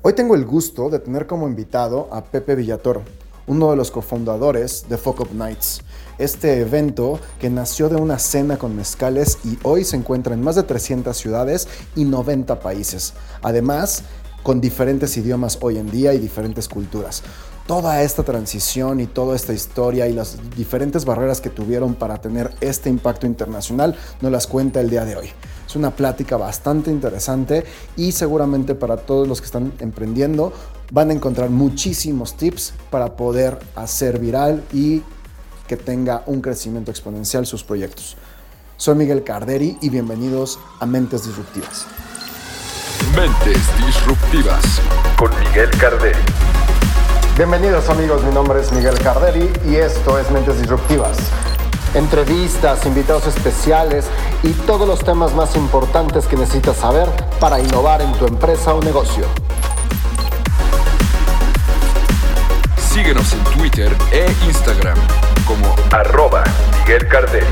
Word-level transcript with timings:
Hoy 0.00 0.12
tengo 0.12 0.36
el 0.36 0.44
gusto 0.44 0.90
de 0.90 1.00
tener 1.00 1.26
como 1.26 1.48
invitado 1.48 2.08
a 2.12 2.22
Pepe 2.22 2.54
Villatoro, 2.54 3.02
uno 3.48 3.72
de 3.72 3.76
los 3.76 3.90
cofundadores 3.90 4.88
de 4.88 4.96
Fuck 4.96 5.32
Nights. 5.32 5.80
Este 6.18 6.60
evento 6.60 7.18
que 7.40 7.50
nació 7.50 7.88
de 7.88 7.96
una 7.96 8.20
cena 8.20 8.58
con 8.58 8.76
mezcales 8.76 9.38
y 9.42 9.58
hoy 9.64 9.82
se 9.82 9.96
encuentra 9.96 10.34
en 10.34 10.40
más 10.40 10.54
de 10.54 10.62
300 10.62 11.16
ciudades 11.16 11.66
y 11.96 12.04
90 12.04 12.60
países. 12.60 13.14
Además, 13.42 14.04
con 14.44 14.60
diferentes 14.60 15.16
idiomas 15.16 15.58
hoy 15.62 15.78
en 15.78 15.90
día 15.90 16.14
y 16.14 16.18
diferentes 16.18 16.68
culturas. 16.68 17.24
Toda 17.66 18.00
esta 18.02 18.22
transición 18.22 19.00
y 19.00 19.06
toda 19.06 19.34
esta 19.34 19.52
historia 19.52 20.06
y 20.06 20.12
las 20.12 20.38
diferentes 20.56 21.04
barreras 21.04 21.40
que 21.40 21.50
tuvieron 21.50 21.96
para 21.96 22.20
tener 22.20 22.52
este 22.60 22.88
impacto 22.88 23.26
internacional 23.26 23.96
nos 24.20 24.30
las 24.30 24.46
cuenta 24.46 24.80
el 24.80 24.90
día 24.90 25.04
de 25.04 25.16
hoy. 25.16 25.30
Es 25.68 25.76
una 25.76 25.90
plática 25.90 26.38
bastante 26.38 26.90
interesante 26.90 27.62
y 27.94 28.12
seguramente 28.12 28.74
para 28.74 28.96
todos 28.96 29.28
los 29.28 29.40
que 29.42 29.44
están 29.44 29.74
emprendiendo 29.80 30.50
van 30.90 31.10
a 31.10 31.12
encontrar 31.12 31.50
muchísimos 31.50 32.38
tips 32.38 32.72
para 32.90 33.16
poder 33.16 33.58
hacer 33.76 34.18
viral 34.18 34.64
y 34.72 35.02
que 35.66 35.76
tenga 35.76 36.22
un 36.24 36.40
crecimiento 36.40 36.90
exponencial 36.90 37.44
sus 37.44 37.64
proyectos. 37.64 38.16
Soy 38.78 38.94
Miguel 38.94 39.24
Carderi 39.24 39.76
y 39.82 39.90
bienvenidos 39.90 40.58
a 40.80 40.86
Mentes 40.86 41.26
Disruptivas. 41.26 41.84
Mentes 43.14 43.60
Disruptivas 43.86 44.80
con 45.18 45.30
Miguel 45.38 45.68
Carderi. 45.78 46.18
Bienvenidos 47.36 47.90
amigos, 47.90 48.24
mi 48.24 48.32
nombre 48.32 48.62
es 48.62 48.72
Miguel 48.72 48.98
Carderi 49.00 49.50
y 49.70 49.76
esto 49.76 50.18
es 50.18 50.30
Mentes 50.30 50.58
Disruptivas. 50.58 51.18
Entrevistas, 51.94 52.84
invitados 52.84 53.26
especiales 53.26 54.06
y 54.42 54.52
todos 54.52 54.86
los 54.86 55.00
temas 55.00 55.34
más 55.34 55.56
importantes 55.56 56.26
que 56.26 56.36
necesitas 56.36 56.76
saber 56.76 57.08
para 57.40 57.60
innovar 57.60 58.02
en 58.02 58.12
tu 58.12 58.26
empresa 58.26 58.74
o 58.74 58.82
negocio. 58.82 59.24
Síguenos 62.76 63.32
en 63.32 63.44
Twitter 63.56 63.96
e 64.12 64.26
Instagram 64.46 64.98
como 65.46 65.74
arroba 65.90 66.44
Miguel 66.80 67.08
Carderi. 67.08 67.46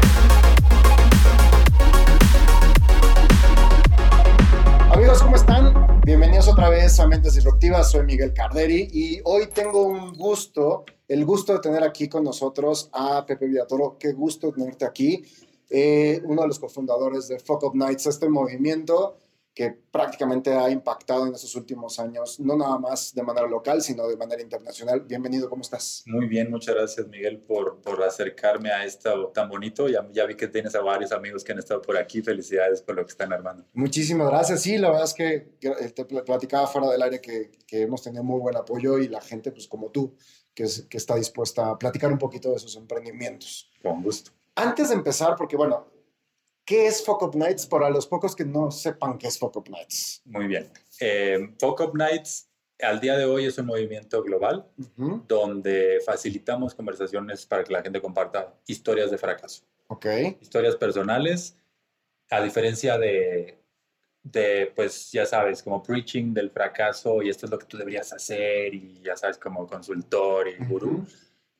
Amigos, 4.92 5.22
¿cómo 5.22 5.36
están? 5.36 6.00
Bienvenidos 6.04 6.46
otra 6.48 6.68
vez 6.68 7.00
a 7.00 7.06
Mentes 7.06 7.34
Disruptivas. 7.34 7.90
Soy 7.90 8.04
Miguel 8.04 8.34
Carderi 8.34 8.88
y 8.92 9.20
hoy 9.24 9.46
tengo 9.46 9.82
un 9.84 10.12
gusto, 10.14 10.84
el 11.08 11.24
gusto 11.24 11.52
de 11.52 11.60
tener 11.60 11.82
aquí 11.82 12.08
con 12.08 12.24
nosotros 12.24 12.88
a 12.92 13.24
Pepe 13.24 13.46
Villatoro. 13.46 13.96
Qué 13.98 14.12
gusto 14.12 14.52
tenerte 14.52 14.84
aquí. 14.84 15.22
Eh, 15.68 16.20
uno 16.24 16.42
de 16.42 16.48
los 16.48 16.58
cofundadores 16.58 17.28
de 17.28 17.38
Fuck 17.38 17.64
Up 17.64 17.74
Nights, 17.74 18.06
este 18.06 18.28
movimiento 18.28 19.16
que 19.56 19.70
prácticamente 19.70 20.52
ha 20.52 20.68
impactado 20.68 21.26
en 21.26 21.32
estos 21.32 21.56
últimos 21.56 21.98
años, 21.98 22.38
no 22.38 22.58
nada 22.58 22.78
más 22.78 23.14
de 23.14 23.22
manera 23.22 23.48
local, 23.48 23.80
sino 23.80 24.06
de 24.06 24.14
manera 24.14 24.42
internacional. 24.42 25.00
Bienvenido, 25.00 25.48
¿cómo 25.48 25.62
estás? 25.62 26.04
Muy 26.04 26.26
bien, 26.26 26.50
muchas 26.50 26.74
gracias 26.74 27.08
Miguel 27.08 27.38
por, 27.38 27.80
por 27.80 28.02
acercarme 28.02 28.70
a 28.70 28.84
esto 28.84 29.28
tan 29.28 29.48
bonito. 29.48 29.88
Ya, 29.88 30.06
ya 30.12 30.26
vi 30.26 30.34
que 30.34 30.48
tienes 30.48 30.74
a 30.74 30.82
varios 30.82 31.10
amigos 31.10 31.42
que 31.42 31.52
han 31.52 31.58
estado 31.58 31.80
por 31.80 31.96
aquí. 31.96 32.20
Felicidades 32.20 32.82
por 32.82 32.96
lo 32.96 33.06
que 33.06 33.12
están 33.12 33.32
armando. 33.32 33.64
Muchísimas 33.72 34.28
gracias. 34.28 34.60
Sí, 34.60 34.76
la 34.76 34.90
verdad 34.90 35.06
es 35.06 35.14
que 35.14 35.48
te 35.58 36.04
platicaba 36.04 36.66
fuera 36.66 36.90
del 36.90 37.00
aire 37.00 37.22
que, 37.22 37.50
que 37.66 37.80
hemos 37.80 38.02
tenido 38.02 38.22
muy 38.22 38.38
buen 38.38 38.56
apoyo 38.56 38.98
y 38.98 39.08
la 39.08 39.22
gente, 39.22 39.52
pues 39.52 39.66
como 39.68 39.88
tú, 39.90 40.18
que, 40.52 40.64
es, 40.64 40.82
que 40.82 40.98
está 40.98 41.16
dispuesta 41.16 41.70
a 41.70 41.78
platicar 41.78 42.12
un 42.12 42.18
poquito 42.18 42.52
de 42.52 42.58
sus 42.58 42.76
emprendimientos. 42.76 43.70
Con 43.82 44.02
gusto. 44.02 44.32
Antes 44.54 44.90
de 44.90 44.96
empezar, 44.96 45.34
porque 45.34 45.56
bueno, 45.56 45.95
¿Qué 46.66 46.88
es 46.88 47.04
Fuck 47.04 47.22
Up 47.22 47.36
Nights 47.36 47.64
para 47.64 47.88
los 47.88 48.08
pocos 48.08 48.34
que 48.34 48.44
no 48.44 48.72
sepan 48.72 49.18
qué 49.18 49.28
es 49.28 49.38
Fuck 49.38 49.56
Up 49.56 49.70
Nights? 49.70 50.20
Muy 50.24 50.48
bien. 50.48 50.68
Eh, 50.98 51.54
Fuck 51.60 51.80
Up 51.80 51.96
Nights 51.96 52.48
al 52.80 52.98
día 52.98 53.16
de 53.16 53.24
hoy 53.24 53.44
es 53.46 53.56
un 53.56 53.66
movimiento 53.66 54.20
global 54.24 54.66
donde 55.28 56.00
facilitamos 56.04 56.74
conversaciones 56.74 57.46
para 57.46 57.62
que 57.62 57.72
la 57.72 57.82
gente 57.82 58.00
comparta 58.00 58.52
historias 58.66 59.12
de 59.12 59.16
fracaso. 59.16 59.62
Ok. 59.86 60.06
Historias 60.40 60.74
personales, 60.74 61.56
a 62.30 62.42
diferencia 62.42 62.98
de, 62.98 63.58
de, 64.24 64.72
pues 64.74 65.12
ya 65.12 65.24
sabes, 65.24 65.62
como 65.62 65.80
preaching 65.80 66.34
del 66.34 66.50
fracaso 66.50 67.22
y 67.22 67.28
esto 67.28 67.46
es 67.46 67.52
lo 67.52 67.60
que 67.60 67.66
tú 67.66 67.78
deberías 67.78 68.12
hacer 68.12 68.74
y 68.74 69.00
ya 69.04 69.16
sabes, 69.16 69.38
como 69.38 69.68
consultor 69.68 70.48
y 70.48 70.56
gurú 70.64 71.06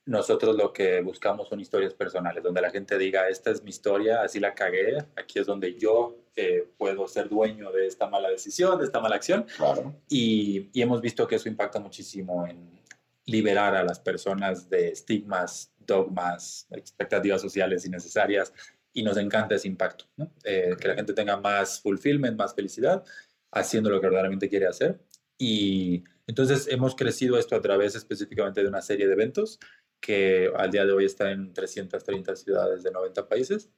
nosotros 0.07 0.57
lo 0.57 0.73
que 0.73 1.01
buscamos 1.01 1.49
son 1.49 1.61
historias 1.61 1.93
personales, 1.93 2.43
donde 2.43 2.61
la 2.61 2.71
gente 2.71 2.97
diga, 2.97 3.29
esta 3.29 3.51
es 3.51 3.63
mi 3.63 3.71
historia, 3.71 4.23
así 4.23 4.39
la 4.39 4.55
cagué, 4.55 4.99
aquí 5.17 5.41
es 5.41 5.47
donde 5.47 5.75
yo 5.75 6.17
eh, 6.37 6.69
puedo 6.79 7.09
ser 7.09 7.29
dueño 7.29 7.73
de 7.73 7.89
esta 7.89 8.07
mala 8.07 8.31
decisión, 8.31 8.79
de 8.79 8.85
esta 8.85 9.01
mala 9.01 9.17
acción. 9.17 9.47
Claro. 9.57 9.97
Y, 10.09 10.71
y, 10.73 10.81
hemos 10.81 11.01
visto 11.01 11.27
que 11.27 11.35
eso 11.35 11.49
impacta 11.49 11.81
muchísimo 11.81 12.47
en 12.47 12.81
liberar 13.25 13.75
a 13.75 13.83
las 13.83 13.99
personas 13.99 14.71
de 14.71 14.91
estigmas, 14.91 15.73
dogmas, 15.79 16.69
expectativas 16.71 17.41
sociales 17.41 17.85
innecesarias. 17.85 18.53
Y 18.93 19.03
nos 19.03 19.19
encanta 19.19 19.57
ese 19.57 19.69
impacto, 19.69 20.07
¿no? 20.17 20.31
eh, 20.45 20.75
que 20.81 20.89
la 20.89 20.95
gente 20.95 21.13
tenga 21.13 21.37
más 21.37 21.81
fulfillment, 21.81 22.39
más 22.39 22.55
felicidad, 22.55 23.05
haciendo 23.51 23.91
lo 23.91 24.01
que 24.01 24.07
verdaderamente 24.07 24.49
quiere 24.49 24.67
hacer. 24.67 24.99
Y 25.37 26.05
entonces 26.27 26.67
hemos 26.69 26.95
crecido 26.95 27.39
esto 27.39 27.57
a 27.57 27.61
través 27.61 27.95
específicamente 27.95 28.63
de 28.63 28.69
una 28.69 28.81
serie 28.81 29.07
de 29.07 29.13
eventos 29.13 29.59
que 30.07 30.53
al 30.55 30.71
día 30.71 30.87
de 30.87 30.93
hoy 30.93 31.05
está 31.05 31.33
en 31.33 31.53
330 31.53 32.37
ciudades 32.37 32.85
de 32.85 32.93
90 32.93 33.27
países. 33.27 33.69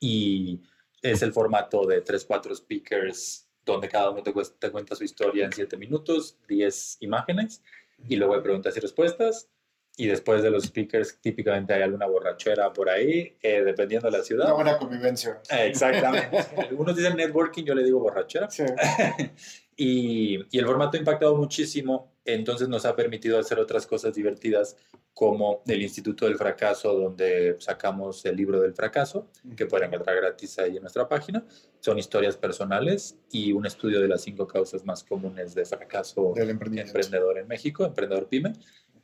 Y 0.00 0.60
es 1.00 1.22
el 1.22 1.32
formato 1.32 1.86
de 1.86 2.04
3-4 2.04 2.56
speakers, 2.56 3.46
donde 3.64 3.88
cada 3.88 4.10
uno 4.10 4.24
te, 4.24 4.32
te, 4.58 4.70
cuenta 4.72 4.96
su 4.96 5.04
historia 5.04 5.44
en 5.44 5.52
7 5.52 5.76
minutos, 5.76 6.36
10 6.48 6.96
imágenes, 7.02 7.62
y 8.08 8.16
luego 8.16 8.34
hay 8.34 8.40
preguntas 8.40 8.76
y 8.76 8.80
respuestas. 8.80 9.48
Y 9.96 10.08
después 10.08 10.42
de 10.42 10.50
los 10.50 10.64
speakers, 10.64 11.20
típicamente 11.20 11.74
hay 11.74 11.82
alguna 11.82 12.06
borrachera 12.06 12.72
por 12.72 12.88
ahí, 12.88 13.36
eh, 13.40 13.62
dependiendo 13.62 14.10
de 14.10 14.18
la 14.18 14.24
ciudad. 14.24 14.46
Una 14.46 14.54
buena 14.54 14.78
convivencia. 14.78 15.40
exactamente. 15.50 16.38
Algunos 16.70 16.96
dicen 16.96 17.14
networking, 17.14 17.62
yo 17.62 17.74
le 17.74 17.84
digo 17.84 18.00
borrachera. 18.00 18.50
Sí. 18.50 18.64
y, 19.76 20.40
y 20.50 20.58
el 20.58 20.66
formato 20.66 20.96
ha 20.96 20.98
impactado 20.98 21.36
muchísimo 21.36 22.11
entonces 22.24 22.68
nos 22.68 22.84
ha 22.84 22.94
permitido 22.94 23.38
hacer 23.38 23.58
otras 23.58 23.86
cosas 23.86 24.14
divertidas 24.14 24.76
como 25.14 25.62
el 25.66 25.82
Instituto 25.82 26.24
del 26.24 26.36
Fracaso, 26.36 26.94
donde 26.94 27.56
sacamos 27.58 28.24
el 28.24 28.36
libro 28.36 28.60
del 28.60 28.74
fracaso, 28.74 29.28
que 29.56 29.66
pueden 29.66 29.88
encontrar 29.88 30.16
gratis 30.16 30.58
ahí 30.58 30.76
en 30.76 30.82
nuestra 30.82 31.08
página. 31.08 31.44
Son 31.80 31.98
historias 31.98 32.36
personales 32.36 33.18
y 33.30 33.52
un 33.52 33.66
estudio 33.66 34.00
de 34.00 34.08
las 34.08 34.22
cinco 34.22 34.46
causas 34.46 34.84
más 34.84 35.04
comunes 35.04 35.54
de 35.54 35.64
fracaso 35.64 36.32
del 36.34 36.50
emprendedor 36.50 37.38
en 37.38 37.48
México, 37.48 37.84
emprendedor 37.84 38.28
pyme. 38.28 38.52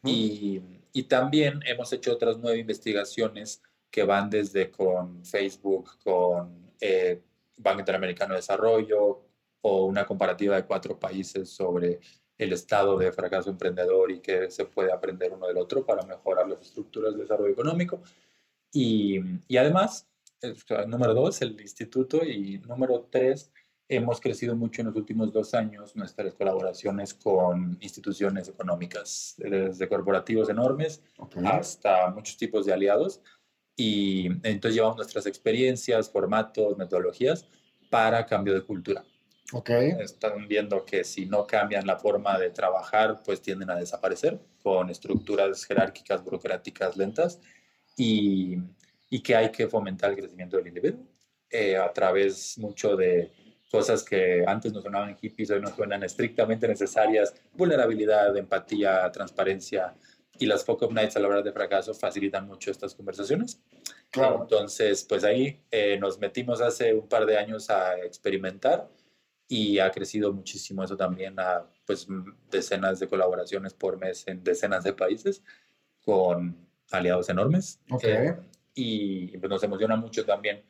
y, 0.05 0.63
y, 0.93 1.03
también 1.03 1.61
hemos 1.67 1.93
hecho 1.93 2.13
otras 2.13 2.39
nueve 2.39 2.59
investigaciones 2.59 3.61
que 3.91 4.05
van 4.05 4.31
desde 4.31 4.71
con 4.71 5.25
Facebook, 5.25 5.91
con 6.05 6.73
eh, 6.81 7.21
Banco 7.57 7.81
Interamericano 7.81 8.35
de 8.35 8.39
Desarrollo, 8.39 9.25
o 9.61 9.87
una 9.87 10.07
comparativa 10.07 10.57
de 10.57 10.65
cuatro 10.65 10.99
países 10.99 11.51
sobre 11.51 12.01
el 12.39 12.53
estado 12.53 12.97
de 12.97 13.13
fracaso 13.13 13.51
emprendedor 13.51 14.11
y 14.11 14.21
que 14.21 14.51
se 14.51 14.65
puede 14.65 14.93
aprender 14.93 15.33
uno 15.33 15.47
del 15.47 15.59
otro 15.59 15.85
para 15.85 16.07
mejorar 16.07 16.49
las 16.49 16.63
estructuras 16.63 17.15
de 17.15 17.23
desarrollo 17.23 17.53
económico. 17.53 18.01
Y, 18.73 19.21
y 19.49 19.57
además, 19.57 20.09
número 20.87 21.15
dos, 21.15 21.43
el 21.43 21.61
instituto 21.61 22.25
y 22.25 22.59
número 22.61 23.09
tres, 23.11 23.51
hemos 23.89 24.21
crecido 24.21 24.55
mucho 24.55 24.83
en 24.83 24.89
los 24.89 24.97
últimos 24.97 25.33
dos 25.33 25.55
años 25.55 25.97
nuestras 25.97 26.35
colaboraciones 26.35 27.15
con 27.15 27.79
instituciones 27.81 28.49
económicas, 28.49 29.35
desde 29.39 29.89
corporativos 29.89 30.49
enormes 30.51 31.03
hasta 31.45 32.11
muchos 32.11 32.37
tipos 32.37 32.67
de 32.67 32.73
aliados. 32.73 33.21
Y 33.75 34.27
entonces 34.43 34.75
llevamos 34.75 34.97
nuestras 34.97 35.27
experiencias, 35.27 36.11
formatos, 36.11 36.77
metodologías 36.77 37.47
para 37.91 38.27
cambio 38.27 38.53
de 38.55 38.63
cultura. 38.63 39.05
Okay. 39.51 39.93
Están 40.01 40.47
viendo 40.47 40.85
que 40.85 41.05
si 41.05 41.25
no 41.25 41.47
cambian 41.47 41.87
la 41.87 41.97
forma 41.97 42.39
de 42.39 42.51
trabajar, 42.51 43.23
pues 43.25 43.41
tienden 43.41 43.71
a 43.71 43.77
desaparecer 43.77 44.39
con 44.63 44.91
estructuras 44.91 45.65
jerárquicas, 45.65 46.23
burocráticas 46.23 46.97
lentas 46.99 47.41
y, 47.97 48.59
y 49.09 49.23
que 49.23 49.37
hay 49.37 49.51
que 49.51 49.67
fomentar 49.67 50.11
el 50.11 50.17
crecimiento 50.17 50.59
del 50.59 50.69
individuo 50.69 51.01
eh, 51.51 51.79
a 51.79 51.91
través 51.93 52.59
mucho 52.59 52.95
de 52.95 53.33
cosas 53.71 54.03
que 54.03 54.45
antes 54.47 54.73
nos 54.73 54.83
sonaban 54.83 55.17
hippies, 55.17 55.51
hoy 55.51 55.61
nos 55.61 55.75
suenan 55.75 56.03
estrictamente 56.03 56.69
necesarias, 56.69 57.35
vulnerabilidad, 57.55 58.37
empatía, 58.37 59.11
transparencia 59.11 59.95
y 60.39 60.47
las 60.47 60.65
Fuck 60.65 60.91
Nights 60.93 61.17
a 61.17 61.21
la 61.21 61.29
hora 61.29 61.43
de 61.43 61.53
fracaso 61.53 61.95
facilitan 61.95 62.47
mucho 62.47 62.71
estas 62.71 62.95
conversaciones. 62.95 63.61
Claro. 64.11 64.41
Entonces, 64.43 65.05
pues 65.05 65.25
ahí 65.25 65.61
eh, 65.71 65.99
nos 65.99 66.19
metimos 66.19 66.61
hace 66.61 66.95
un 66.95 67.09
par 67.09 67.27
de 67.27 67.39
años 67.39 67.71
a 67.71 67.99
experimentar 67.99 68.89
y 69.49 69.79
ha 69.79 69.91
crecido 69.91 70.33
muchísimo 70.33 70.85
eso 70.85 70.97
también 70.97 71.41
a 71.41 71.67
pues 71.87 72.07
decenas 72.51 73.01
de 73.01 73.09
colaboraciones 73.09 73.73
por 73.73 73.99
mes 73.99 74.29
en 74.29 74.45
decenas 74.45 74.85
de 74.85 74.93
países 74.93 75.43
con 76.05 76.69
aliados 76.91 77.29
enormes. 77.31 77.81
Okay. 77.91 78.13
Eh, 78.13 78.37
y 78.75 79.39
pues, 79.39 79.51
nos 79.51 79.63
emociona 79.63 79.97
mucho 79.97 80.25
también, 80.25 80.63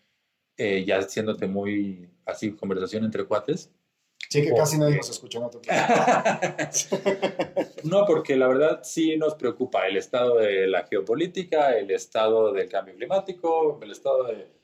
eh, 0.56 0.84
ya 0.84 0.98
haciéndote 0.98 1.46
muy 1.46 2.08
así, 2.24 2.52
conversación 2.52 3.04
entre 3.04 3.24
cuates, 3.24 3.70
Sí, 4.28 4.42
que 4.42 4.52
casi 4.52 4.78
nadie 4.78 4.96
nos 4.96 5.08
escucha. 5.08 5.40
No, 5.40 5.50
no, 7.84 8.04
porque 8.04 8.36
la 8.36 8.48
verdad 8.48 8.80
sí 8.82 9.16
nos 9.16 9.36
preocupa 9.36 9.86
el 9.86 9.96
estado 9.96 10.36
de 10.36 10.66
la 10.66 10.86
geopolítica, 10.86 11.78
el 11.78 11.90
estado 11.90 12.52
del 12.52 12.68
cambio 12.68 12.94
climático, 12.94 13.78
el 13.80 13.90
estado 13.90 14.24
de, 14.24 14.57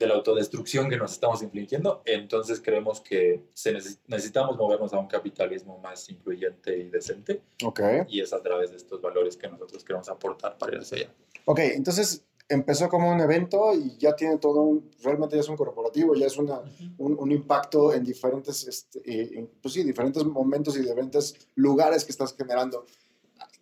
de 0.00 0.06
la 0.06 0.14
autodestrucción 0.14 0.88
que 0.88 0.96
nos 0.96 1.12
estamos 1.12 1.42
infligiendo. 1.42 2.02
Entonces 2.06 2.60
creemos 2.60 3.02
que 3.02 3.44
se 3.52 3.72
necesitamos 4.08 4.56
movernos 4.56 4.94
a 4.94 4.98
un 4.98 5.06
capitalismo 5.06 5.78
más 5.78 6.08
incluyente 6.08 6.76
y 6.78 6.88
decente. 6.88 7.42
Ok. 7.62 7.80
Y 8.08 8.22
es 8.22 8.32
a 8.32 8.42
través 8.42 8.70
de 8.70 8.78
estos 8.78 9.02
valores 9.02 9.36
que 9.36 9.46
nosotros 9.46 9.84
queremos 9.84 10.08
aportar 10.08 10.56
para 10.56 10.74
ir 10.74 10.80
hacia 10.80 10.98
allá. 10.98 11.14
Ok, 11.44 11.58
entonces 11.58 12.24
empezó 12.48 12.88
como 12.88 13.12
un 13.12 13.20
evento 13.20 13.74
y 13.74 13.98
ya 13.98 14.16
tiene 14.16 14.38
todo 14.38 14.62
un, 14.62 14.90
realmente 15.02 15.36
ya 15.36 15.42
es 15.42 15.48
un 15.50 15.56
corporativo, 15.56 16.14
ya 16.14 16.26
es 16.26 16.38
una, 16.38 16.62
un, 16.96 17.18
un, 17.18 17.30
impacto 17.30 17.92
en 17.92 18.02
diferentes, 18.02 18.66
este, 18.66 19.00
eh, 19.04 19.46
pues 19.60 19.74
sí, 19.74 19.84
diferentes 19.84 20.24
momentos 20.24 20.76
y 20.76 20.80
diferentes 20.80 21.36
lugares 21.56 22.06
que 22.06 22.12
estás 22.12 22.34
generando. 22.34 22.86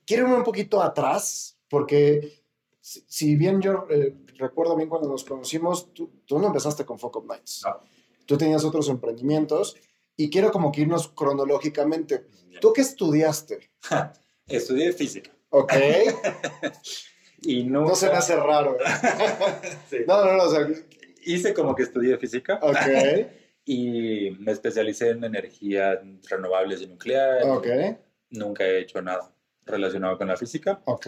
Quiero 0.07 0.23
irme 0.23 0.37
un 0.37 0.45
poquito 0.45 0.81
atrás, 0.81 1.59
porque 1.69 2.45
si, 2.81 3.05
si 3.09 3.37
bien 3.37 3.61
yo 3.61 3.87
eh, 3.91 4.15
recuerdo 4.39 4.77
bien 4.77 4.89
cuando 4.89 5.09
nos 5.09 5.25
conocimos, 5.25 5.93
tú, 5.93 6.11
tú 6.25 6.39
no 6.39 6.47
empezaste 6.47 6.85
con 6.85 6.99
Focus 6.99 7.25
Nights. 7.27 7.63
No. 7.65 7.81
Tú 8.25 8.39
tenías 8.39 8.65
otros 8.65 8.89
emprendimientos 8.89 9.77
y 10.17 10.31
quiero 10.31 10.51
como 10.51 10.73
que 10.73 10.83
irnos 10.83 11.09
cronológicamente. 11.09 12.27
¿Tú 12.61 12.73
qué 12.73 12.81
estudiaste? 12.83 13.71
Estudié 14.47 14.93
física. 14.93 15.31
Ok. 15.51 15.73
y 17.43 17.65
nunca... 17.65 17.91
No 17.91 17.95
se 17.95 18.07
me 18.09 18.15
hace 18.17 18.37
raro. 18.37 18.77
Sí. 19.91 19.99
No, 20.07 20.25
no, 20.25 20.37
no, 20.37 20.45
o 20.45 20.51
sea, 20.51 20.67
Hice 21.25 21.53
como 21.53 21.75
que 21.75 21.83
estudié 21.83 22.17
física 22.17 22.59
ok, 22.63 23.27
y 23.65 24.31
me 24.39 24.53
especialicé 24.53 25.11
en 25.11 25.25
energías 25.25 25.99
renovables 26.29 26.81
y 26.81 26.87
nuclear. 26.87 27.43
ok, 27.45 27.67
Nunca 28.31 28.65
he 28.65 28.81
hecho 28.81 29.03
nada 29.03 29.35
relacionado 29.65 30.17
con 30.17 30.29
la 30.29 30.37
física. 30.37 30.81
ok. 30.85 31.07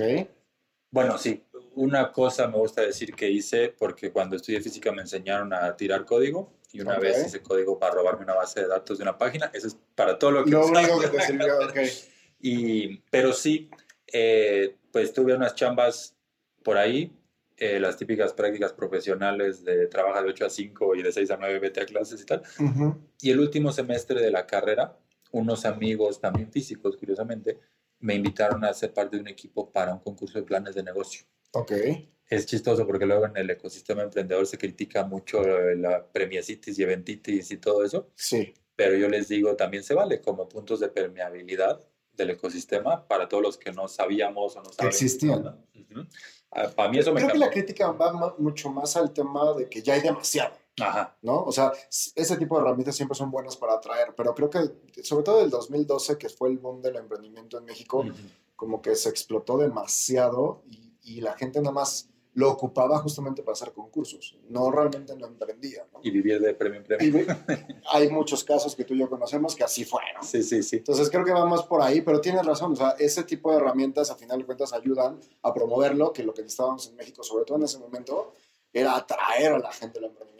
Bueno, 0.90 1.18
sí, 1.18 1.44
una 1.74 2.10
cosa 2.10 2.48
me 2.48 2.56
gusta 2.56 2.82
decir 2.82 3.14
que 3.14 3.30
hice 3.30 3.74
porque 3.76 4.10
cuando 4.10 4.36
estudié 4.36 4.60
física 4.60 4.90
me 4.92 5.02
enseñaron 5.02 5.52
a 5.52 5.76
tirar 5.76 6.04
código 6.04 6.52
y 6.72 6.80
una 6.80 6.96
Ok. 6.96 7.02
vez 7.02 7.26
hice 7.26 7.42
código 7.42 7.78
para 7.78 7.94
robarme 7.94 8.24
una 8.24 8.34
base 8.34 8.60
de 8.60 8.66
datos 8.68 8.98
de 8.98 9.02
una 9.02 9.16
página. 9.16 9.50
Eso 9.54 9.68
es 9.68 9.76
para 9.94 10.18
todo 10.18 10.32
lo 10.32 10.44
que 10.44 10.50
Lo 10.50 10.66
único 10.66 11.00
que 11.00 11.08
te 11.08 11.20
sirvió, 11.22 11.58
ok. 11.58 11.76
Y, 12.42 13.02
pero 13.10 13.34
sí, 13.34 13.68
eh, 14.06 14.76
pues 14.90 15.12
tuve 15.12 15.34
unas 15.34 15.54
chambas 15.54 16.16
por 16.62 16.78
ahí, 16.78 17.12
eh, 17.58 17.78
las 17.78 17.98
típicas 17.98 18.32
prácticas 18.32 18.72
profesionales 18.72 19.62
de 19.62 19.86
trabajar 19.88 20.24
de 20.24 20.30
8 20.30 20.46
a 20.46 20.50
5 20.50 20.94
y 20.94 21.02
de 21.02 21.12
6 21.12 21.30
a 21.30 21.36
9 21.36 21.58
vete 21.58 21.82
a 21.82 21.84
clases 21.84 22.22
y 22.22 22.24
tal. 22.24 22.42
Ujú. 22.58 22.96
Y 23.20 23.30
el 23.30 23.40
último 23.40 23.72
semestre 23.72 24.22
de 24.22 24.30
la 24.30 24.46
carrera, 24.46 24.96
unos 25.32 25.66
amigos 25.66 26.18
también 26.18 26.50
físicos, 26.50 26.96
curiosamente, 26.96 27.58
me 28.00 28.14
invitaron 28.14 28.64
a 28.64 28.72
ser 28.74 28.92
parte 28.92 29.16
de 29.16 29.22
un 29.22 29.28
equipo 29.28 29.70
para 29.70 29.92
un 29.92 30.00
concurso 30.00 30.38
de 30.38 30.44
planes 30.44 30.74
de 30.74 30.82
negocio. 30.82 31.24
Ok, 31.52 31.72
Es 32.28 32.46
chistoso 32.46 32.86
porque 32.86 33.06
luego 33.06 33.26
en 33.26 33.36
el 33.36 33.50
ecosistema 33.50 34.02
emprendedor 34.02 34.46
se 34.46 34.56
critica 34.56 35.04
mucho 35.04 35.42
eh, 35.42 35.76
la 35.76 36.06
premiacitis 36.06 36.78
y 36.78 36.82
eventitis 36.82 37.50
y 37.50 37.56
todo 37.56 37.84
eso, 37.84 38.10
sí, 38.14 38.54
pero 38.76 38.96
yo 38.96 39.08
les 39.08 39.28
digo 39.28 39.56
también 39.56 39.82
se 39.82 39.94
vale 39.94 40.20
como 40.20 40.48
puntos 40.48 40.80
de 40.80 40.88
permeabilidad 40.88 41.84
del 42.12 42.30
ecosistema 42.30 43.06
para 43.06 43.28
todos 43.28 43.42
los 43.42 43.58
que 43.58 43.72
no 43.72 43.88
sabíamos 43.88 44.56
o 44.56 44.62
no 44.62 44.72
sabíamos. 44.72 44.94
existían. 44.94 45.66
Ah, 46.52 46.68
Para 46.74 46.90
mí 46.90 46.98
eso 46.98 47.12
me 47.12 47.20
Creo 47.20 47.32
que 47.32 47.38
la 47.38 47.50
crítica 47.50 47.92
va 47.92 48.34
mucho 48.38 48.70
más 48.70 48.96
al 48.96 49.12
tema 49.12 49.54
de 49.54 49.68
que 49.68 49.82
ya 49.82 49.94
hay 49.94 50.00
demasiado, 50.00 50.54
Ajá. 50.82 51.16
¿no? 51.22 51.42
O 51.44 51.52
sea, 51.52 51.72
ese 52.14 52.36
tipo 52.36 52.56
de 52.56 52.62
herramientas 52.62 52.94
siempre 52.96 53.16
son 53.16 53.30
buenas 53.30 53.56
para 53.56 53.74
atraer, 53.74 54.14
pero 54.16 54.34
creo 54.34 54.50
que, 54.50 55.02
sobre 55.02 55.24
todo 55.24 55.40
el 55.42 55.50
2012, 55.50 56.18
que 56.18 56.28
fue 56.28 56.48
el 56.50 56.58
boom 56.58 56.80
del 56.82 56.96
emprendimiento 56.96 57.58
en 57.58 57.64
México, 57.64 57.98
Ujú. 58.00 58.12
como 58.56 58.80
que 58.82 58.94
se 58.94 59.08
explotó 59.08 59.58
demasiado 59.58 60.62
y, 60.70 60.92
y 61.02 61.20
la 61.20 61.34
gente 61.34 61.60
nada 61.60 61.72
más 61.72 62.08
lo 62.34 62.48
ocupaba 62.48 62.96
justamente 62.98 63.42
para 63.42 63.54
hacer 63.54 63.72
concursos, 63.72 64.38
no 64.48 64.70
realmente 64.70 65.16
lo 65.16 65.26
emprendía, 65.26 65.84
¿no? 65.92 65.98
Y 66.00 66.12
vivir 66.12 66.40
de 66.40 66.54
premio 66.54 66.78
en 66.78 66.84
premio. 66.86 67.26
hay 67.92 68.08
muchos 68.08 68.44
casos 68.44 68.76
que 68.76 68.84
tú 68.84 68.94
y 68.94 68.98
yo 69.00 69.10
conocemos 69.10 69.56
que 69.56 69.64
así 69.64 69.84
fueron. 69.84 70.22
Sí, 70.22 70.44
sí, 70.44 70.62
sí. 70.62 70.76
Entonces 70.76 71.10
creo 71.10 71.24
que 71.24 71.32
va 71.32 71.44
más 71.46 71.64
por 71.64 71.82
ahí, 71.82 72.02
pero 72.02 72.20
tienes 72.20 72.46
razón, 72.46 72.72
o 72.72 72.76
sea, 72.76 72.90
ese 73.00 73.24
tipo 73.24 73.50
de 73.50 73.56
herramientas 73.56 74.10
a 74.12 74.14
final 74.14 74.38
de 74.38 74.46
cuentas 74.46 74.72
ayudan 74.72 75.18
a 75.42 75.52
promoverlo, 75.52 76.12
que 76.12 76.22
lo 76.22 76.32
que 76.32 76.42
necesitábamos 76.42 76.86
en 76.88 76.94
México, 76.96 77.24
sobre 77.24 77.44
todo 77.44 77.58
en 77.58 77.64
ese 77.64 77.78
momento, 77.78 78.32
era 78.72 78.94
atraer 78.96 79.54
a 79.54 79.58
la 79.58 79.72
gente 79.72 79.98
al 79.98 80.04
emprendimiento. 80.04 80.39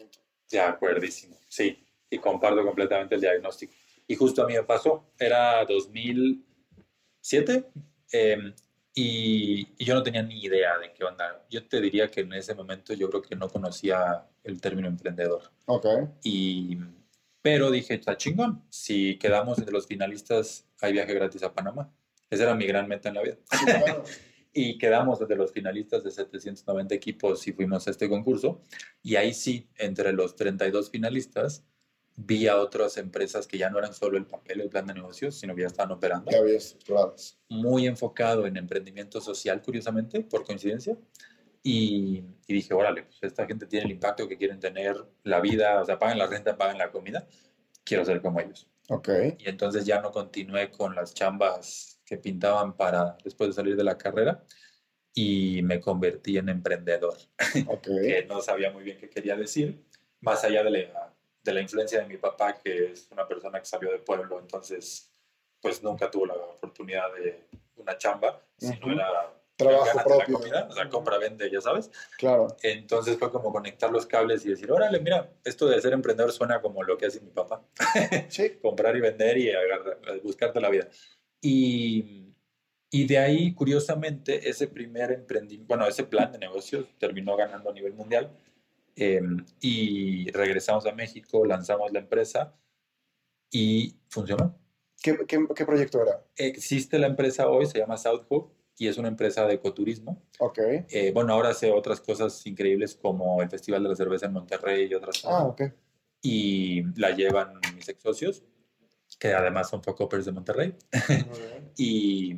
De 0.50 0.60
acuerdísimo, 0.60 1.36
sí. 1.48 1.82
Y 2.10 2.18
comparto 2.18 2.64
completamente 2.64 3.14
el 3.14 3.20
diagnóstico. 3.20 3.72
Y 4.06 4.16
justo 4.16 4.42
a 4.42 4.46
mí 4.46 4.54
me 4.54 4.64
pasó, 4.64 5.12
era 5.18 5.64
2007 5.64 7.70
eh, 8.12 8.54
y, 8.92 9.68
y 9.78 9.84
yo 9.84 9.94
no 9.94 10.02
tenía 10.02 10.22
ni 10.22 10.42
idea 10.42 10.76
de 10.78 10.92
qué 10.92 11.04
onda. 11.04 11.46
Yo 11.48 11.66
te 11.68 11.80
diría 11.80 12.10
que 12.10 12.22
en 12.22 12.32
ese 12.32 12.54
momento 12.54 12.92
yo 12.94 13.08
creo 13.08 13.22
que 13.22 13.36
no 13.36 13.48
conocía 13.48 14.26
el 14.42 14.60
término 14.60 14.88
emprendedor. 14.88 15.42
Ok. 15.66 15.86
Y, 16.24 16.76
pero 17.42 17.70
dije, 17.70 17.94
está 17.94 18.16
chingón, 18.16 18.64
si 18.68 19.16
quedamos 19.18 19.58
entre 19.58 19.72
los 19.72 19.86
finalistas 19.86 20.66
hay 20.80 20.92
viaje 20.92 21.14
gratis 21.14 21.42
a 21.42 21.54
Panamá. 21.54 21.92
Esa 22.28 22.44
era 22.44 22.54
mi 22.54 22.66
gran 22.66 22.88
meta 22.88 23.08
en 23.08 23.14
la 23.14 23.22
vida. 23.22 23.36
Sí, 23.50 23.64
claro. 23.64 24.04
Y 24.52 24.78
quedamos 24.78 25.20
entre 25.20 25.36
los 25.36 25.52
finalistas 25.52 26.02
de 26.02 26.10
790 26.10 26.94
equipos 26.94 27.46
y 27.46 27.52
fuimos 27.52 27.86
a 27.86 27.90
este 27.90 28.08
concurso. 28.08 28.60
Y 29.02 29.16
ahí 29.16 29.32
sí, 29.32 29.68
entre 29.76 30.12
los 30.12 30.34
32 30.34 30.90
finalistas, 30.90 31.64
vi 32.16 32.48
a 32.48 32.56
otras 32.58 32.96
empresas 32.96 33.46
que 33.46 33.58
ya 33.58 33.70
no 33.70 33.78
eran 33.78 33.94
solo 33.94 34.18
el 34.18 34.26
papel, 34.26 34.60
el 34.60 34.68
plan 34.68 34.86
de 34.86 34.94
negocios, 34.94 35.36
sino 35.36 35.54
que 35.54 35.62
ya 35.62 35.68
estaban 35.68 35.92
operando. 35.92 36.30
ya 36.30 36.38
había 36.38 36.56
estructuradas. 36.56 37.38
Muy 37.48 37.86
enfocado 37.86 38.46
en 38.46 38.56
emprendimiento 38.56 39.20
social, 39.20 39.62
curiosamente, 39.62 40.20
por 40.22 40.44
coincidencia. 40.44 40.96
Y, 41.62 42.24
y 42.46 42.54
dije, 42.54 42.74
órale, 42.74 43.04
pues 43.04 43.18
esta 43.22 43.46
gente 43.46 43.66
tiene 43.66 43.86
el 43.86 43.92
impacto 43.92 44.26
que 44.26 44.36
quieren 44.36 44.58
tener, 44.58 44.96
la 45.24 45.40
vida, 45.40 45.80
o 45.80 45.84
sea, 45.84 45.98
pagan 45.98 46.18
la 46.18 46.26
renta, 46.26 46.56
pagan 46.56 46.78
la 46.78 46.90
comida. 46.90 47.26
Quiero 47.84 48.04
ser 48.04 48.20
como 48.20 48.40
ellos. 48.40 48.66
Ok. 48.88 49.08
Y 49.38 49.48
entonces 49.48 49.84
ya 49.84 50.00
no 50.00 50.10
continué 50.10 50.70
con 50.70 50.94
las 50.94 51.14
chambas 51.14 51.99
que 52.10 52.16
pintaban 52.18 52.76
para 52.76 53.16
después 53.22 53.50
de 53.50 53.54
salir 53.54 53.76
de 53.76 53.84
la 53.84 53.96
carrera 53.96 54.42
y 55.14 55.62
me 55.62 55.78
convertí 55.80 56.36
en 56.38 56.48
emprendedor, 56.48 57.16
Ok. 57.68 57.82
que 57.84 58.26
no 58.28 58.40
sabía 58.40 58.72
muy 58.72 58.82
bien 58.82 58.98
qué 58.98 59.08
quería 59.08 59.36
decir, 59.36 59.84
más 60.20 60.42
allá 60.42 60.64
de 60.64 60.70
la, 60.70 61.14
de 61.44 61.52
la 61.54 61.60
influencia 61.60 62.00
de 62.00 62.06
mi 62.06 62.16
papá, 62.16 62.54
que 62.58 62.90
es 62.92 63.08
una 63.12 63.28
persona 63.28 63.60
que 63.60 63.64
salió 63.66 63.92
del 63.92 64.00
pueblo, 64.00 64.40
entonces 64.40 65.12
pues 65.62 65.82
nunca 65.84 66.10
tuvo 66.10 66.26
la 66.26 66.34
oportunidad 66.34 67.14
de 67.14 67.46
una 67.76 67.96
chamba, 67.96 68.42
sino 68.58 68.86
Ujú. 68.86 68.90
era 68.90 69.36
Trabajo 69.56 69.84
gánate 69.84 70.08
la 70.10 70.16
propio. 70.16 70.38
comida, 70.38 70.70
sea, 70.72 70.88
compra, 70.88 71.18
vende, 71.18 71.50
ya 71.50 71.60
sabes. 71.60 71.90
Claro. 72.16 72.56
Entonces 72.62 73.18
fue 73.18 73.30
como 73.30 73.52
conectar 73.52 73.90
los 73.90 74.06
cables 74.06 74.44
y 74.46 74.48
decir, 74.48 74.72
órale, 74.72 74.98
mira, 75.00 75.30
esto 75.44 75.68
de 75.68 75.78
ser 75.82 75.92
emprendedor 75.92 76.32
suena 76.32 76.62
como 76.62 76.82
lo 76.82 76.96
que 76.96 77.06
hace 77.06 77.20
mi 77.20 77.30
papá 77.30 77.62
Sí. 78.30 78.58
comprar 78.62 78.96
y 78.96 79.00
vender 79.00 79.36
y 79.36 79.50
agarrar- 79.50 80.20
buscarte 80.22 80.60
la 80.62 80.70
vida. 80.70 80.88
Y, 81.40 82.34
y 82.90 83.06
de 83.06 83.18
ahí, 83.18 83.54
curiosamente, 83.54 84.48
ese 84.48 84.68
primer 84.68 85.12
emprendimiento, 85.12 85.68
bueno, 85.68 85.86
ese 85.86 86.04
plan 86.04 86.30
de 86.32 86.38
negocios 86.38 86.86
terminó 86.98 87.36
ganando 87.36 87.70
a 87.70 87.72
nivel 87.72 87.94
mundial 87.94 88.30
eh, 88.96 89.20
y 89.60 90.30
regresamos 90.32 90.86
a 90.86 90.92
México, 90.92 91.44
lanzamos 91.46 91.92
la 91.92 92.00
empresa 92.00 92.54
y 93.50 93.96
funcionó. 94.08 94.56
¿Qué, 95.02 95.18
qué, 95.26 95.38
qué 95.54 95.64
proyecto 95.64 96.02
era? 96.02 96.24
Existe 96.36 96.98
la 96.98 97.06
empresa 97.06 97.48
hoy, 97.48 97.66
se 97.66 97.78
llama 97.78 97.96
South 97.96 98.26
Hub 98.28 98.52
y 98.76 98.88
es 98.88 98.98
una 98.98 99.08
empresa 99.08 99.46
de 99.46 99.54
ecoturismo. 99.54 100.22
Ok. 100.38 100.58
Eh, 100.58 101.10
bueno, 101.14 101.32
ahora 101.32 101.50
hace 101.50 101.70
otras 101.70 102.00
cosas 102.00 102.46
increíbles 102.46 102.94
como 102.96 103.40
el 103.42 103.48
Festival 103.48 103.82
de 103.82 103.88
la 103.88 103.96
Cerveza 103.96 104.26
en 104.26 104.32
Monterrey 104.34 104.88
y 104.90 104.94
otras 104.94 105.16
cosas 105.22 105.40
Ah, 105.40 105.44
ok. 105.46 105.62
y 106.22 106.82
la 106.98 107.10
llevan 107.16 107.54
mis 107.74 107.88
ex 107.88 108.02
socios, 108.02 108.42
que 109.20 109.34
además 109.34 109.68
son 109.68 109.84
Focopers 109.84 110.24
de 110.24 110.32
Monterrey. 110.32 110.74
Y, 111.76 112.36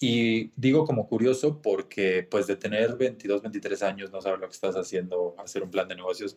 y 0.00 0.50
digo 0.56 0.84
como 0.84 1.06
curioso 1.06 1.62
porque 1.62 2.26
pues 2.28 2.46
de 2.48 2.56
tener 2.56 2.96
22, 2.96 3.40
23 3.40 3.82
años, 3.84 4.10
no 4.10 4.20
saber 4.20 4.40
lo 4.40 4.48
que 4.48 4.54
estás 4.54 4.74
haciendo, 4.74 5.36
hacer 5.38 5.62
un 5.62 5.70
plan 5.70 5.86
de 5.86 5.94
negocios, 5.94 6.36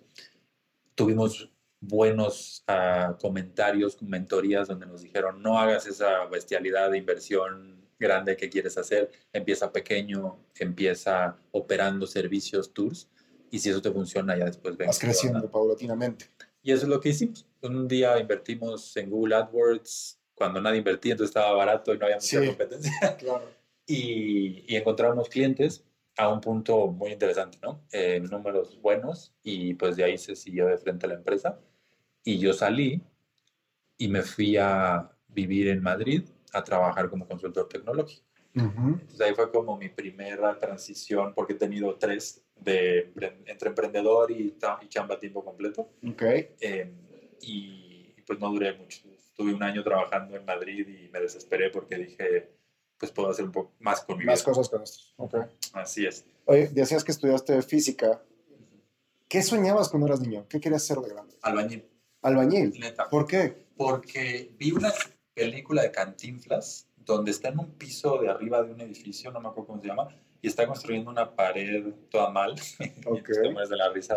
tuvimos 0.94 1.52
buenos 1.82 2.64
ah, 2.68 3.18
comentarios, 3.20 4.02
mentorías 4.02 4.68
donde 4.68 4.86
nos 4.86 5.02
dijeron 5.02 5.42
no 5.42 5.60
hagas 5.60 5.88
esa 5.88 6.26
bestialidad 6.26 6.92
de 6.92 7.00
inversión 7.00 7.82
grande 8.00 8.38
que 8.38 8.50
quieres 8.50 8.78
hacer, 8.78 9.12
empieza 9.34 9.72
pequeño, 9.72 10.38
empieza 10.60 11.38
operando 11.52 12.08
servicios, 12.08 12.74
tours, 12.74 13.10
y 13.50 13.60
si 13.60 13.70
eso 13.70 13.82
te 13.82 13.92
funciona 13.92 14.38
ya 14.38 14.46
después 14.46 14.78
Vas 14.78 15.00
creciendo 15.00 15.50
paulatinamente. 15.50 16.30
Y 16.66 16.72
eso 16.72 16.84
es 16.86 16.90
lo 16.90 17.00
que 17.00 17.10
hicimos. 17.10 17.46
Un 17.62 17.88
día 17.88 18.20
invertimos 18.20 18.98
en 18.98 19.12
Google 19.12 19.36
AdWords 19.36 20.20
cuando 20.34 20.60
nadie 20.60 20.80
invertía, 20.80 21.12
entonces 21.12 21.30
estaba 21.36 21.54
barato 21.54 21.94
y 21.94 21.98
no 22.00 22.06
había 22.06 22.18
mucha 22.18 22.42
Sí. 22.42 22.48
competencia. 22.48 22.92
Claro. 23.20 23.48
Y, 23.86 24.66
y 24.68 24.76
encontramos 24.76 25.30
clientes 25.30 25.86
a 26.18 26.28
un 26.28 26.42
punto 26.42 26.88
muy 26.88 27.12
interesante, 27.12 27.60
¿no? 27.62 27.84
Eh, 27.92 28.20
números 28.20 28.82
buenos 28.82 29.32
y 29.44 29.76
pues 29.76 29.96
de 29.96 30.06
ahí 30.06 30.18
se 30.18 30.36
siguió 30.36 30.66
de 30.66 30.78
frente 30.80 31.06
a 31.06 31.10
la 31.10 31.16
empresa. 31.16 31.60
Y 32.24 32.40
yo 32.40 32.52
salí 32.52 33.04
y 34.00 34.08
me 34.08 34.24
fui 34.24 34.58
a 34.58 35.12
vivir 35.28 35.68
en 35.68 35.84
Madrid 35.84 36.24
a 36.52 36.64
trabajar 36.64 37.10
como 37.12 37.28
consultor 37.28 37.68
tecnológico. 37.70 38.26
Entonces 38.56 39.20
ahí 39.22 39.36
fue 39.36 39.52
como 39.52 39.78
mi 39.78 39.90
primera 39.90 40.58
transición, 40.58 41.34
porque 41.36 41.54
he 41.54 41.58
tenido 41.58 41.94
tres 41.96 42.45
de 42.56 43.12
entre 43.46 43.70
emprendedor 43.70 44.32
y, 44.32 44.58
y 44.82 44.88
chamba 44.88 45.16
a 45.16 45.20
tiempo 45.20 45.44
completo. 45.44 45.90
Okay. 46.14 46.50
Eh, 46.60 46.92
y 47.42 48.14
pues 48.26 48.40
no 48.40 48.50
duré 48.50 48.74
mucho. 48.74 49.02
Estuve 49.14 49.54
un 49.54 49.64
año 49.64 49.84
trabajando 49.84 50.36
en 50.36 50.46
Madrid 50.46 50.88
y 50.88 51.10
me 51.10 51.20
desesperé 51.20 51.70
porque 51.70 51.98
dije, 51.98 52.52
pues 52.98 53.12
puedo 53.12 53.30
hacer 53.30 53.46
un 53.46 53.52
poco 53.52 53.74
más 53.80 54.02
con 54.02 54.18
mi 54.18 54.26
Más 54.26 54.44
cosas 54.44 54.70
con 54.70 54.82
esto. 54.82 55.14
Okay. 55.18 55.42
Así 55.74 56.06
es. 56.06 56.26
Oye, 56.46 56.70
decías 56.70 57.04
que 57.04 57.12
estudiaste 57.12 57.62
física. 57.62 58.22
¿Qué 59.28 59.42
soñabas 59.42 59.90
cuando 59.90 60.08
eras 60.08 60.22
niño? 60.22 60.46
¿Qué 60.48 60.60
querías 60.60 60.86
ser 60.86 60.98
de 60.98 61.10
grande? 61.10 61.36
Albañil. 61.42 61.86
Albañil. 62.22 62.80
Neta. 62.80 63.10
¿Por 63.10 63.28
qué? 63.28 63.66
Porque 63.76 64.52
vi 64.58 64.72
una 64.72 64.94
película 65.34 65.82
de 65.82 65.92
Cantinflas 65.92 66.88
donde 66.96 67.32
está 67.32 67.50
en 67.50 67.60
un 67.60 67.72
piso 67.74 68.18
de 68.20 68.30
arriba 68.30 68.64
de 68.64 68.72
un 68.72 68.82
edificio, 68.82 69.32
no 69.32 69.40
me 69.40 69.50
acuerdo 69.50 69.68
cómo 69.68 69.82
se 69.82 69.88
llama, 69.88 70.08
y 70.46 70.48
está 70.48 70.68
construyendo 70.68 71.10
una 71.10 71.36
pared 71.36 71.92
toda 72.12 72.30
mal. 72.30 72.54
Ok. 73.08 73.30
y 73.30 73.70
de 73.70 73.76
la 73.76 73.90
risa 73.92 74.16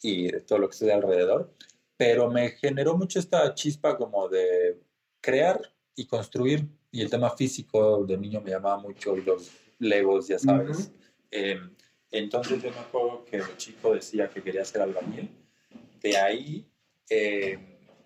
y 0.00 0.30
de 0.30 0.40
todo 0.42 0.60
lo 0.60 0.68
que 0.68 0.74
sucede 0.74 0.92
alrededor. 0.92 1.52
Pero 1.96 2.30
me 2.30 2.50
generó 2.50 2.96
mucho 2.96 3.18
esta 3.18 3.52
chispa 3.54 3.96
como 3.96 4.28
de 4.28 4.80
crear 5.20 5.60
y 5.96 6.06
construir. 6.06 6.68
Y 6.92 7.02
el 7.02 7.10
tema 7.10 7.30
físico 7.30 8.04
de 8.06 8.16
niño 8.16 8.40
me 8.40 8.50
llamaba 8.50 8.78
mucho 8.78 9.16
y 9.16 9.22
los 9.22 9.50
legos, 9.80 10.28
ya 10.28 10.38
sabes. 10.38 10.78
Ujú. 10.78 10.92
Eh, 11.32 11.60
entonces 12.12 12.62
yo 12.62 12.70
me 12.70 12.78
acuerdo 12.78 13.24
que 13.24 13.38
el 13.38 13.56
chico 13.56 13.94
decía 13.94 14.30
que 14.30 14.40
quería 14.40 14.64
ser 14.64 14.82
albañil. 14.82 15.28
De 16.00 16.16
ahí, 16.16 16.70
eh, 17.10 17.58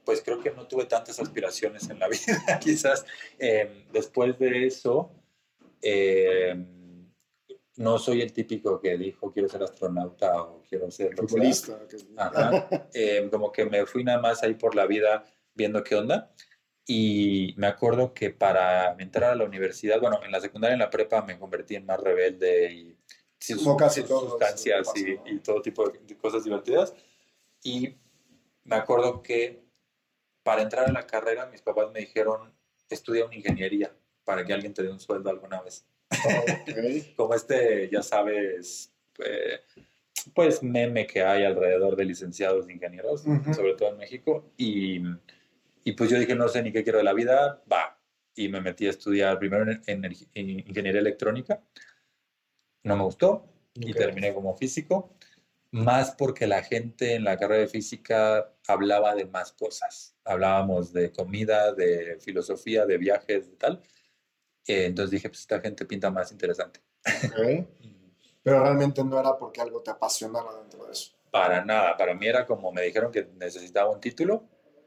pues 0.06 0.22
creo 0.24 0.40
que 0.40 0.52
no 0.52 0.66
tuve 0.66 0.86
tantas 0.86 1.20
aspiraciones 1.20 1.90
en 1.90 1.98
la 1.98 2.08
vida, 2.08 2.58
quizás. 2.60 3.04
Eh, 3.38 3.84
después 3.92 4.38
de 4.38 4.66
eso, 4.66 5.12
eh, 5.82 6.56
no 7.76 7.98
soy 7.98 8.20
el 8.20 8.32
típico 8.32 8.80
que 8.80 8.96
dijo 8.98 9.32
quiero 9.32 9.48
ser 9.48 9.62
astronauta 9.62 10.42
o 10.42 10.62
quiero 10.68 10.90
ser. 10.90 11.16
Futbolista. 11.16 11.78
Ajá. 12.16 12.68
Eh, 12.94 13.28
como 13.30 13.50
que 13.50 13.64
me 13.64 13.86
fui 13.86 14.04
nada 14.04 14.20
más 14.20 14.42
ahí 14.42 14.54
por 14.54 14.74
la 14.74 14.86
vida 14.86 15.24
viendo 15.54 15.82
qué 15.82 15.96
onda. 15.96 16.32
Y 16.86 17.54
me 17.56 17.68
acuerdo 17.68 18.12
que 18.12 18.30
para 18.30 18.92
entrar 18.98 19.30
a 19.30 19.34
la 19.36 19.44
universidad, 19.44 20.00
bueno, 20.00 20.20
en 20.24 20.32
la 20.32 20.40
secundaria, 20.40 20.74
en 20.74 20.80
la 20.80 20.90
prepa, 20.90 21.22
me 21.22 21.38
convertí 21.38 21.76
en 21.76 21.86
más 21.86 22.00
rebelde 22.00 22.72
y 22.72 22.98
Como 23.54 23.76
casi 23.76 24.02
sus 24.02 24.20
sustancias 24.20 24.92
y, 24.96 25.16
y 25.30 25.38
todo 25.38 25.62
tipo 25.62 25.88
de, 25.88 26.00
de 26.00 26.16
cosas 26.18 26.44
divertidas. 26.44 26.92
Y 27.62 27.96
me 28.64 28.76
acuerdo 28.76 29.22
que 29.22 29.64
para 30.42 30.62
entrar 30.62 30.88
a 30.88 30.92
la 30.92 31.06
carrera, 31.06 31.46
mis 31.46 31.62
papás 31.62 31.90
me 31.92 32.00
dijeron, 32.00 32.52
estudia 32.90 33.24
una 33.24 33.36
ingeniería 33.36 33.96
para 34.24 34.44
que 34.44 34.52
alguien 34.52 34.74
te 34.74 34.82
dé 34.82 34.90
un 34.90 35.00
sueldo 35.00 35.30
alguna 35.30 35.62
vez 35.62 35.86
Ok. 36.12 37.14
como 37.16 37.34
este, 37.34 37.88
ya 37.90 38.02
sabes, 38.02 38.92
eh, 39.24 39.60
pues 40.34 40.62
meme 40.62 41.06
que 41.06 41.22
hay 41.22 41.44
alrededor 41.44 41.96
de 41.96 42.04
licenciados 42.04 42.68
ingenieros, 42.70 43.24
Ujú. 43.26 43.54
sobre 43.54 43.74
todo 43.74 43.90
en 43.90 43.96
México. 43.98 44.52
Y, 44.56 45.02
y 45.84 45.92
pues 45.92 46.10
yo 46.10 46.18
dije, 46.18 46.34
no 46.34 46.48
sé 46.48 46.62
ni 46.62 46.72
qué 46.72 46.82
quiero 46.82 46.98
de 46.98 47.04
la 47.04 47.12
vida, 47.12 47.62
va. 47.70 47.98
Y 48.34 48.48
me 48.48 48.60
metí 48.60 48.86
a 48.86 48.90
estudiar 48.90 49.38
primero 49.38 49.70
en, 49.70 49.82
energi- 49.82 50.28
en 50.34 50.50
ingeniería 50.50 51.00
electrónica. 51.00 51.60
No 52.84 52.96
me 52.96 53.04
gustó 53.04 53.46
y 53.74 53.90
Ok. 53.92 53.96
terminé 53.98 54.32
como 54.34 54.56
físico. 54.56 55.14
Más 55.70 56.10
porque 56.12 56.46
la 56.46 56.62
gente 56.62 57.14
en 57.14 57.24
la 57.24 57.38
carrera 57.38 57.62
de 57.62 57.68
física 57.68 58.52
hablaba 58.68 59.14
de 59.14 59.24
más 59.24 59.52
cosas. 59.52 60.14
Hablábamos 60.24 60.92
de 60.92 61.10
comida, 61.12 61.72
de 61.72 62.18
filosofía, 62.20 62.84
de 62.84 62.98
viajes, 62.98 63.50
de 63.50 63.56
tal. 63.56 63.82
Eh, 64.66 64.86
entonces 64.86 65.10
dije, 65.10 65.28
pues 65.28 65.40
esta 65.40 65.60
gente 65.60 65.84
pinta 65.84 66.10
más 66.10 66.30
interesante. 66.32 66.80
Ok. 67.26 67.66
Pero 68.44 68.60
realmente 68.60 69.04
no 69.04 69.20
era 69.20 69.38
porque 69.38 69.60
algo 69.60 69.82
te 69.82 69.90
apasionara 69.92 70.56
dentro 70.58 70.84
de 70.86 70.92
eso. 70.92 71.12
Para 71.30 71.64
nada, 71.64 71.96
para 71.96 72.12
mí 72.14 72.26
era 72.26 72.44
como 72.46 72.72
me 72.72 72.82
dijeron 72.82 73.12
que 73.12 73.24
necesitaba 73.36 73.88
un 73.90 74.00
título, 74.00 74.44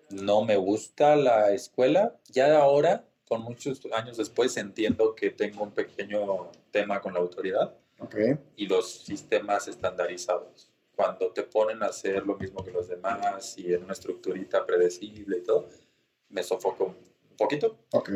no 0.09 0.43
me 0.43 0.57
gusta 0.57 1.15
la 1.15 1.51
escuela, 1.51 2.17
ya 2.29 2.59
ahora, 2.59 3.05
con 3.27 3.41
muchos 3.41 3.81
años 3.93 4.17
después, 4.17 4.55
entiendo 4.57 5.15
que 5.15 5.31
tengo 5.31 5.63
un 5.63 5.71
pequeño 5.71 6.51
tema 6.71 7.01
con 7.01 7.13
la 7.13 7.19
autoridad 7.21 7.73
Ok. 7.99 8.15
y 8.57 8.67
los 8.67 8.91
sistemas 9.05 9.67
estandarizados. 9.67 10.69
Cuando 10.95 11.31
te 11.31 11.43
ponen 11.43 11.81
a 11.81 11.87
hacer 11.87 12.25
lo 12.25 12.35
mismo 12.37 12.63
que 12.63 12.71
los 12.71 12.87
demás 12.87 13.57
y 13.57 13.73
en 13.73 13.83
una 13.85 13.93
estructurita 13.93 14.65
predecible 14.65 15.37
y 15.37 15.43
todo, 15.43 15.67
me 16.29 16.43
sofoco 16.43 16.85
un 17.31 17.37
poquito 17.37 17.77
Ok. 17.93 18.09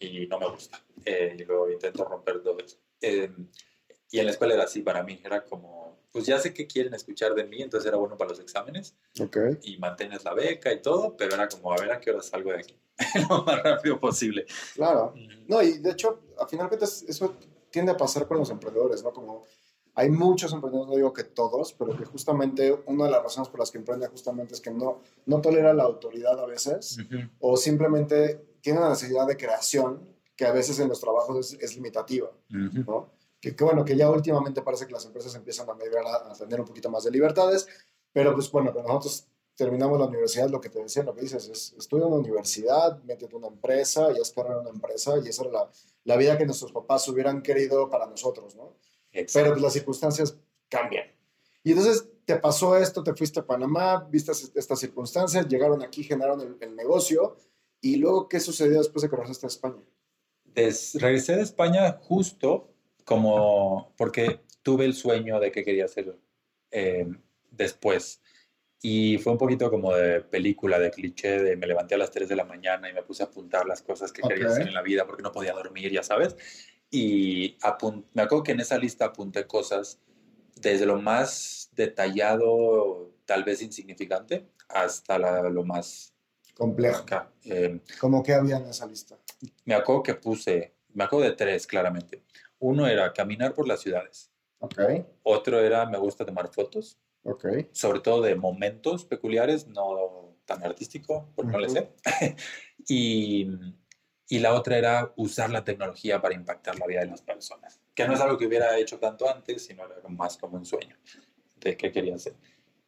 y 0.00 0.26
no 0.28 0.38
me 0.38 0.48
gusta. 0.48 0.80
Eh, 1.04 1.36
y 1.38 1.44
luego 1.44 1.70
intento 1.70 2.04
romper 2.04 2.42
eso. 2.64 2.78
Eh, 3.00 3.30
y 4.10 4.18
en 4.20 4.26
la 4.26 4.30
escuela 4.32 4.54
era 4.54 4.64
así 4.64 4.80
para 4.80 5.02
mí, 5.02 5.20
era 5.24 5.44
como, 5.44 5.98
pues 6.12 6.24
ya 6.26 6.38
sé 6.38 6.54
que 6.54 6.66
quieren 6.66 6.94
escuchar 6.94 7.34
de 7.34 7.44
mí, 7.44 7.60
entonces 7.62 7.88
era 7.88 7.96
bueno 7.96 8.16
para 8.16 8.30
los 8.30 8.38
exámenes 8.38 8.94
Ok. 9.20 9.36
y 9.62 9.76
mantienes 9.78 10.22
la 10.24 10.34
beca 10.34 10.72
y 10.72 10.80
todo, 10.80 11.16
pero 11.16 11.34
era 11.34 11.48
como, 11.48 11.72
a 11.72 11.76
ver 11.80 11.90
a 11.90 12.00
qué 12.00 12.12
hora 12.12 12.22
salgo 12.22 12.52
de 12.52 12.58
aquí, 12.58 12.78
lo 13.28 13.42
más 13.42 13.62
rápido 13.62 13.98
posible. 13.98 14.46
Claro. 14.74 15.14
No, 15.48 15.60
y 15.62 15.78
de 15.78 15.90
hecho, 15.90 16.20
a 16.38 16.46
final 16.46 16.66
de 16.66 16.68
cuentas, 16.70 17.04
eso 17.08 17.34
tiende 17.70 17.90
a 17.90 17.96
pasar 17.96 18.28
con 18.28 18.38
los 18.38 18.50
emprendedores, 18.50 19.02
¿no? 19.02 19.12
Como 19.12 19.46
hay 19.96 20.10
muchos 20.10 20.52
emprendedores, 20.52 20.90
no 20.90 20.96
digo 20.96 21.12
que 21.12 21.24
todos, 21.24 21.72
pero 21.72 21.96
que 21.96 22.04
justamente 22.04 22.72
una 22.86 23.06
de 23.06 23.10
las 23.10 23.22
razones 23.22 23.48
por 23.48 23.58
las 23.60 23.72
que 23.72 23.78
emprenden 23.78 24.10
justamente 24.10 24.54
es 24.54 24.60
que 24.60 24.70
no, 24.70 25.00
no 25.26 25.40
tolera 25.40 25.74
la 25.74 25.82
autoridad 25.84 26.38
a 26.38 26.46
veces 26.46 26.98
Ujú. 27.00 27.16
o 27.40 27.56
simplemente 27.56 28.40
tiene 28.60 28.78
una 28.78 28.90
necesidad 28.90 29.26
de 29.26 29.36
creación 29.36 30.13
que 30.36 30.44
a 30.46 30.52
veces 30.52 30.78
en 30.80 30.88
los 30.88 31.00
trabajos 31.00 31.52
es, 31.52 31.60
es 31.60 31.74
limitativa, 31.76 32.30
Ujú. 32.50 32.84
¿no? 32.86 33.12
Que, 33.40 33.54
que 33.54 33.64
bueno, 33.64 33.84
que 33.84 33.96
ya 33.96 34.10
últimamente 34.10 34.62
parece 34.62 34.86
que 34.86 34.92
las 34.92 35.04
empresas 35.04 35.34
empiezan 35.34 35.68
a 35.68 35.74
migrar 35.74 36.04
a, 36.06 36.30
a 36.30 36.34
tener 36.34 36.60
un 36.60 36.66
poquito 36.66 36.90
más 36.90 37.04
de 37.04 37.10
libertades, 37.10 37.66
pero 38.12 38.32
pues 38.34 38.50
bueno, 38.50 38.72
cuando 38.72 38.92
nosotros 38.92 39.26
terminamos 39.56 39.98
la 39.98 40.06
universidad, 40.06 40.48
lo 40.48 40.60
que 40.60 40.68
te 40.68 40.80
decía, 40.82 41.02
lo 41.04 41.14
que 41.14 41.22
dices 41.22 41.48
es, 41.48 41.74
estudia 41.78 42.04
en 42.06 42.12
una 42.12 42.20
universidad, 42.20 43.02
métete 43.04 43.36
una 43.36 43.48
empresa 43.48 44.10
y 44.12 44.20
haz 44.20 44.32
carrera 44.32 44.58
una 44.58 44.70
empresa 44.70 45.18
y 45.24 45.28
esa 45.28 45.42
era 45.42 45.52
la, 45.52 45.70
la 46.04 46.16
vida 46.16 46.36
que 46.36 46.46
nuestros 46.46 46.72
papás 46.72 47.06
hubieran 47.08 47.42
querido 47.42 47.88
para 47.88 48.06
nosotros, 48.06 48.56
¿no? 48.56 48.76
Pero 49.12 49.22
Exacto. 49.22 49.50
pues 49.50 49.62
las 49.62 49.72
circunstancias 49.72 50.36
cambian. 50.68 51.06
Y 51.62 51.70
entonces 51.70 52.08
te 52.24 52.36
pasó 52.36 52.76
esto, 52.76 53.04
te 53.04 53.14
fuiste 53.14 53.40
a 53.40 53.46
Panamá, 53.46 54.06
viste 54.10 54.32
estas 54.32 54.78
circunstancias, 54.78 55.46
llegaron 55.46 55.82
aquí, 55.82 56.02
generaron 56.02 56.40
el, 56.40 56.56
el 56.60 56.74
negocio. 56.74 57.36
¿Y 57.80 57.96
luego 57.96 58.28
qué 58.28 58.40
sucedió 58.40 58.78
después 58.78 59.02
de 59.02 59.08
que 59.10 59.16
regresaste 59.16 59.46
a 59.46 59.48
España? 59.48 59.82
Des- 60.54 60.94
regresé 61.00 61.36
de 61.36 61.42
España 61.42 61.98
justo 62.02 62.70
como 63.04 63.92
porque 63.96 64.40
tuve 64.62 64.84
el 64.84 64.94
sueño 64.94 65.40
de 65.40 65.52
que 65.52 65.64
quería 65.64 65.84
hacer 65.86 66.18
eh, 66.70 67.06
después. 67.50 68.20
Y 68.80 69.18
fue 69.18 69.32
un 69.32 69.38
poquito 69.38 69.70
como 69.70 69.94
de 69.94 70.20
película, 70.20 70.78
de 70.78 70.90
cliché, 70.90 71.42
de 71.42 71.56
me 71.56 71.66
levanté 71.66 71.94
a 71.94 71.98
las 71.98 72.10
3 72.10 72.28
de 72.28 72.36
la 72.36 72.44
mañana 72.44 72.88
y 72.88 72.92
me 72.92 73.02
puse 73.02 73.22
a 73.22 73.26
apuntar 73.26 73.66
las 73.66 73.82
cosas 73.82 74.12
que 74.12 74.22
quería 74.22 74.46
hacer 74.52 74.68
en 74.68 74.74
la 74.74 74.82
vida 74.82 75.06
porque 75.06 75.22
no 75.22 75.32
podía 75.32 75.52
dormir, 75.54 75.90
ya 75.90 76.02
sabes. 76.02 76.36
Y 76.90 77.56
me 78.12 78.22
acuerdo 78.22 78.42
que 78.44 78.52
en 78.52 78.60
esa 78.60 78.78
lista 78.78 79.06
apunté 79.06 79.46
cosas 79.46 80.00
desde 80.56 80.86
lo 80.86 81.00
más 81.00 81.70
detallado, 81.74 83.10
tal 83.24 83.42
vez 83.44 83.62
insignificante, 83.62 84.46
hasta 84.68 85.18
la- 85.18 85.48
lo 85.50 85.64
más 85.64 86.13
Complejo. 86.54 87.04
Eh, 87.44 87.80
¿Cómo 88.00 88.22
que 88.22 88.32
había 88.32 88.56
en 88.56 88.66
esa 88.66 88.86
lista? 88.86 89.18
me 89.64 89.74
acuerdo 89.74 90.02
que 90.02 90.14
puse, 90.14 90.74
me 90.92 91.04
acuerdo 91.04 91.26
de 91.26 91.36
tres 91.36 91.66
claramente. 91.66 92.22
Uno 92.60 92.86
era 92.86 93.12
caminar 93.12 93.52
por 93.54 93.66
las 93.68 93.80
ciudades. 93.80 94.30
Ok, 94.58 94.78
Otro 95.24 95.60
era 95.60 95.84
me 95.84 95.98
gusta 95.98 96.24
tomar 96.24 96.48
fotos, 96.48 96.98
ok. 97.22 97.44
sobre 97.72 98.00
todo 98.00 98.22
de 98.22 98.34
momentos 98.34 99.04
peculiares, 99.04 99.66
no 99.66 100.38
tan 100.46 100.62
artístico, 100.62 101.28
porque 101.34 101.52
no 101.52 101.58
le 101.58 101.68
sé. 101.68 101.92
y, 102.88 103.50
y 104.28 104.38
la 104.38 104.54
otra 104.54 104.78
era 104.78 105.12
usar 105.16 105.50
la 105.50 105.64
tecnología 105.64 106.22
para 106.22 106.34
impactar 106.34 106.78
la 106.78 106.86
vida 106.86 107.00
de 107.00 107.06
las 107.06 107.20
personas, 107.20 107.78
que 107.94 108.06
no 108.06 108.14
es 108.14 108.20
algo 108.20 108.38
que 108.38 108.46
hubiera 108.46 108.78
hecho 108.78 108.98
tanto 108.98 109.28
antes, 109.28 109.66
sino 109.66 109.84
era 109.84 110.08
más 110.08 110.38
como 110.38 110.56
un 110.56 110.64
sueño 110.64 110.96
de 111.56 111.76
qué 111.76 111.92
quería 111.92 112.14
hacer. 112.14 112.34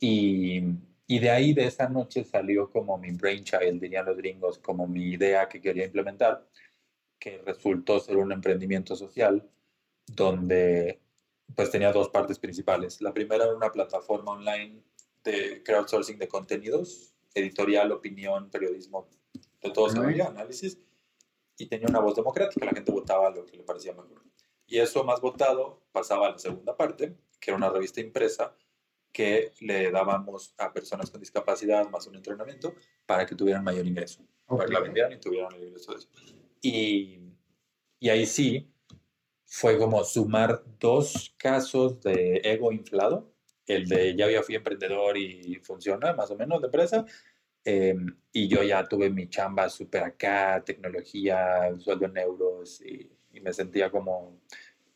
Y, 0.00 0.62
y 1.06 1.20
de 1.20 1.30
ahí, 1.30 1.54
de 1.54 1.66
esa 1.66 1.88
noche, 1.88 2.24
salió 2.24 2.70
como 2.70 2.98
mi 2.98 3.12
brainchild, 3.12 3.80
dirían 3.80 4.06
los 4.06 4.16
gringos, 4.16 4.58
como 4.58 4.88
mi 4.88 5.10
idea 5.10 5.48
que 5.48 5.60
quería 5.60 5.84
implementar, 5.84 6.48
que 7.18 7.38
resultó 7.38 8.00
ser 8.00 8.16
un 8.16 8.32
emprendimiento 8.32 8.96
social 8.96 9.48
donde 10.06 11.00
pues 11.54 11.70
tenía 11.70 11.92
dos 11.92 12.08
partes 12.08 12.38
principales. 12.38 13.00
La 13.00 13.14
primera 13.14 13.44
era 13.44 13.54
una 13.54 13.70
plataforma 13.70 14.32
online 14.32 14.82
de 15.22 15.62
crowdsourcing 15.62 16.18
de 16.18 16.26
contenidos, 16.26 17.14
editorial, 17.34 17.92
opinión, 17.92 18.50
periodismo, 18.50 19.08
de 19.62 19.70
todo 19.70 19.88
se 19.88 20.00
veía, 20.00 20.26
análisis, 20.26 20.78
y 21.56 21.66
tenía 21.66 21.86
una 21.88 22.00
voz 22.00 22.16
democrática, 22.16 22.66
la 22.66 22.72
gente 22.72 22.92
votaba 22.92 23.30
lo 23.30 23.44
que 23.44 23.56
le 23.56 23.62
parecía 23.62 23.92
mejor. 23.92 24.22
Y 24.66 24.78
eso 24.78 25.04
más 25.04 25.20
votado 25.20 25.82
pasaba 25.92 26.26
a 26.26 26.32
la 26.32 26.38
segunda 26.38 26.76
parte, 26.76 27.16
que 27.40 27.50
era 27.50 27.56
una 27.56 27.70
revista 27.70 28.00
impresa 28.00 28.56
que 29.16 29.54
le 29.60 29.90
dábamos 29.90 30.52
a 30.58 30.70
personas 30.70 31.10
con 31.10 31.18
discapacidad 31.18 31.88
más 31.88 32.06
un 32.06 32.16
entrenamiento 32.16 32.74
para 33.06 33.24
que 33.24 33.34
tuvieran 33.34 33.64
mayor 33.64 33.86
ingreso. 33.86 34.20
para 34.46 34.66
que 34.66 34.74
la 34.74 34.80
vendieran 34.80 35.10
y 35.10 35.18
tuvieran 35.18 35.54
el 35.54 35.68
ingreso 35.68 35.92
de 35.92 35.98
eso. 36.00 36.08
Y, 36.60 37.18
y 37.98 38.08
ahí 38.10 38.26
sí, 38.26 38.70
fue 39.46 39.78
como 39.78 40.04
sumar 40.04 40.62
dos 40.78 41.34
casos 41.38 41.98
de 42.02 42.42
ego 42.44 42.72
inflado, 42.72 43.32
el 43.66 43.88
de 43.88 44.14
ya 44.14 44.30
ya 44.30 44.42
fui 44.42 44.54
emprendedor 44.54 45.16
y 45.16 45.54
funciona 45.62 46.12
más 46.12 46.30
o 46.30 46.36
menos 46.36 46.60
de 46.60 46.66
empresa, 46.66 47.06
eh, 47.64 47.96
y 48.32 48.48
yo 48.48 48.62
ya 48.62 48.86
tuve 48.86 49.08
mi 49.08 49.30
chamba 49.30 49.70
súper 49.70 50.02
acá, 50.02 50.62
tecnología, 50.62 51.74
sueldo 51.78 52.04
en 52.04 52.18
euros, 52.18 52.82
y, 52.82 53.10
y 53.32 53.40
me 53.40 53.54
sentía 53.54 53.90
como, 53.90 54.42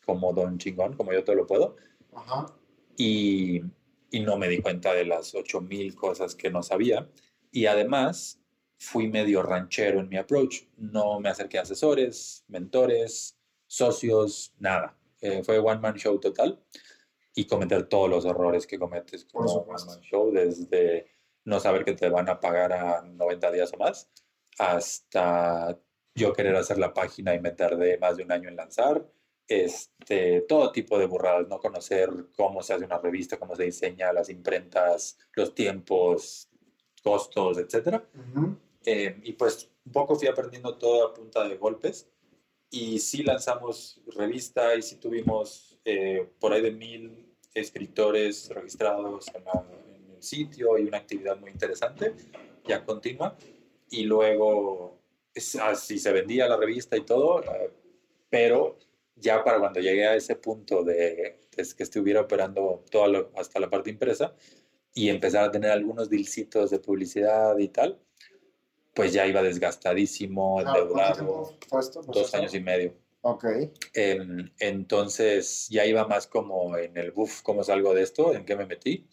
como 0.05 0.31
don 0.35 0.59
chingón, 0.59 0.95
como 0.95 1.11
yo 1.11 1.25
todo 1.25 1.37
lo 1.37 1.47
puedo, 1.47 1.77
Ajá. 2.15 2.55
y, 2.99 3.63
y 4.11 4.21
no 4.21 4.37
me 4.37 4.49
di 4.49 4.61
cuenta 4.61 4.93
de 4.95 5.05
las 5.05 5.35
8000 5.35 5.95
cosas 5.95 6.35
que 6.35 6.51
no 6.51 6.63
sabía, 6.63 7.09
y 7.51 7.67
además 7.67 8.41
fui 8.79 9.09
medio 9.09 9.43
ranchero 9.43 10.01
en 10.01 10.09
mi 10.09 10.17
approach, 10.17 10.63
no 10.77 11.21
me 11.21 11.29
acerqué 11.29 11.59
a 11.59 11.63
asesores, 11.63 12.45
mentores, 12.49 13.39
socios, 13.67 14.55
nada. 14.59 14.97
Eh, 15.21 15.43
fue 15.45 15.59
one 15.59 15.81
man 15.81 15.95
show 15.95 16.19
total. 16.19 16.61
Y 17.35 17.47
cometer 17.47 17.87
todos 17.87 18.11
los 18.11 18.25
errores 18.25 18.67
que 18.67 18.79
cometes 18.79 19.25
como 19.25 19.53
one 19.53 19.85
man 19.87 20.01
show, 20.01 20.33
desde 20.33 21.07
no 21.45 21.61
saber 21.61 21.85
que 21.85 21.93
te 21.93 22.09
van 22.09 22.29
a 22.29 22.41
pagar 22.41 22.73
a 22.73 23.03
90 23.03 23.53
días 23.53 23.73
o 23.73 23.77
más, 23.77 24.11
hasta 24.59 25.79
yo 26.15 26.33
querer 26.33 26.57
hacer 26.57 26.79
la 26.79 26.93
página 26.93 27.35
y 27.35 27.41
me 27.41 27.53
tardé 27.53 27.99
más 27.99 28.17
de 28.17 28.25
un 28.25 28.33
año 28.33 28.49
en 28.49 28.57
lanzar, 28.57 29.07
este, 29.51 30.43
todo 30.43 30.71
tipo 30.71 30.97
de 30.99 31.07
burradas, 31.07 31.49
no 31.49 31.59
conocer 31.59 32.09
cómo 32.37 32.63
se 32.63 32.73
hace 32.75 32.85
una 32.85 32.99
revista, 32.99 33.37
cómo 33.37 33.57
se 33.57 33.65
diseña, 33.65 34.13
las 34.13 34.31
imprentas, 34.31 35.19
los 35.35 35.55
tiempos, 35.55 36.49
costos, 37.03 37.59
etcétera. 37.59 38.03
Ujú. 38.15 38.57
Eh, 38.87 39.21
y 39.25 39.33
pues 39.33 39.69
un 39.85 39.93
poco 39.93 40.15
fui 40.15 40.29
aprendiendo 40.29 40.79
todo 40.79 41.05
a 41.09 41.13
punta 41.13 41.47
de 41.49 41.57
golpes. 41.57 42.09
Y 42.71 43.01
sí 43.01 43.25
lanzamos 43.25 44.01
revista 44.15 44.77
y 44.77 44.83
sí 44.83 44.97
tuvimos 44.97 45.77
eh, 45.85 46.31
por 46.39 46.53
ahí 46.53 46.63
de 46.63 46.71
mil 46.71 47.35
escritores 47.53 48.49
registrados 48.51 49.27
en, 49.35 49.45
la- 49.45 49.67
en 49.97 50.11
el 50.15 50.23
sitio 50.23 50.79
y 50.79 50.83
una 50.85 50.99
actividad 50.99 51.37
muy 51.37 51.51
interesante, 51.51 52.15
ya 52.65 52.85
continua. 52.85 53.37
Y 53.91 54.05
luego 54.05 55.01
así 55.63 55.99
se 55.99 56.13
vendía 56.13 56.47
la 56.47 56.57
revista 56.57 56.97
y 56.97 57.01
todo, 57.05 57.43
eh, 57.43 57.73
pero 58.29 58.79
ya 59.21 59.45
para 59.45 59.59
cuando 59.59 59.81
llegué 59.81 60.07
a 60.07 60.15
ese 60.17 60.37
punto 60.37 60.83
de, 60.85 61.39
de 61.57 61.69
que 61.77 61.83
estuviera 61.83 62.21
operando 62.23 62.85
toda 62.91 63.09
lo- 63.09 63.33
hasta 63.37 63.61
la 63.61 63.69
parte 63.71 63.91
impresa 63.91 64.35
y 64.95 65.09
empezar 65.09 65.45
a 65.45 65.51
tener 65.51 65.71
algunos 65.71 66.11
dealcitos 66.11 66.71
de 66.71 66.79
publicidad 66.79 67.57
y 67.59 67.69
tal, 67.69 67.99
pues 68.95 69.13
ya 69.13 69.27
iba 69.27 69.43
desgastadísimo, 69.43 70.55
¿cuánto 70.55 70.79
endeudado? 70.81 71.59
Pues 71.69 71.93
dos 72.07 72.35
años 72.35 72.55
y 72.55 72.61
medio. 72.61 72.95
Ok. 73.23 73.45
Entonces 74.59 75.69
ya 75.71 75.85
iba 75.87 76.07
más 76.07 76.27
como 76.27 76.77
en 76.77 76.97
el 76.97 77.13
buff, 77.13 77.43
¿cómo 77.43 77.63
salgo 77.63 77.95
de 77.95 78.03
esto? 78.03 78.35
¿En 78.35 78.45
qué 78.45 78.57
me 78.57 78.67
metí? 78.67 79.07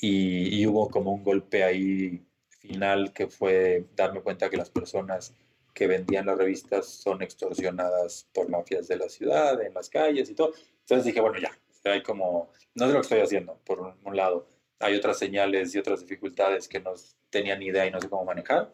Y, 0.00 0.60
y 0.60 0.66
hubo 0.66 0.88
como 0.90 1.12
un 1.12 1.22
golpe 1.22 1.64
ahí 1.64 2.26
final 2.58 3.12
que 3.12 3.28
fue 3.28 3.86
darme 3.94 4.22
cuenta 4.22 4.50
que 4.50 4.56
las 4.56 4.70
personas 4.70 5.34
que 5.76 5.86
vendían 5.86 6.24
las 6.24 6.38
revistas 6.38 6.86
son 6.86 7.20
extorsionadas 7.22 8.26
por 8.32 8.48
mafias 8.48 8.88
de 8.88 8.96
la 8.96 9.10
ciudad, 9.10 9.60
en 9.60 9.74
las 9.74 9.90
calles 9.90 10.30
y 10.30 10.34
todo. 10.34 10.54
Entonces 10.80 11.04
dije, 11.04 11.20
bueno, 11.20 11.38
ya, 11.38 11.50
hay 11.84 12.02
como, 12.02 12.50
no 12.74 12.86
sé 12.86 12.92
lo 12.94 13.00
que 13.00 13.02
estoy 13.02 13.20
haciendo, 13.20 13.60
por 13.62 13.94
un, 14.02 14.16
lado. 14.16 14.46
Hay 14.78 14.96
otras 14.96 15.18
señales 15.18 15.74
y 15.74 15.78
otras 15.78 16.00
dificultades 16.00 16.66
que 16.66 16.80
no 16.80 16.94
tenía 17.28 17.56
ni 17.58 17.66
idea 17.66 17.86
y 17.86 17.90
no 17.90 18.00
sé 18.00 18.08
cómo 18.08 18.24
manejar. 18.24 18.72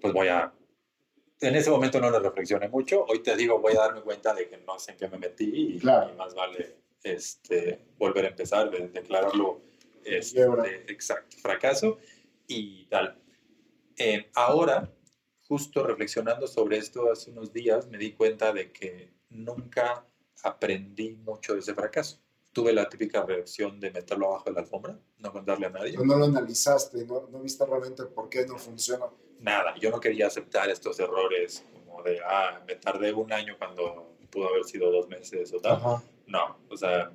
Pues 0.00 0.14
voy 0.14 0.28
a 0.28 0.50
en 1.40 1.54
ese 1.54 1.70
momento 1.70 2.00
no 2.00 2.10
lo 2.10 2.18
reflexioné 2.20 2.68
mucho. 2.68 3.04
Hoy 3.04 3.22
te 3.22 3.36
digo, 3.36 3.60
voy 3.60 3.74
a 3.74 3.80
darme 3.80 4.00
cuenta 4.00 4.34
de 4.34 4.48
que 4.48 4.56
no 4.56 4.78
sé 4.78 4.92
en 4.92 4.96
qué 4.96 5.08
me 5.08 5.18
metí 5.18 5.74
y, 5.74 5.78
Claro. 5.78 6.10
y 6.10 6.16
más 6.16 6.34
vale 6.34 6.74
este, 7.02 7.80
volver 7.98 8.24
a 8.24 8.28
empezar, 8.28 8.70
de- 8.70 8.88
declararlo 8.88 9.60
este, 10.04 10.36
Quiebra. 10.36 10.66
exacto, 10.88 11.36
fracaso 11.36 11.98
y 12.48 12.86
tal. 12.86 13.18
Eh, 13.98 14.30
ahora, 14.34 14.90
justo 15.48 15.82
reflexionando 15.82 16.46
sobre 16.46 16.76
esto 16.76 17.10
hace 17.10 17.30
unos 17.30 17.52
días, 17.52 17.88
me 17.88 17.98
di 17.98 18.12
cuenta 18.12 18.52
de 18.52 18.70
que 18.70 19.10
nunca 19.30 20.04
aprendí 20.42 21.12
mucho 21.12 21.54
de 21.54 21.60
ese 21.60 21.74
fracaso. 21.74 22.18
Tuve 22.52 22.72
la 22.72 22.88
típica 22.88 23.24
reacción 23.24 23.80
de 23.80 23.90
meterlo 23.90 24.28
abajo 24.28 24.44
de 24.46 24.52
la 24.52 24.60
alfombra, 24.60 24.98
no 25.18 25.32
contarle 25.32 25.66
a 25.66 25.70
nadie. 25.70 25.92
Tú 25.94 26.04
no 26.04 26.16
lo 26.16 26.26
analizaste, 26.26 27.04
no, 27.04 27.28
no 27.28 27.40
viste 27.40 27.64
realmente 27.64 28.04
por 28.04 28.28
qué 28.28 28.46
no 28.46 28.58
funciona. 28.58 29.06
nada, 29.40 29.74
yo 29.80 29.90
no 29.90 30.00
quería 30.00 30.26
aceptar 30.26 30.68
estos 30.68 30.98
errores 30.98 31.64
como 31.72 32.02
de, 32.02 32.20
ah, 32.24 32.60
me 32.66 32.74
tardé 32.74 33.12
un 33.12 33.32
año 33.32 33.56
cuando 33.58 34.16
pudo 34.30 34.48
haber 34.48 34.64
sido 34.64 34.90
dos 34.90 35.08
meses 35.08 35.52
o 35.54 35.60
tal. 35.60 35.76
Ajá. 35.76 36.02
No, 36.26 36.58
o 36.68 36.76
sea, 36.76 37.10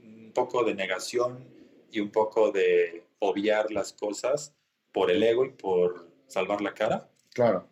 un 0.00 0.32
poco 0.32 0.64
de 0.64 0.74
negación 0.74 1.44
y 1.90 2.00
un 2.00 2.10
poco 2.10 2.50
de 2.50 3.04
obviar 3.18 3.70
las 3.70 3.92
cosas 3.92 4.54
por 4.90 5.10
el 5.10 5.22
ego 5.22 5.44
y 5.44 5.50
por 5.50 6.08
salvar 6.26 6.60
la 6.60 6.74
cara. 6.74 7.08
Claro. 7.34 7.66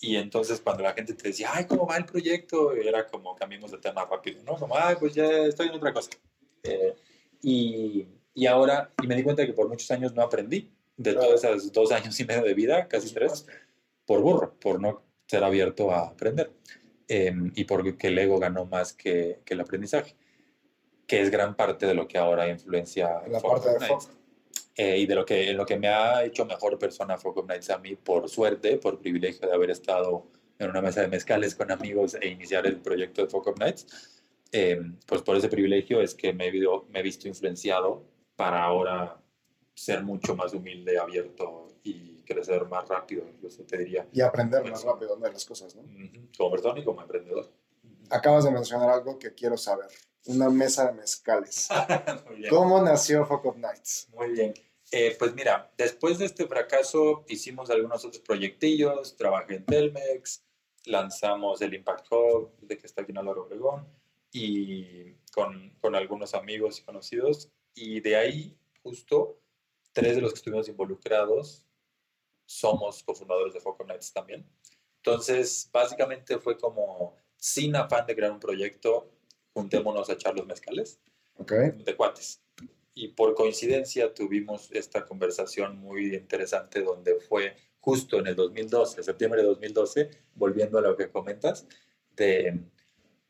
Y 0.00 0.16
entonces 0.16 0.60
cuando 0.60 0.82
la 0.82 0.92
gente 0.92 1.14
te 1.14 1.28
decía, 1.28 1.50
ay, 1.52 1.64
¿cómo 1.64 1.86
va 1.86 1.96
el 1.96 2.04
proyecto? 2.04 2.72
Era 2.72 3.06
como 3.06 3.34
cambiamos 3.34 3.70
de 3.70 3.78
tema 3.78 4.04
rápido, 4.04 4.42
¿no? 4.44 4.56
Como, 4.56 4.76
ay, 4.76 4.96
pues 4.98 5.14
ya 5.14 5.26
estoy 5.44 5.68
en 5.68 5.74
otra 5.74 5.92
cosa. 5.92 6.10
Eh, 6.62 6.94
y, 7.42 8.06
y 8.34 8.46
ahora, 8.46 8.92
y 9.02 9.06
me 9.06 9.16
di 9.16 9.22
cuenta 9.22 9.46
que 9.46 9.52
por 9.54 9.68
muchos 9.68 9.90
años 9.90 10.14
no 10.14 10.22
aprendí. 10.22 10.70
De 10.98 11.12
Claro. 11.12 11.26
todos 11.28 11.44
esos 11.44 11.72
dos 11.72 11.92
años 11.92 12.18
y 12.20 12.24
medio 12.24 12.42
de 12.42 12.54
vida, 12.54 12.88
casi 12.88 13.12
tres, 13.12 13.46
por 14.06 14.22
burro, 14.22 14.54
por 14.58 14.80
no 14.80 15.02
ser 15.26 15.44
abierto 15.44 15.90
a 15.90 16.08
aprender. 16.08 16.50
Eh, 17.08 17.34
y 17.54 17.64
porque 17.64 18.08
el 18.08 18.18
ego 18.18 18.38
ganó 18.38 18.64
más 18.64 18.92
que, 18.92 19.40
que 19.44 19.54
el 19.54 19.60
aprendizaje, 19.60 20.16
que 21.06 21.20
es 21.20 21.30
gran 21.30 21.54
parte 21.54 21.86
de 21.86 21.94
lo 21.94 22.08
que 22.08 22.18
ahora 22.18 22.48
influencia 22.48 23.22
La 23.28 23.40
parte 23.40 23.70
de 23.78 23.86
foco. 23.86 24.08
Eh, 24.76 24.98
y 24.98 25.06
de 25.06 25.14
lo 25.14 25.24
que, 25.24 25.52
lo 25.54 25.64
que 25.64 25.78
me 25.78 25.88
ha 25.88 26.22
hecho 26.24 26.44
mejor 26.44 26.78
persona 26.78 27.14
of 27.14 27.46
Nights 27.46 27.70
a 27.70 27.78
mí, 27.78 27.96
por 27.96 28.28
suerte, 28.28 28.76
por 28.76 28.98
privilegio 28.98 29.48
de 29.48 29.54
haber 29.54 29.70
estado 29.70 30.26
en 30.58 30.70
una 30.70 30.82
mesa 30.82 31.00
de 31.00 31.08
mezcales 31.08 31.54
con 31.54 31.70
amigos 31.70 32.14
e 32.20 32.28
iniciar 32.28 32.66
el 32.66 32.76
proyecto 32.80 33.26
de 33.26 33.34
of 33.34 33.58
Nights, 33.58 33.86
eh, 34.52 34.78
pues 35.06 35.22
por 35.22 35.36
ese 35.36 35.48
privilegio 35.48 36.00
es 36.00 36.14
que 36.14 36.32
me 36.32 36.48
he, 36.48 36.50
visto, 36.50 36.86
me 36.90 37.00
he 37.00 37.02
visto 37.02 37.26
influenciado 37.26 38.04
para 38.36 38.62
ahora 38.62 39.18
ser 39.74 40.02
mucho 40.02 40.36
más 40.36 40.52
humilde, 40.52 40.98
abierto 40.98 41.68
y 41.82 42.22
crecer 42.22 42.66
más 42.66 42.88
rápido, 42.88 43.24
incluso 43.28 43.62
te 43.64 43.78
diría, 43.78 44.06
Y 44.12 44.20
aprender 44.20 44.60
Pues 44.60 44.72
más 44.72 44.80
sí. 44.82 44.86
rápido 44.86 45.16
de 45.16 45.32
las 45.32 45.44
cosas, 45.44 45.74
¿no? 45.74 45.82
como 46.36 46.50
persona 46.50 46.80
y 46.80 46.84
como 46.84 47.00
emprendedor. 47.00 47.50
Acabas 48.10 48.44
de 48.44 48.50
mencionar 48.50 48.90
algo 48.90 49.18
que 49.18 49.34
quiero 49.34 49.56
saber. 49.56 49.88
Una 50.26 50.50
mesa 50.50 50.86
de 50.86 50.92
mezcales. 50.92 51.68
¿Cómo 52.50 52.82
nació 52.82 53.22
of 53.22 53.56
Nights? 53.56 54.08
Muy 54.14 54.30
bien. 54.30 54.54
Eh, 54.92 55.16
pues 55.18 55.34
mira, 55.34 55.72
después 55.76 56.18
de 56.18 56.26
este 56.26 56.46
fracaso 56.46 57.24
hicimos 57.28 57.70
algunos 57.70 58.04
otros 58.04 58.22
proyectillos, 58.22 59.16
trabajé 59.16 59.56
en 59.56 59.66
Telmex, 59.66 60.44
lanzamos 60.84 61.60
el 61.60 61.74
Impact 61.74 62.06
Hub, 62.10 62.56
de 62.60 62.78
que 62.78 62.86
está 62.86 63.02
aquí 63.02 63.10
en 63.10 63.18
Álvaro 63.18 63.44
Obregón, 63.44 63.88
y 64.32 65.12
con, 65.32 65.70
con 65.80 65.96
algunos 65.96 66.34
amigos 66.34 66.78
y 66.78 66.82
conocidos, 66.82 67.50
y 67.74 68.00
de 68.00 68.16
ahí 68.16 68.56
justo 68.82 69.40
tres 69.92 70.14
de 70.14 70.22
los 70.22 70.32
que 70.32 70.38
estuvimos 70.38 70.68
involucrados 70.68 71.66
somos 72.46 73.02
cofundadores 73.02 73.52
de 73.54 73.60
Foco 73.60 73.84
Nights 73.84 74.12
también. 74.12 74.48
Entonces, 74.98 75.68
básicamente 75.72 76.38
fue 76.38 76.56
como, 76.56 77.16
sin 77.46 77.76
afán 77.76 78.04
de 78.06 78.16
crear 78.16 78.32
un 78.32 78.40
proyecto, 78.40 79.08
juntémonos 79.52 80.10
a 80.10 80.14
echar 80.14 80.34
los 80.34 80.48
mezcales 80.48 80.98
Ok. 81.38 81.52
de 81.52 81.94
cuates. 81.94 82.40
Y 82.92 83.08
por 83.08 83.36
coincidencia 83.36 84.12
tuvimos 84.12 84.72
esta 84.72 85.04
conversación 85.04 85.78
muy 85.78 86.12
interesante 86.16 86.82
donde 86.82 87.14
fue 87.20 87.54
justo 87.78 88.18
en 88.18 88.26
el 88.26 88.34
2012, 88.34 89.00
septiembre 89.04 89.42
de 89.42 89.46
2012, 89.46 90.10
volviendo 90.34 90.78
a 90.78 90.80
lo 90.80 90.96
que 90.96 91.08
comentas, 91.08 91.68
de 92.16 92.58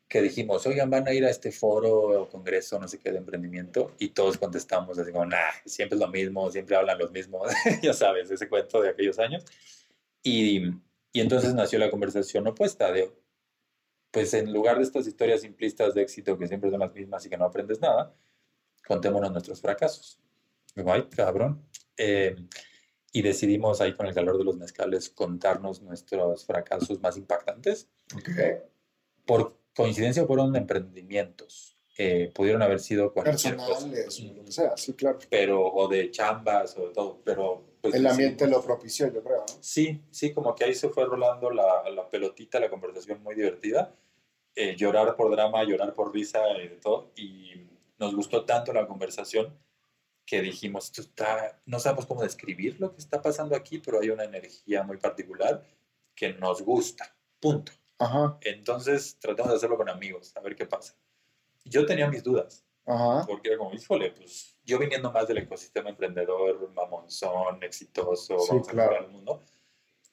que 0.09 0.21
dijimos, 0.23 0.65
oigan, 0.65 0.89
van 0.89 1.07
a 1.07 1.13
ir 1.13 1.23
a 1.23 1.29
este 1.29 1.51
foro 1.51 2.21
o 2.21 2.27
congreso, 2.27 2.79
no 2.79 2.87
sé 2.87 2.97
qué, 2.97 3.11
de 3.11 3.19
emprendimiento, 3.19 3.93
y 3.99 4.09
todos 4.09 4.39
contestamos 4.39 4.97
así 4.97 5.11
como, 5.11 5.27
nah, 5.27 5.51
siempre 5.63 5.95
es 5.95 6.01
lo 6.01 6.07
mismo, 6.07 6.49
siempre 6.49 6.75
hablan 6.75 6.97
los 6.97 7.11
mismos, 7.11 7.51
ya 7.83 7.93
sabes, 7.93 8.31
ese 8.31 8.49
cuento 8.49 8.81
de 8.81 8.89
aquellos 8.89 9.19
años. 9.19 9.45
Y, 10.23 10.71
y 11.11 11.21
entonces 11.21 11.53
nació 11.53 11.77
la 11.77 11.91
conversación 11.91 12.47
opuesta 12.47 12.91
de, 12.91 13.11
pues 14.11 14.33
en 14.33 14.51
lugar 14.51 14.77
de 14.77 14.83
estas 14.83 15.07
historias 15.07 15.41
simplistas 15.41 15.93
de 15.93 16.01
éxito 16.01 16.37
que 16.37 16.47
siempre 16.47 16.69
son 16.69 16.79
las 16.79 16.93
mismas 16.93 17.25
y 17.25 17.29
que 17.29 17.37
no 17.37 17.45
aprendes 17.45 17.79
nada, 17.81 18.13
contémonos 18.85 19.31
nuestros 19.31 19.61
fracasos. 19.61 20.19
Digo, 20.75 20.91
ay, 20.91 21.07
cabrón. 21.09 21.67
Eh, 21.97 22.35
y 23.11 23.21
decidimos 23.21 23.81
ahí 23.81 23.93
con 23.93 24.05
el 24.05 24.13
calor 24.13 24.37
de 24.37 24.43
los 24.43 24.57
mezcales 24.57 25.09
contarnos 25.09 25.81
nuestros 25.81 26.45
fracasos 26.45 27.01
más 27.01 27.17
impactantes. 27.17 27.89
Ok. 28.15 28.29
Por 29.25 29.57
coincidencia 29.75 30.25
fueron 30.25 30.55
emprendimientos. 30.55 31.77
Eh, 31.97 32.31
pudieron 32.33 32.61
haber 32.61 32.79
sido 32.79 33.11
cualquier 33.11 33.35
cosa. 33.35 33.49
Personales, 33.55 34.19
o 34.19 34.33
lo 34.33 34.45
que 34.45 34.51
sea, 34.51 34.77
sí, 34.77 34.93
claro. 34.93 35.17
Pero, 35.29 35.65
o 35.65 35.87
de 35.87 36.11
chambas 36.11 36.77
o 36.77 36.87
de 36.87 36.93
todo. 36.93 37.21
Pero 37.23 37.65
pues, 37.81 37.93
El 37.93 38.07
ambiente 38.07 38.47
lo 38.47 38.61
propició, 38.61 39.11
yo 39.11 39.23
creo. 39.23 39.39
¿no? 39.39 39.45
Sí, 39.61 40.01
sí, 40.11 40.33
como 40.33 40.55
que 40.55 40.65
ahí 40.65 40.73
se 40.73 40.89
fue 40.89 41.05
rolando 41.05 41.49
la, 41.49 41.89
la 41.89 42.09
pelotita, 42.09 42.59
la 42.59 42.69
conversación 42.69 43.21
muy 43.23 43.35
divertida. 43.35 43.93
Eh, 44.55 44.75
llorar 44.75 45.15
por 45.15 45.29
drama, 45.29 45.63
llorar 45.63 45.93
por 45.93 46.11
risa 46.13 46.39
y 46.57 46.67
de 46.67 46.75
todo. 46.77 47.11
Y 47.15 47.67
nos 47.99 48.15
gustó 48.15 48.45
tanto 48.45 48.73
la 48.73 48.87
conversación 48.87 49.53
que 50.25 50.41
dijimos, 50.41 50.85
esto 50.85 51.01
está, 51.01 51.61
no 51.65 51.79
sabemos 51.79 52.05
cómo 52.05 52.21
describir 52.21 52.79
lo 52.79 52.91
que 52.91 52.99
está 52.99 53.21
pasando 53.21 53.55
aquí, 53.55 53.79
pero 53.79 54.01
hay 54.01 54.09
una 54.09 54.25
energía 54.25 54.83
muy 54.83 54.97
particular 54.97 55.63
que 56.13 56.33
nos 56.33 56.61
gusta. 56.61 57.15
Punto. 57.39 57.71
Ajá, 57.99 58.37
Entonces 58.41 59.17
tratamos 59.19 59.51
de 59.51 59.57
hacerlo 59.57 59.77
con 59.77 59.89
amigos, 59.89 60.35
a 60.35 60.41
ver 60.41 60.55
qué 60.55 60.65
pasa. 60.65 60.95
Yo 61.63 61.85
tenía 61.85 62.09
mis 62.09 62.23
dudas, 62.23 62.65
ajá. 62.87 63.25
porque 63.27 63.49
era 63.49 63.57
como, 63.59 63.73
híjole, 63.73 64.11
pues 64.11 64.57
yo 64.65 64.79
viniendo 64.79 65.11
más 65.11 65.27
del 65.27 65.37
ecosistema 65.39 65.89
emprendedor, 65.89 66.71
mamonzón, 66.73 67.61
exitoso, 67.63 68.39
Sí, 68.39 68.47
vamos 68.49 68.67
a 68.67 68.71
claro. 68.71 68.91
mejorar 68.91 69.05
el 69.05 69.11
mundo, 69.11 69.43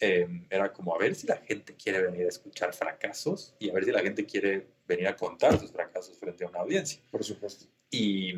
eh, 0.00 0.28
era 0.50 0.72
como 0.72 0.94
a 0.94 0.98
ver 0.98 1.14
si 1.14 1.26
la 1.26 1.36
gente 1.38 1.74
quiere 1.76 2.02
venir 2.02 2.26
a 2.26 2.28
escuchar 2.28 2.74
fracasos 2.74 3.54
y 3.58 3.70
a 3.70 3.72
ver 3.72 3.84
si 3.84 3.92
la 3.92 4.00
gente 4.00 4.26
quiere 4.26 4.66
venir 4.86 5.08
a 5.08 5.16
contar 5.16 5.58
sus 5.58 5.70
fracasos 5.72 6.18
frente 6.18 6.44
a 6.44 6.48
una 6.48 6.60
audiencia. 6.60 7.00
Por 7.10 7.24
supuesto. 7.24 7.66
Y, 7.90 8.34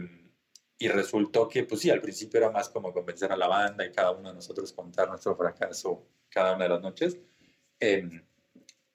y 0.79 0.88
resultó 0.88 1.49
que, 1.49 1.64
pues 1.64 1.81
sí, 1.81 1.90
al 1.90 2.03
principio 2.03 2.38
era 2.38 2.51
más 2.51 2.68
como 2.68 2.92
convencer 2.92 3.33
a 3.33 3.37
la 3.37 3.49
banda 3.49 3.85
y 3.85 3.90
cada 3.90 4.12
uno 4.12 4.29
de 4.29 4.35
nosotros 4.35 4.72
contar 4.72 5.09
nuestro 5.09 5.35
fracaso 5.35 6.07
cada 6.29 6.55
una 6.55 6.64
de 6.64 6.70
las 6.70 6.83
noches. 6.83 7.16
Em, 7.81 8.22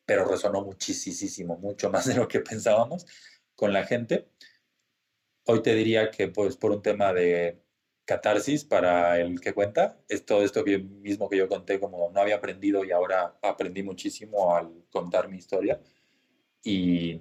pero 0.06 0.26
resonó 0.26 0.62
muchísimo, 0.64 1.58
mucho 1.58 1.90
más 1.90 2.06
de 2.06 2.16
lo 2.16 2.28
que 2.28 2.40
pensábamos 2.42 3.06
con 3.56 3.74
la 3.74 3.86
gente. 3.86 4.28
Hoy 5.52 5.62
te 5.62 5.76
diría 5.76 6.10
que, 6.12 6.30
pues, 6.30 6.56
por 6.56 6.72
un 6.72 6.82
tema 6.82 7.12
de 7.12 7.62
catarsis 8.06 8.64
para 8.64 9.20
el 9.20 9.42
que 9.42 9.54
cuenta, 9.54 10.00
es 10.08 10.26
todo 10.26 10.44
esto 10.46 10.64
que 10.64 10.78
mismo 10.80 11.30
que 11.30 11.36
yo 11.36 11.50
conté, 11.50 11.78
como 11.78 12.10
no 12.10 12.22
había 12.22 12.38
aprendido 12.38 12.86
y 12.86 12.92
ahora 12.92 13.38
aprendí 13.42 13.84
muchísimo 13.84 14.56
al 14.56 14.86
contar 14.90 15.28
mi 15.28 15.38
historia. 15.38 15.82
Y 16.64 17.20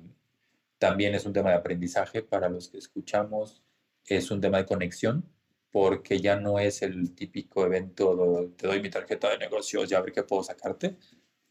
también 0.78 1.16
es 1.16 1.26
un 1.26 1.32
tema 1.32 1.50
de 1.50 1.56
aprendizaje 1.56 2.22
para 2.22 2.48
los 2.48 2.68
que 2.68 2.78
escuchamos, 2.78 3.64
es 4.06 4.30
un 4.30 4.40
tema 4.40 4.58
de 4.58 4.66
conexión, 4.66 5.28
porque 5.72 6.20
ya 6.20 6.36
no 6.36 6.60
es 6.60 6.82
el 6.82 7.16
típico 7.16 7.66
evento 7.66 8.14
donde 8.14 8.54
te 8.56 8.68
doy 8.68 8.80
mi 8.80 8.90
tarjeta 8.90 9.30
de 9.30 9.38
negocios 9.38 9.90
y 9.90 9.94
a 9.96 10.00
ver 10.02 10.12
qué 10.12 10.22
puedo 10.22 10.44
sacarte, 10.44 10.96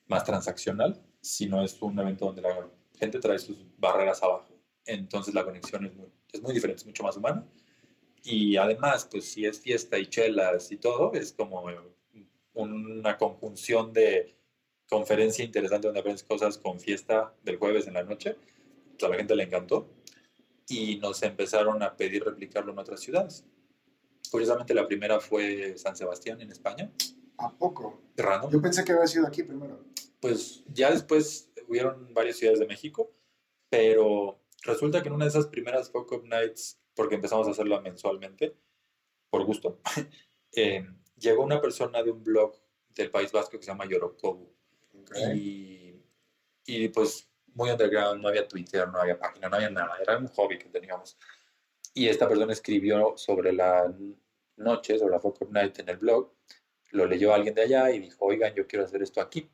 más 0.08 0.24
transaccional, 0.24 1.02
sino 1.20 1.62
es 1.62 1.82
un 1.82 2.00
evento 2.00 2.28
donde 2.28 2.42
la 2.42 2.70
gente 2.98 3.20
trae 3.20 3.38
sus 3.38 3.66
barreras 3.78 4.24
abajo. 4.24 4.54
Entonces 4.86 5.34
la 5.34 5.44
conexión 5.44 5.86
es 5.86 5.94
muy, 5.94 6.08
es 6.32 6.42
muy 6.42 6.54
diferente, 6.54 6.82
es 6.82 6.86
mucho 6.86 7.04
más 7.04 7.18
humana. 7.18 7.46
Y 8.24 8.58
además, 8.58 9.08
pues 9.10 9.26
si 9.32 9.46
es 9.46 9.60
fiesta 9.60 9.98
y 9.98 10.08
chelas 10.08 10.72
y 10.72 10.78
todo, 10.78 11.14
es 11.14 11.34
como 11.34 11.64
una 12.54 13.18
conjunción 13.18 13.94
de 13.94 14.36
conferencia 14.90 15.46
interesante 15.46 15.88
donde 15.88 16.02
aprendes 16.02 16.24
cosas 16.24 16.58
con 16.58 16.80
fiesta 16.80 17.34
del 17.44 17.58
jueves 17.58 17.88
en 17.88 17.94
la 17.94 18.04
noche. 18.04 18.36
A 19.02 19.08
la 19.08 19.16
gente 19.16 19.36
le 19.36 19.44
encantó 19.44 19.88
y 20.68 20.98
nos 20.98 21.24
empezaron 21.24 21.82
a 21.82 21.96
pedir 21.96 22.24
replicarlo 22.24 22.74
en 22.74 22.80
otras 22.80 23.00
ciudades. 23.00 23.46
Curiosamente, 24.30 24.74
la 24.74 24.88
primera 24.88 25.20
fue 25.20 25.78
San 25.78 25.96
Sebastián, 25.96 26.42
en 26.42 26.52
España. 26.52 26.92
¿A 27.38 27.50
poco? 27.50 28.02
Random. 28.18 28.52
Yo 28.52 28.62
pensé 28.62 28.84
que 28.84 28.92
había 28.92 29.08
sido 29.08 29.26
aquí 29.26 29.44
primero. 29.44 29.84
Pues 30.20 30.64
ya 30.68 30.92
después 30.92 31.50
hubieron 31.68 32.14
varias 32.14 32.38
ciudades 32.38 32.60
de 32.60 32.68
México, 32.68 33.12
pero 33.70 34.39
resulta 34.64 35.02
que 35.02 35.10
en 35.10 35.16
una 35.16 35.26
de 35.26 35.30
esas 35.30 35.48
primeras 35.48 35.92
Folk 35.92 36.12
Up 36.12 36.26
Nights, 36.26 36.80
porque 36.96 37.16
empezamos 37.16 37.48
a 37.48 37.52
hacerla 37.52 37.82
mensualmente, 37.82 38.56
por 39.30 39.44
gusto, 39.46 39.80
eh, 40.56 40.86
llegó 41.18 41.44
una 41.44 41.62
persona 41.62 42.04
de 42.04 42.12
un 42.12 42.24
blog 42.24 42.56
del 42.90 43.12
País 43.12 43.32
Vasco 43.32 43.58
que 43.58 43.64
se 43.64 43.72
llama 43.72 43.86
Yorokobu. 43.86 44.54
Y, 45.34 45.96
y 46.66 46.88
pues 46.90 47.30
muy 47.54 47.70
underground, 47.70 48.22
no 48.22 48.30
había 48.30 48.48
Twitter, 48.48 48.88
no 48.90 49.00
había 49.00 49.18
página, 49.18 49.50
no 49.50 49.56
había 49.56 49.70
nada, 49.70 49.98
era 50.02 50.18
un 50.18 50.28
hobby 50.28 50.58
que 50.58 50.70
teníamos. 50.70 51.18
Y 51.94 52.08
esta 52.08 52.28
persona 52.28 52.54
escribió 52.54 53.18
sobre 53.18 53.52
la 53.54 53.94
noche, 54.58 55.00
sobre 55.00 55.12
la 55.12 55.20
Folk 55.20 55.42
Up 55.42 55.52
Night 55.52 55.80
en 55.80 55.90
el 55.90 55.98
blog, 55.98 56.32
lo 56.92 57.06
leyó 57.06 57.34
alguien 57.34 57.56
de 57.56 57.64
allá 57.64 57.92
y 57.92 58.00
dijo, 58.00 58.26
oigan, 58.26 58.54
yo 58.54 58.68
quiero 58.68 58.86
hacer 58.86 59.02
esto 59.02 59.22
aquí. 59.22 59.50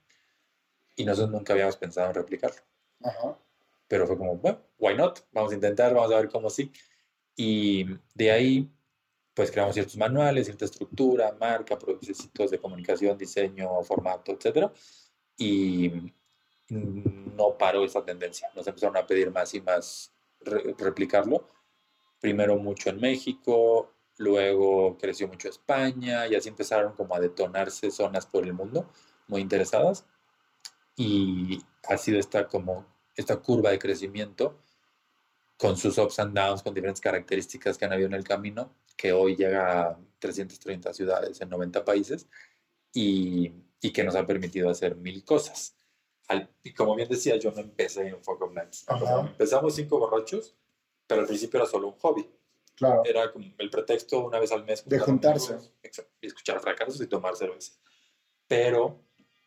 Y 0.96 1.06
nosotros 1.06 1.32
nunca 1.32 1.54
habíamos 1.54 1.78
pensado 1.78 2.08
en 2.08 2.16
replicarlo. 2.16 2.62
Ajá. 3.04 3.38
Pero 3.88 4.08
fue 4.08 4.18
como, 4.18 4.38
bueno, 4.38 4.62
why 4.78 4.96
not? 4.96 5.20
Vamos 5.32 5.52
a 5.52 5.56
intentar, 5.56 5.94
vamos 5.94 6.12
a 6.12 6.18
ver 6.18 6.30
cómo 6.30 6.50
sí. 6.50 6.72
Y 7.36 7.86
de 8.14 8.32
ahí, 8.32 8.72
pues 9.34 9.52
creamos 9.52 9.74
ciertos 9.74 9.98
manuales, 9.98 10.46
cierta 10.46 10.66
estructura, 10.66 11.36
marca, 11.40 11.78
procesitos 11.78 12.52
de 12.52 12.60
comunicación, 12.60 13.18
diseño, 13.18 13.84
formato, 13.84 14.32
etcétera. 14.32 14.72
Y 15.38 16.14
no 16.70 17.58
paró 17.58 17.84
esa 17.84 18.04
tendencia. 18.04 18.50
Nos 18.56 18.66
empezaron 18.68 18.98
a 18.98 19.06
pedir 19.06 19.32
más 19.32 19.54
y 19.54 19.62
más 19.62 20.14
re- 20.40 20.74
replicarlo. 20.78 21.50
Primero 22.20 22.58
mucho 22.58 22.90
en 22.90 23.00
México, 23.00 23.94
luego 24.18 24.98
creció 24.98 25.28
mucho 25.28 25.50
España 25.50 26.26
y 26.28 26.36
así 26.36 26.50
empezaron 26.50 26.94
como 26.94 27.14
a 27.14 27.20
detonarse 27.20 27.92
zonas 27.92 28.26
por 28.26 28.46
el 28.46 28.54
mundo 28.54 28.90
muy 29.28 29.42
interesadas. 29.42 30.08
Y 30.96 31.62
ha 31.88 31.98
sido 31.98 32.20
esta 32.20 32.48
como 32.48 32.95
esta 33.16 33.38
curva 33.38 33.72
de 33.72 33.80
crecimiento 33.80 34.60
con 35.58 35.78
sus 35.78 35.98
ups 35.98 36.20
and 36.20 36.38
downs, 36.38 36.62
con 36.64 36.74
diferentes 36.74 37.02
características 37.02 37.78
que 37.78 37.86
han 37.86 37.94
habido 37.94 38.08
en 38.08 38.14
el 38.14 38.24
camino, 38.24 38.74
que 38.98 39.14
hoy 39.14 39.36
llega 39.36 39.82
a 39.90 40.00
330 40.20 40.94
ciudades 40.94 41.40
en 41.42 41.50
90 41.50 41.86
países 41.86 42.28
y, 42.94 43.52
y 43.82 43.92
que 43.92 44.04
nos 44.04 44.16
ha 44.16 44.26
permitido 44.26 44.70
hacer 44.70 44.96
mil 44.96 45.24
cosas. 45.24 45.76
Al- 46.28 46.50
y 46.64 46.74
como 46.74 46.96
bien 46.96 47.08
decía, 47.08 47.38
yo 47.38 47.52
no 47.52 47.60
empecé 47.62 48.08
en 48.08 48.16
of 48.16 48.52
Nights. 48.54 48.86
Empezamos 49.28 49.76
cinco 49.76 50.00
borrachos, 50.00 50.56
pero 51.08 51.22
al 51.22 51.28
principio 51.28 51.60
era 51.60 51.70
solo 51.70 51.88
un 51.88 52.00
hobby. 52.00 52.30
Claro. 52.76 53.04
Era 53.06 53.32
como 53.32 53.46
el 53.58 53.70
pretexto 53.70 54.20
una 54.26 54.40
vez 54.40 54.52
al 54.52 54.66
mes. 54.66 54.84
De 54.86 55.00
juntar 55.00 55.34
juntarse. 55.34 55.54
amigos, 55.54 55.74
exacto, 55.84 56.12
y 56.20 56.28
escuchar 56.28 56.60
fracasos 56.60 57.00
y 57.00 57.08
tomar 57.08 57.36
cerveza. 57.38 57.72
Pero 58.48 59.00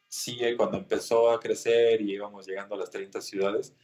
sí, 0.09 0.39
cuando 0.57 0.79
empezó 0.79 1.31
a 1.31 1.39
crecer 1.41 2.01
y 2.01 2.13
íbamos 2.15 2.47
llegando 2.47 2.75
a 2.75 2.79
las 2.79 2.91
30 2.91 3.21
ciudades, 3.21 3.75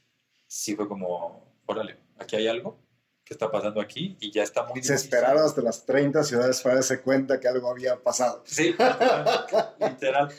sí 0.46 0.74
fue 0.76 0.88
como, 0.88 1.52
órale, 1.66 1.98
aquí 2.18 2.36
hay 2.36 2.48
algo 2.48 2.78
que 3.24 3.32
está 3.34 3.50
pasando 3.50 3.80
aquí 3.80 4.16
y 4.20 4.30
ya 4.30 4.42
está 4.42 4.64
muy 4.64 4.82
Se 4.82 4.92
difícil. 4.92 4.94
esperaron 5.14 5.42
hasta 5.44 5.62
las 5.62 5.86
30 5.86 6.22
ciudades 6.24 6.60
para 6.60 6.74
darse 6.76 7.00
cuenta 7.00 7.40
que 7.40 7.48
algo 7.48 7.70
había 7.70 8.02
pasado. 8.02 8.42
Sí, 8.46 8.72
literal. 8.78 9.68
literal. 9.80 10.34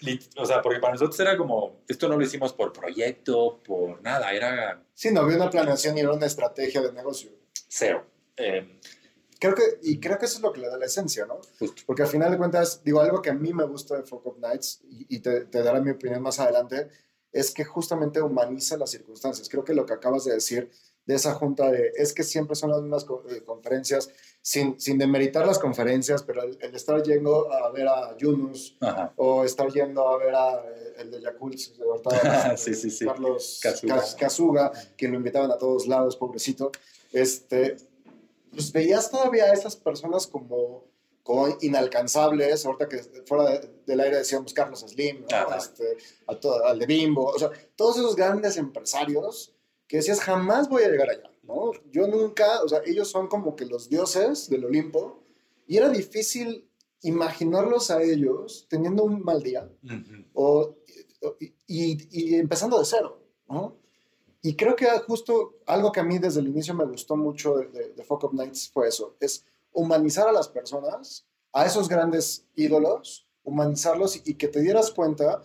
Lit- 0.00 0.30
O 0.36 0.44
sea, 0.44 0.60
porque 0.62 0.78
para 0.80 0.92
nosotros 0.92 1.18
era 1.20 1.36
como, 1.36 1.80
esto 1.88 2.08
no 2.08 2.16
lo 2.16 2.22
hicimos 2.24 2.52
por 2.52 2.72
proyecto, 2.72 3.60
por 3.64 4.00
nada, 4.02 4.32
era 4.32 4.82
Sí, 4.94 5.10
no 5.12 5.22
había 5.22 5.36
una 5.36 5.50
planeación 5.50 5.96
y 5.96 6.00
era 6.00 6.12
una 6.12 6.26
estrategia 6.26 6.80
de 6.82 6.92
negocio. 6.92 7.30
cero. 7.68 8.06
Eh, 8.36 8.78
Creo 9.44 9.54
que, 9.54 9.78
y 9.82 10.00
creo 10.00 10.18
que 10.18 10.24
eso 10.24 10.36
es 10.36 10.42
lo 10.42 10.52
que 10.52 10.60
le 10.60 10.68
da 10.68 10.78
la 10.78 10.86
esencia, 10.86 11.26
¿no? 11.26 11.40
justo. 11.58 11.82
Porque 11.86 12.02
al 12.02 12.08
final 12.08 12.30
de 12.30 12.38
cuentas, 12.38 12.80
digo, 12.82 13.00
algo 13.00 13.20
que 13.20 13.28
a 13.30 13.34
mí 13.34 13.52
me 13.52 13.64
gusta 13.66 13.96
de 13.96 14.02
Folk 14.04 14.26
of 14.26 14.38
Nights, 14.38 14.80
y, 14.88 15.16
y 15.16 15.18
te, 15.20 15.44
te 15.44 15.62
daré 15.62 15.80
mi 15.82 15.90
opinión 15.90 16.22
más 16.22 16.40
adelante, 16.40 16.88
es 17.30 17.50
que 17.50 17.64
justamente 17.64 18.22
humaniza 18.22 18.76
las 18.78 18.90
circunstancias. 18.90 19.48
Creo 19.48 19.64
que 19.64 19.74
lo 19.74 19.84
que 19.84 19.92
acabas 19.92 20.24
de 20.24 20.32
decir 20.34 20.70
de 21.04 21.14
esa 21.16 21.34
junta 21.34 21.70
de, 21.70 21.92
es 21.96 22.14
que 22.14 22.22
siempre 22.22 22.56
son 22.56 22.70
las 22.70 22.80
mismas 22.80 23.04
eh, 23.28 23.42
conferencias, 23.44 24.08
sin, 24.40 24.80
sin 24.80 24.96
demeritar 24.96 25.46
las 25.46 25.58
conferencias, 25.58 26.22
pero 26.22 26.42
el, 26.42 26.56
el 26.62 26.74
estar 26.74 27.02
yendo 27.02 27.52
a 27.52 27.70
ver 27.70 27.86
a 27.88 28.16
Yunus, 28.16 28.78
Ajá. 28.80 29.12
o 29.16 29.44
estar 29.44 29.70
yendo 29.70 30.08
a 30.08 30.16
ver 30.16 30.34
a 30.34 30.54
eh, 30.64 30.94
el 31.00 31.10
de 31.10 31.20
Yakult, 31.20 31.58
verdad, 31.78 32.56
Sí, 32.56 32.72
sí, 32.74 32.88
sí. 32.90 33.04
Carlos 33.04 33.60
Kazuga. 33.62 33.94
Cas- 33.96 34.14
Kazuga, 34.14 34.72
que 34.96 35.08
lo 35.08 35.16
invitaban 35.16 35.50
a 35.50 35.58
todos 35.58 35.86
lados, 35.86 36.16
pobrecito. 36.16 36.70
Este, 37.12 37.76
pues 38.54 38.72
veías 38.72 39.10
todavía 39.10 39.44
a 39.44 39.52
esas 39.52 39.76
personas 39.76 40.26
como, 40.26 40.84
como 41.22 41.48
inalcanzables, 41.60 42.64
ahorita 42.64 42.88
que 42.88 42.98
fuera 43.26 43.50
de- 43.50 43.70
del 43.86 44.00
aire 44.00 44.18
decíamos 44.18 44.52
Carlos 44.54 44.80
Slim, 44.80 45.22
¿no? 45.22 45.26
Este, 45.56 45.96
a 46.26 46.38
todo- 46.38 46.64
al 46.64 46.78
de 46.78 46.86
Bimbo, 46.86 47.26
o 47.26 47.38
sea, 47.38 47.50
todos 47.76 47.96
esos 47.98 48.16
grandes 48.16 48.56
empresarios 48.56 49.54
que 49.86 49.98
decías 49.98 50.20
jamás 50.20 50.68
voy 50.68 50.82
a 50.84 50.88
llegar 50.88 51.10
allá, 51.10 51.30
¿no? 51.42 51.72
Yo 51.92 52.06
nunca, 52.06 52.62
o 52.62 52.68
sea, 52.68 52.80
ellos 52.86 53.08
son 53.08 53.28
como 53.28 53.54
que 53.56 53.64
los 53.66 53.88
dioses 53.88 54.48
del 54.48 54.64
Olimpo 54.64 55.22
y 55.66 55.76
era 55.76 55.88
difícil 55.88 56.68
imaginarlos 57.02 57.90
a 57.90 58.02
ellos 58.02 58.66
teniendo 58.68 59.04
un 59.04 59.22
mal 59.22 59.42
día 59.42 59.68
Ujú. 59.84 60.24
o, 60.34 60.76
y, 61.40 61.54
y- 61.66 62.08
y 62.10 62.34
empezando 62.36 62.78
de 62.78 62.84
cero, 62.84 63.22
¿no? 63.48 63.76
Y 64.46 64.56
creo 64.56 64.76
que 64.76 64.86
justo 65.06 65.54
algo 65.64 65.90
que 65.90 66.00
a 66.00 66.04
mí 66.04 66.18
desde 66.18 66.40
el 66.40 66.48
inicio 66.48 66.74
me 66.74 66.84
gustó 66.84 67.16
mucho 67.16 67.54
de, 67.56 67.68
de, 67.68 67.88
de 67.94 68.04
Folk 68.04 68.24
of 68.24 68.34
Nights 68.34 68.70
fue 68.70 68.88
eso, 68.88 69.16
es 69.18 69.42
humanizar 69.72 70.28
a 70.28 70.32
las 70.32 70.48
personas, 70.48 71.24
a 71.54 71.64
esos 71.64 71.88
grandes 71.88 72.44
ídolos, 72.54 73.26
humanizarlos 73.42 74.16
y, 74.16 74.22
y 74.26 74.34
que 74.34 74.48
te 74.48 74.60
dieras 74.60 74.90
cuenta 74.90 75.40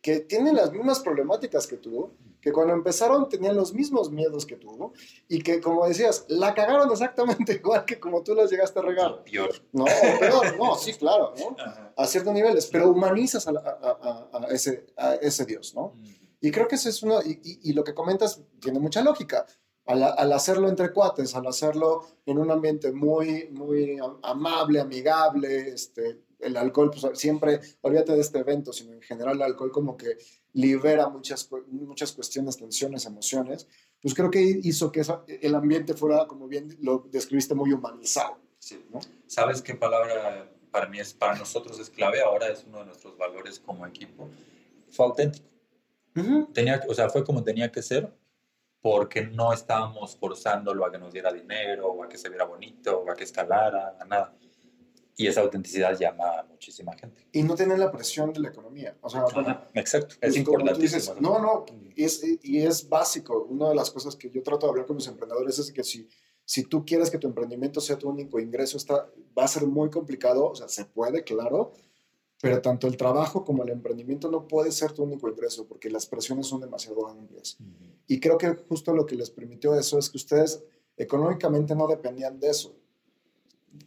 que 0.00 0.20
tienen 0.20 0.56
las 0.56 0.72
mismas 0.72 1.00
problemáticas 1.00 1.66
que 1.66 1.76
tú, 1.76 2.10
que 2.40 2.50
cuando 2.52 2.72
empezaron 2.72 3.28
tenían 3.28 3.54
los 3.56 3.74
mismos 3.74 4.10
miedos 4.10 4.46
que 4.46 4.56
tú 4.56 4.92
y 5.28 5.42
que, 5.42 5.60
como 5.60 5.86
decías, 5.86 6.24
la 6.28 6.54
cagaron 6.54 6.90
exactamente 6.90 7.52
igual 7.62 7.84
que 7.84 8.00
como 8.00 8.22
tú 8.22 8.34
las 8.34 8.50
llegaste 8.50 8.78
a 8.78 8.82
regar. 8.82 9.24
Peor. 9.24 9.50
No, 9.72 9.84
peor, 10.20 10.56
no, 10.56 10.74
sí, 10.76 10.94
claro, 10.94 11.34
¿no? 11.38 11.54
A 11.96 12.06
ciertos 12.06 12.32
niveles, 12.32 12.66
pero 12.68 12.90
humanizas 12.92 13.46
a, 13.46 13.50
a- 13.50 14.28
a- 14.32 14.38
a 14.38 14.46
ese, 14.54 14.86
a 14.96 15.16
ese 15.16 15.44
Dios, 15.44 15.74
¿no? 15.74 15.92
Y 16.40 16.50
creo 16.50 16.68
que 16.68 16.76
ese 16.76 16.90
es 16.90 17.02
uno, 17.02 17.20
y, 17.22 17.40
y- 17.42 17.70
y 17.70 17.72
lo 17.72 17.82
que 17.84 17.94
comentas 17.94 18.40
tiene 18.60 18.78
mucha 18.78 19.02
lógica. 19.02 19.46
Al, 19.86 20.02
al 20.02 20.32
hacerlo 20.34 20.68
entre 20.68 20.92
cuates, 20.92 21.34
al 21.34 21.46
hacerlo 21.46 22.06
en 22.26 22.36
un 22.38 22.50
ambiente 22.50 22.92
muy, 22.92 23.48
muy 23.50 23.98
am- 23.98 24.18
amable, 24.22 24.80
amigable, 24.80 25.70
este, 25.70 26.20
el 26.40 26.56
alcohol, 26.58 26.90
pues 26.90 27.18
siempre, 27.18 27.58
olvídate 27.80 28.12
de 28.12 28.20
este 28.20 28.38
evento, 28.38 28.72
sino 28.72 28.92
en 28.92 29.00
general 29.00 29.36
el 29.36 29.42
alcohol 29.42 29.72
como 29.72 29.96
que 29.96 30.18
libera 30.52 31.08
muchas, 31.08 31.48
muchas 31.68 32.12
cuestiones, 32.12 32.58
tensiones, 32.58 33.06
emociones, 33.06 33.66
pues 34.02 34.12
creo 34.14 34.30
que 34.30 34.42
hizo 34.42 34.92
que 34.92 35.00
esa- 35.00 35.24
el 35.26 35.54
ambiente 35.54 35.94
fuera, 35.94 36.26
como 36.26 36.46
bien 36.48 36.76
lo 36.82 37.06
describiste, 37.10 37.54
muy 37.54 37.72
humanizado. 37.72 38.36
Sí. 38.58 38.84
¿no? 38.92 39.00
¿Sabes 39.26 39.62
qué 39.62 39.74
palabra 39.74 40.52
para 40.70 40.86
mí 40.88 41.00
es, 41.00 41.14
para 41.14 41.34
nosotros 41.38 41.78
es 41.80 41.88
clave? 41.88 42.20
Ahora 42.20 42.48
es 42.50 42.62
uno 42.68 42.80
de 42.80 42.86
nuestros 42.86 43.16
valores 43.16 43.58
como 43.58 43.86
equipo. 43.86 44.28
Fue 44.90 45.06
auténtico. 45.06 45.46
Tenía, 46.52 46.82
o 46.88 46.94
sea, 46.94 47.08
fue 47.08 47.24
como 47.24 47.42
tenía 47.42 47.70
que 47.70 47.82
ser 47.82 48.12
porque 48.80 49.22
no 49.22 49.52
estábamos 49.52 50.16
forzándolo 50.16 50.86
a 50.86 50.92
que 50.92 50.98
nos 50.98 51.12
diera 51.12 51.32
dinero 51.32 51.88
o 51.88 52.04
a 52.04 52.08
que 52.08 52.16
se 52.16 52.28
viera 52.28 52.44
bonito 52.44 53.00
o 53.00 53.10
a 53.10 53.14
que 53.14 53.24
escalara, 53.24 53.96
a 54.00 54.04
nada. 54.04 54.36
Y 55.16 55.26
esa 55.26 55.40
autenticidad 55.40 55.98
llama 55.98 56.38
a 56.38 56.42
muchísima 56.44 56.96
gente. 56.96 57.26
Y 57.32 57.42
no 57.42 57.56
tener 57.56 57.76
la 57.76 57.90
presión 57.90 58.32
de 58.32 58.38
la 58.38 58.50
economía. 58.50 58.96
O 59.00 59.10
sea, 59.10 59.24
bueno, 59.24 59.64
Exacto, 59.74 60.14
es 60.20 60.36
importantísimo. 60.36 61.16
no, 61.20 61.40
no, 61.40 61.66
es, 61.96 62.22
y 62.42 62.62
es 62.62 62.88
básico. 62.88 63.44
Una 63.50 63.70
de 63.70 63.74
las 63.74 63.90
cosas 63.90 64.14
que 64.14 64.30
yo 64.30 64.44
trato 64.44 64.66
de 64.66 64.70
hablar 64.70 64.86
con 64.86 64.94
mis 64.94 65.08
emprendedores 65.08 65.58
es 65.58 65.72
que 65.72 65.82
si, 65.82 66.08
si 66.44 66.62
tú 66.62 66.84
quieres 66.84 67.10
que 67.10 67.18
tu 67.18 67.26
emprendimiento 67.26 67.80
sea 67.80 67.98
tu 67.98 68.08
único 68.08 68.38
ingreso, 68.38 68.76
está, 68.76 69.10
va 69.36 69.42
a 69.42 69.48
ser 69.48 69.66
muy 69.66 69.90
complicado. 69.90 70.50
O 70.50 70.54
sea, 70.54 70.68
se 70.68 70.84
puede, 70.84 71.24
claro, 71.24 71.72
pero 72.40 72.60
tanto 72.62 72.86
el 72.86 72.96
trabajo 72.96 73.44
como 73.44 73.62
el 73.64 73.70
emprendimiento 73.70 74.30
no 74.30 74.46
puede 74.46 74.70
ser 74.72 74.92
tu 74.92 75.02
único 75.02 75.28
ingreso 75.28 75.66
porque 75.66 75.90
las 75.90 76.06
presiones 76.06 76.46
son 76.46 76.60
demasiado 76.60 77.06
amplias. 77.08 77.58
Y 78.06 78.20
creo 78.20 78.38
que 78.38 78.48
justo 78.68 78.92
lo 78.94 79.06
que 79.06 79.16
les 79.16 79.30
permitió 79.30 79.74
eso 79.78 79.98
es 79.98 80.08
que 80.10 80.16
ustedes 80.18 80.62
económicamente 80.96 81.74
no 81.74 81.86
dependían 81.86 82.38
de 82.40 82.50
eso. 82.50 82.74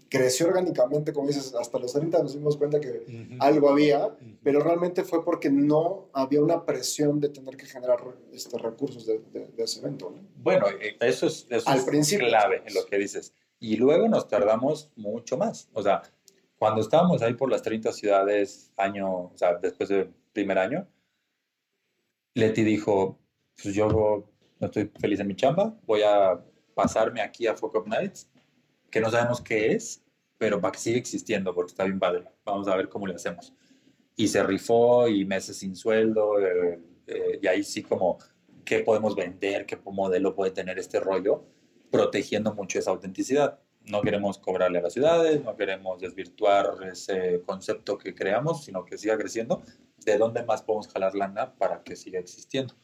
Creció 0.10 0.48
orgánicamente, 0.48 1.12
como 1.14 1.28
dices, 1.28 1.54
hasta 1.56 1.80
los 1.80 1.94
30 1.94 2.22
nos 2.22 2.34
dimos 2.34 2.56
cuenta 2.58 2.80
que 2.82 3.36
algo 3.40 3.70
había, 3.70 4.16
pero 4.44 4.60
realmente 4.60 5.04
fue 5.04 5.24
porque 5.24 5.50
no 5.50 6.10
había 6.14 6.42
una 6.42 6.66
presión 6.66 7.20
de 7.20 7.30
tener 7.30 7.56
que 7.58 7.66
generar 7.66 8.00
este, 8.34 8.58
recursos 8.58 9.06
de, 9.06 9.20
de- 9.32 9.48
de 9.48 9.64
ese 9.64 9.80
evento. 9.80 10.12
¿no? 10.14 10.22
Bueno, 10.36 10.68
eh, 10.70 10.98
eso 11.00 11.28
es, 11.28 11.48
eso 11.50 11.68
Al 11.70 11.80
es 11.80 11.86
principio. 11.86 12.28
clave 12.28 12.62
en 12.66 12.74
lo 12.74 12.86
que 12.86 12.98
dices. 12.98 13.34
Y 13.60 13.78
luego 13.78 14.08
nos 14.10 14.28
tardamos 14.28 14.90
mucho 14.96 15.38
más. 15.38 15.70
O 15.74 15.82
sea, 15.82 16.02
cuando 16.62 16.82
estábamos 16.82 17.24
ahí 17.24 17.34
por 17.34 17.50
las 17.50 17.64
30 17.64 17.92
ciudades, 17.92 18.72
año, 18.78 19.10
o 19.10 19.34
sea, 19.34 19.56
después 19.56 19.90
del 19.90 20.14
primer 20.32 20.60
año, 20.60 20.88
Leti 22.36 22.64
dijo, 22.64 23.18
pues 23.56 23.74
yo 23.74 23.88
no 24.60 24.68
estoy 24.68 24.92
feliz 25.00 25.20
en 25.20 25.26
mi 25.26 25.36
chamba, 25.36 25.76
voy 25.88 26.04
a 26.04 26.40
pasarme 26.76 27.20
aquí 27.22 27.48
a 27.48 27.56
Folk 27.56 27.74
Up 27.74 27.88
Nights, 27.88 28.30
que 28.92 29.02
no 29.02 29.10
sabemos 29.10 29.42
qué 29.42 29.72
es, 29.72 30.04
pero 30.38 30.62
para 30.62 30.74
que 30.74 30.78
siga 30.78 31.00
existiendo, 31.00 31.52
porque 31.56 31.72
está 31.72 31.84
bien 31.84 31.98
padre. 31.98 32.26
Vamos 32.46 32.68
a 32.68 32.76
ver 32.76 32.90
cómo 32.90 33.08
le 33.08 33.16
hacemos. 33.16 33.56
Y 34.16 34.28
se 34.28 34.44
rifó 34.44 35.08
y 35.08 35.26
meses 35.26 35.58
sin 35.58 35.76
sueldo, 35.76 36.40
eh, 36.40 36.80
eh, 37.08 37.40
y 37.42 37.48
ahí 37.48 37.64
sí 37.64 37.82
como, 37.82 38.20
¿qué 38.64 38.82
podemos 38.82 39.16
vender? 39.16 39.66
¿Qué 39.66 39.80
modelo 39.84 40.36
puede 40.36 40.52
tener 40.52 40.78
este 40.78 41.00
rollo? 41.00 41.44
Protegiendo 41.90 42.54
mucho 42.54 42.78
esa 42.78 42.92
autenticidad. 42.92 43.60
No 43.86 44.02
queremos 44.02 44.38
cobrarle 44.38 44.80
a 44.80 44.82
las 44.84 44.94
ciudades, 44.94 45.44
no 45.44 45.56
queremos 45.56 46.00
desvirtuar 46.00 46.78
ese 46.84 47.42
concepto 47.46 47.98
que 47.98 48.14
creamos, 48.14 48.64
sino 48.66 48.86
que 48.86 48.98
siga 48.98 49.18
creciendo. 49.18 49.64
¿De 49.98 50.18
dónde 50.18 50.44
más 50.44 50.62
podemos 50.62 50.88
jalar 50.88 51.16
lana 51.16 51.56
para 51.56 51.84
que 51.84 51.96
siga 51.96 52.20
existiendo? 52.20 52.76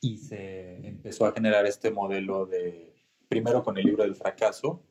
Y 0.00 0.18
se 0.18 0.86
empezó 0.86 1.26
a 1.26 1.32
generar 1.32 1.66
este 1.66 1.90
modelo 1.90 2.46
de, 2.46 2.94
primero 3.28 3.62
con 3.62 3.78
el 3.78 3.84
libro 3.84 4.02
del 4.02 4.16
fracaso, 4.16 4.82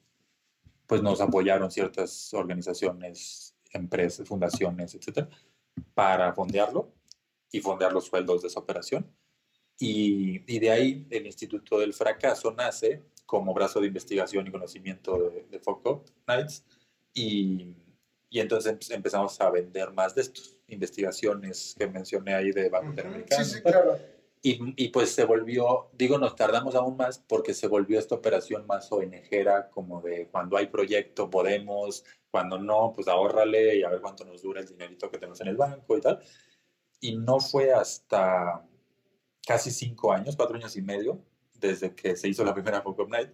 pues 0.88 1.02
nos 1.04 1.22
apoyaron 1.22 1.70
ciertas 1.70 2.34
organizaciones, 2.34 3.56
empresas, 3.74 4.28
fundaciones, 4.28 4.96
etcétera, 4.96 5.30
para 5.94 6.34
fondearlo 6.34 6.94
y 7.52 7.60
fondear 7.60 7.94
los 7.94 8.06
sueldos 8.06 8.42
de 8.42 8.48
esa 8.48 8.60
operación. 8.60 9.12
Y, 9.78 10.42
y 10.52 10.60
de 10.60 10.72
ahí 10.72 11.08
el 11.10 11.26
Instituto 11.26 11.80
del 11.80 11.94
Fracaso 11.94 12.52
nace 12.52 13.04
como 13.30 13.54
brazo 13.54 13.80
de 13.80 13.86
investigación 13.86 14.48
y 14.48 14.52
conocimiento 14.52 15.30
de, 15.30 15.46
de 15.52 15.60
Foco 15.60 16.04
Nights. 16.28 16.66
Y, 17.14 17.76
y 18.28 18.40
entonces 18.40 18.74
empe- 18.74 18.96
empezamos 18.96 19.40
a 19.40 19.52
vender 19.52 19.92
más 19.92 20.16
de 20.16 20.22
estos 20.24 20.58
investigaciones 20.68 21.76
que 21.78 21.86
mencioné 21.86 22.34
ahí 22.34 22.52
de 22.52 22.70
Banco 22.70 22.90
Interamericano. 22.90 23.46
Sí, 23.46 23.52
sí, 23.52 23.62
claro. 23.62 24.00
Y, 24.42 24.74
y 24.84 24.88
pues 24.88 25.12
se 25.12 25.26
volvió, 25.26 25.92
digo, 25.94 26.18
nos 26.18 26.36
tardamos 26.36 26.74
aún 26.74 26.98
más 26.98 27.20
porque 27.20 27.54
se 27.54 27.68
volvió 27.68 28.00
esta 28.00 28.16
operación 28.16 28.66
más 28.66 28.92
ONGera, 28.92 29.70
como 29.70 30.02
de 30.02 30.28
cuando 30.30 30.58
hay 30.58 30.68
proyecto 30.68 31.30
podemos, 31.30 32.04
cuando 32.32 32.58
no, 32.58 32.94
pues 32.96 33.08
ahórrale 33.08 33.78
y 33.78 33.84
a 33.84 33.90
ver 33.90 34.02
cuánto 34.02 34.26
nos 34.26 34.42
dura 34.42 34.62
el 34.62 34.68
dinerito 34.68 35.12
que 35.12 35.20
tenemos 35.20 35.40
en 35.42 35.50
el 35.50 35.58
banco 35.58 35.96
y 35.96 36.02
tal. 36.02 36.20
Y 37.00 37.16
no 37.16 37.40
fue 37.40 37.72
hasta 37.74 38.66
casi 39.46 39.70
cinco 39.70 40.12
años, 40.14 40.36
cuatro 40.36 40.56
años 40.56 40.76
y 40.76 40.82
medio, 40.82 41.20
desde 41.60 41.94
que 41.94 42.16
se 42.16 42.28
hizo 42.28 42.44
la 42.44 42.54
primera 42.54 42.84
Up 42.86 43.10
Night, 43.10 43.30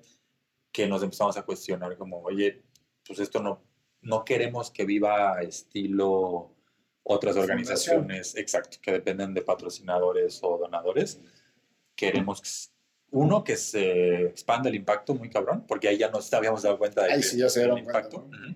que 0.71 0.87
nos 0.87 1.03
empezamos 1.03 1.37
a 1.37 1.43
cuestionar 1.43 1.97
como, 1.97 2.21
oye, 2.21 2.63
pues 3.05 3.19
esto 3.19 3.41
no, 3.41 3.61
no 4.01 4.25
queremos 4.25 4.71
que 4.71 4.85
viva 4.85 5.41
estilo 5.41 6.51
otras 7.03 7.37
organizaciones, 7.37 8.35
exacto, 8.35 8.77
que 8.81 8.91
dependen 8.91 9.33
de 9.33 9.41
patrocinadores 9.41 10.39
o 10.43 10.57
donadores. 10.57 11.21
Queremos, 11.95 12.71
uno, 13.11 13.43
que 13.43 13.55
se 13.55 14.25
expanda 14.25 14.69
el 14.69 14.75
impacto 14.75 15.13
muy 15.13 15.29
cabrón, 15.29 15.65
porque 15.67 15.87
ahí 15.87 15.97
ya 15.97 16.09
nos 16.09 16.33
habíamos 16.33 16.63
dado 16.63 16.77
cuenta 16.79 17.03
de 17.03 17.13
Ahí 17.13 17.21
que 17.21 17.27
sí 17.27 17.37
ya 17.37 17.47
se 17.47 17.61
el 17.61 17.67
dieron 17.67 17.83
cuenta. 17.83 17.99
impacto 17.99 18.27
¿no? 18.29 18.37
ujú, 18.37 18.55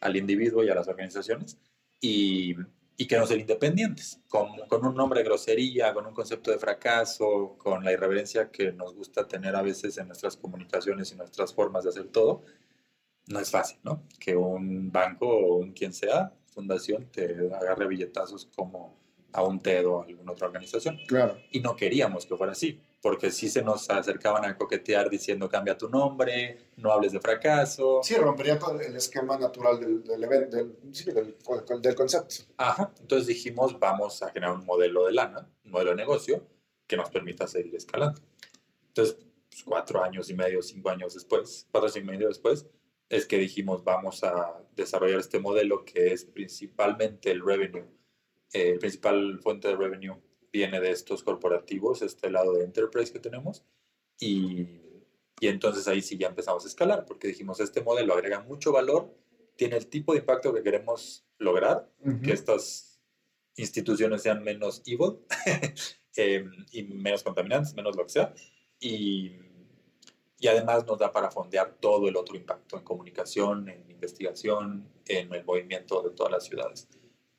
al 0.00 0.16
individuo 0.16 0.64
y 0.64 0.70
a 0.70 0.74
las 0.74 0.86
organizaciones, 0.88 1.58
y, 2.00 2.54
y 3.00 3.06
queremos 3.06 3.28
ser 3.28 3.38
independientes, 3.38 4.20
con, 4.28 4.48
con 4.66 4.84
un 4.84 4.96
nombre 4.96 5.20
de 5.20 5.24
grosería, 5.24 5.94
con 5.94 6.04
un 6.04 6.12
concepto 6.12 6.50
de 6.50 6.58
fracaso, 6.58 7.54
con 7.56 7.84
la 7.84 7.92
irreverencia 7.92 8.50
que 8.50 8.72
nos 8.72 8.92
gusta 8.92 9.28
tener 9.28 9.54
a 9.54 9.62
veces 9.62 9.96
en 9.98 10.08
nuestras 10.08 10.36
comunicaciones 10.36 11.12
y 11.12 11.14
nuestras 11.14 11.54
formas 11.54 11.84
de 11.84 11.90
hacer 11.90 12.08
todo. 12.08 12.42
No 13.28 13.38
es 13.38 13.52
fácil, 13.52 13.78
¿no? 13.84 14.02
Que 14.18 14.34
un 14.34 14.90
banco 14.90 15.28
o 15.28 15.58
un 15.58 15.74
quien 15.74 15.92
sea, 15.92 16.34
fundación, 16.48 17.06
te 17.12 17.36
agarre 17.54 17.86
billetazos 17.86 18.48
como 18.56 18.98
a 19.32 19.44
un 19.44 19.60
TED 19.60 19.86
o 19.86 20.02
a 20.02 20.04
alguna 20.04 20.32
otra 20.32 20.48
organización. 20.48 20.98
Claro. 21.06 21.38
Y 21.52 21.60
no 21.60 21.76
queríamos 21.76 22.26
que 22.26 22.36
fuera 22.36 22.50
así, 22.50 22.80
porque 23.00 23.30
sí 23.30 23.48
se 23.48 23.62
nos 23.62 23.88
acercaban 23.90 24.44
a 24.44 24.56
coquetear 24.56 25.08
diciendo 25.08 25.48
cambia 25.48 25.78
tu 25.78 25.88
nombre, 25.88 26.58
no 26.76 26.92
hables 26.92 27.12
de 27.12 27.20
fracaso. 27.20 28.00
Sí, 28.02 28.14
rompería 28.16 28.58
con 28.58 28.80
el 28.80 28.96
esquema 28.96 29.38
natural 29.38 29.78
del, 29.78 30.02
del 30.02 30.24
evento, 30.24 30.56
del, 30.56 30.76
sí, 30.92 31.10
del, 31.10 31.36
del 31.80 31.94
concepto. 31.94 32.34
Ajá, 32.56 32.92
entonces 33.00 33.28
dijimos, 33.28 33.78
vamos 33.78 34.22
a 34.22 34.30
generar 34.30 34.54
un 34.54 34.64
modelo 34.64 35.06
de 35.06 35.12
lana, 35.12 35.48
un 35.64 35.70
modelo 35.70 35.90
de 35.90 35.96
negocio 35.96 36.46
que 36.86 36.96
nos 36.96 37.10
permita 37.10 37.46
seguir 37.46 37.74
escalando. 37.76 38.20
Entonces, 38.88 39.16
pues, 39.48 39.62
cuatro 39.62 40.02
años 40.02 40.28
y 40.30 40.34
medio, 40.34 40.62
cinco 40.62 40.90
años 40.90 41.14
después, 41.14 41.66
cuatro 41.70 41.86
años 41.86 41.96
y 41.96 42.02
medio 42.02 42.28
después, 42.28 42.66
es 43.08 43.26
que 43.26 43.38
dijimos, 43.38 43.84
vamos 43.84 44.22
a 44.24 44.60
desarrollar 44.74 45.20
este 45.20 45.38
modelo 45.38 45.84
que 45.84 46.12
es 46.12 46.24
principalmente 46.24 47.30
el 47.30 47.44
revenue. 47.44 47.86
Eh, 48.52 48.70
el 48.70 48.78
principal 48.78 49.38
fuente 49.40 49.68
de 49.68 49.76
revenue 49.76 50.16
viene 50.52 50.80
de 50.80 50.90
estos 50.90 51.22
corporativos, 51.22 52.02
este 52.02 52.30
lado 52.30 52.54
de 52.54 52.64
enterprise 52.64 53.12
que 53.12 53.18
tenemos, 53.18 53.64
y, 54.20 54.66
y 55.40 55.48
entonces 55.48 55.86
ahí 55.88 56.02
sí 56.02 56.16
ya 56.16 56.28
empezamos 56.28 56.64
a 56.64 56.68
escalar, 56.68 57.04
porque 57.06 57.28
dijimos, 57.28 57.60
este 57.60 57.82
modelo 57.82 58.14
agrega 58.14 58.40
mucho 58.40 58.72
valor, 58.72 59.14
tiene 59.56 59.76
el 59.76 59.88
tipo 59.88 60.12
de 60.12 60.20
impacto 60.20 60.54
que 60.54 60.62
queremos 60.62 61.26
lograr, 61.38 61.90
que 62.22 62.32
estas 62.32 63.00
instituciones 63.56 64.22
sean 64.22 64.42
menos 64.42 64.82
evil 64.86 65.18
eh, 66.16 66.44
y 66.72 66.82
menos 66.84 67.22
contaminantes, 67.22 67.74
menos 67.74 67.96
lo 67.96 68.04
que 68.04 68.10
sea. 68.10 68.34
Y, 68.78 69.32
y 70.38 70.46
además 70.46 70.86
nos 70.86 70.98
da 70.98 71.12
para 71.12 71.30
fondear 71.30 71.76
todo 71.80 72.08
el 72.08 72.16
otro 72.16 72.36
impacto 72.36 72.76
en 72.76 72.84
comunicación, 72.84 73.68
en 73.68 73.90
investigación, 73.90 74.88
en 75.06 75.32
el 75.34 75.44
movimiento 75.44 76.02
de 76.02 76.10
todas 76.10 76.32
las 76.32 76.44
ciudades. 76.44 76.88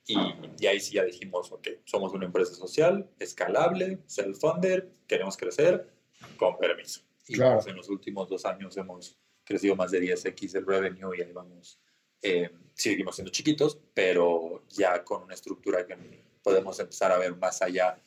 Y, 0.10 0.17
y 0.60 0.67
ahí 0.67 0.80
sí 0.80 0.93
ya 0.95 1.04
dijimos, 1.04 1.52
ok, 1.52 1.67
somos 1.86 2.13
una 2.13 2.26
empresa 2.26 2.54
social, 2.54 3.10
escalable, 3.19 4.00
self-funded, 4.08 4.86
queremos 5.08 5.38
crecer, 5.38 5.89
con 6.38 6.58
permiso. 6.58 7.02
Y 7.28 7.36
Claro. 7.36 7.56
pues, 7.56 7.67
en 7.67 7.76
los 7.76 7.89
últimos 7.89 8.28
dos 8.28 8.43
años 8.45 8.76
hemos 8.78 9.17
crecido 9.43 9.76
más 9.76 9.91
de 9.91 10.02
10x 10.02 10.56
el 10.56 10.65
revenue 10.65 11.15
y 11.17 11.22
ahí 11.22 11.32
vamos 11.32 11.80
eh, 12.22 12.50
seguimos 12.74 13.15
siendo 13.15 13.32
chiquitos, 13.32 13.80
pero 13.93 14.63
ya 14.69 15.04
con 15.04 15.24
una 15.24 15.34
estructura 15.34 15.86
que 15.86 15.95
podemos 16.43 16.80
empezar 16.80 17.12
a 17.12 17.17
ver 17.17 17.36
más 17.36 17.62
allá 17.62 18.02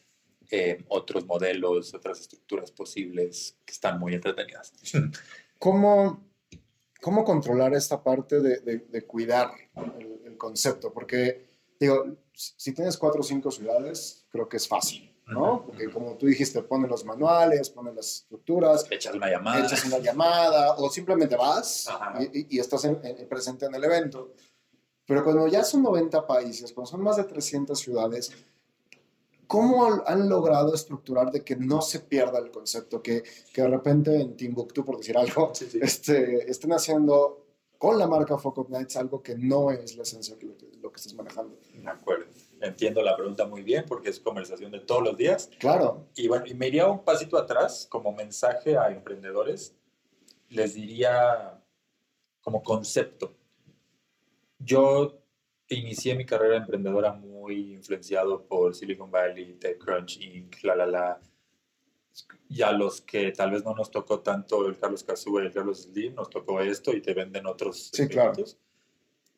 eh, 0.51 0.85
otros 0.89 1.25
modelos, 1.25 1.95
otras 1.95 2.21
estructuras 2.21 2.71
posibles 2.71 3.57
que 3.65 3.73
están 3.73 3.99
muy 3.99 4.15
entretenidas. 4.15 4.73
¿Cómo, 5.59 6.29
cómo 7.01 7.25
controlar 7.25 7.75
esta 7.75 8.03
parte 8.03 8.41
de, 8.41 8.61
de, 8.61 8.79
de 8.79 9.03
cuidar 9.07 9.53
el, 9.99 10.21
el, 10.27 10.37
concepto? 10.37 10.93
Porque, 10.93 11.47
digo, 11.85 12.05
si 12.35 12.73
tienes 12.73 12.97
cuatro 12.97 13.21
o 13.21 13.25
cinco 13.25 13.51
ciudades, 13.51 14.25
creo 14.31 14.49
que 14.49 14.57
es 14.57 14.67
fácil. 14.67 15.13
¿no? 15.27 15.65
Porque 15.65 15.91
como 15.91 16.17
tú 16.17 16.27
dijiste, 16.27 16.63
ponen 16.63 16.91
los 16.91 17.05
manuales, 17.05 17.71
ponen 17.71 17.97
las 17.97 18.17
estructuras. 18.17 18.87
Echas 18.91 19.15
una 19.15 19.31
llamada. 19.31 19.65
Echas 19.65 19.85
una 19.85 19.99
llamada 19.99 20.75
o 20.77 20.91
simplemente 20.91 21.37
vas 21.37 21.89
y, 22.33 22.57
y, 22.57 22.59
estás 22.59 22.85
en, 22.85 22.99
en, 23.03 23.29
presente 23.29 23.67
en 23.67 23.75
el 23.75 23.85
evento. 23.85 24.33
Pero 25.07 25.25
cuando 25.25 25.47
ya 25.49 25.65
son 25.65 25.83
90 25.83 26.27
países, 26.27 26.73
cuando 26.73 26.91
son 26.91 27.03
más 27.03 27.17
de 27.17 27.25
300 27.25 27.79
ciudades, 27.79 28.33
¿cómo 29.47 30.03
han 30.07 30.29
logrado 30.29 30.75
estructurar 30.75 31.31
de 31.31 31.43
que 31.43 31.57
no 31.57 31.83
se 31.83 32.01
pierda 32.01 32.39
el 32.39 32.51
concepto? 32.51 33.03
Que, 33.03 33.23
que 33.53 33.63
de 33.63 33.69
repente 33.69 34.21
en 34.21 34.37
Timbuktu, 34.37 34.85
por 34.85 34.99
decir 34.99 35.17
algo, 35.17 35.53
sí, 35.55 35.69
sí. 35.71 35.79
Este, 35.83 36.51
estén 36.51 36.73
haciendo 36.73 37.42
con 37.83 37.99
la 37.99 38.07
marca 38.07 38.39
Focus 38.39 38.69
Nights 38.69 38.97
algo 38.97 39.21
que 39.21 39.35
no 39.35 39.73
es 39.73 39.97
la 39.97 40.05
esencia 40.05 40.37
de 40.37 40.47
lo 40.47 40.57
que, 40.57 40.71
lo 40.81 40.93
que 40.93 40.99
estás 40.99 41.15
manejando. 41.15 41.59
De 41.75 41.91
acuerdo 41.91 42.27
entiendo 42.61 43.03
la 43.03 43.17
pregunta 43.17 43.45
muy 43.45 43.63
bien 43.63 43.85
porque 43.89 44.11
es 44.11 44.21
conversación 44.21 44.71
de 44.71 44.79
todos 44.79 45.03
los 45.03 45.17
días. 45.17 45.51
Claro. 45.59 46.07
Y 46.15 46.29
bueno, 46.29 46.47
y 46.47 46.55
me 46.55 46.69
iría 46.69 46.87
un 46.87 47.05
pasito 47.05 47.37
atrás 47.37 47.89
como 47.91 48.13
mensaje 48.13 48.79
a 48.79 48.91
emprendedores. 48.91 49.75
Les 50.49 50.75
diría 50.75 51.61
como 52.41 52.63
concepto. 52.63 53.35
Yo 54.61 55.19
inicié 55.69 56.15
mi 56.15 56.25
carrera 56.25 56.57
emprendedora 56.57 57.13
muy 57.13 57.73
influenciado 57.73 58.47
por 58.47 58.77
Silicon 58.77 59.11
Valley, 59.11 59.55
TechCrunch, 59.55 60.21
Inc., 60.21 60.63
la, 60.63 60.77
la, 60.77 60.87
la. 60.87 61.21
Y 62.49 62.63
a 62.63 62.73
los 62.73 63.01
que 63.01 63.33
tal 63.33 63.51
vez 63.51 63.65
no 63.65 63.75
nos 63.75 63.91
tocó 63.91 64.21
tanto 64.21 64.67
el 64.67 64.77
Carlos 64.79 65.03
Cazú 65.05 65.41
y 65.41 65.47
el 65.47 65.53
Carlos 65.53 65.83
Slim, 65.83 66.15
nos 66.15 66.29
tocó 66.29 66.61
esto 66.61 66.93
y 66.93 67.01
te 67.01 67.15
venden 67.15 67.47
otros. 67.47 67.91
Sí, 67.93 68.07
claro. 68.09 68.33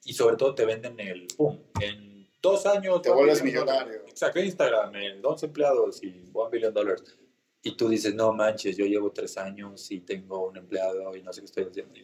Y 0.04 0.12
sobre 0.12 0.36
todo 0.36 0.54
te 0.54 0.64
venden 0.64 0.98
el, 0.98 1.26
pum, 1.36 1.58
en 1.80 2.28
dos 2.42 2.66
años. 2.66 3.00
Te 3.02 3.10
vuelves 3.10 3.42
millonario. 3.42 4.02
Saqué 4.14 4.44
Instagram 4.44 4.94
en 4.96 5.22
dos 5.22 5.42
empleados 5.42 6.02
y 6.02 6.24
one 6.32 6.50
billion 6.50 6.74
dólares. 6.74 7.16
Y 7.62 7.76
tú 7.76 7.88
dices, 7.88 8.14
no 8.14 8.32
manches, 8.32 8.76
yo 8.76 8.84
llevo 8.84 9.10
tres 9.10 9.38
años 9.38 9.90
y 9.90 10.00
tengo 10.00 10.48
un 10.48 10.56
empleado 10.56 11.16
y 11.16 11.22
no 11.22 11.32
sé 11.32 11.40
qué 11.40 11.46
estoy 11.46 11.64
haciendo. 11.64 11.94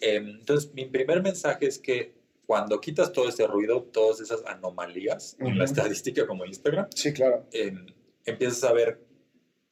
Entonces, 0.00 0.74
mi 0.74 0.84
primer 0.84 1.22
mensaje 1.22 1.66
es 1.66 1.78
que 1.78 2.14
cuando 2.46 2.80
quitas 2.80 3.12
todo 3.12 3.28
ese 3.28 3.46
ruido, 3.46 3.84
todas 3.84 4.20
esas 4.20 4.44
anomalías 4.44 5.36
uh 5.38 5.44
-huh. 5.44 5.48
en 5.48 5.58
la 5.58 5.64
estadística 5.64 6.26
como 6.26 6.44
Instagram, 6.44 6.88
sí, 6.94 7.12
claro. 7.14 7.46
eh, 7.52 7.72
empiezas 8.26 8.64
a 8.64 8.72
ver 8.72 9.00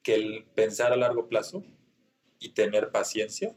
que 0.02 0.14
el 0.14 0.44
pensar 0.54 0.92
a 0.92 0.96
largo 0.96 1.28
plazo 1.28 1.62
y 2.38 2.50
tener 2.50 2.90
paciencia 2.90 3.54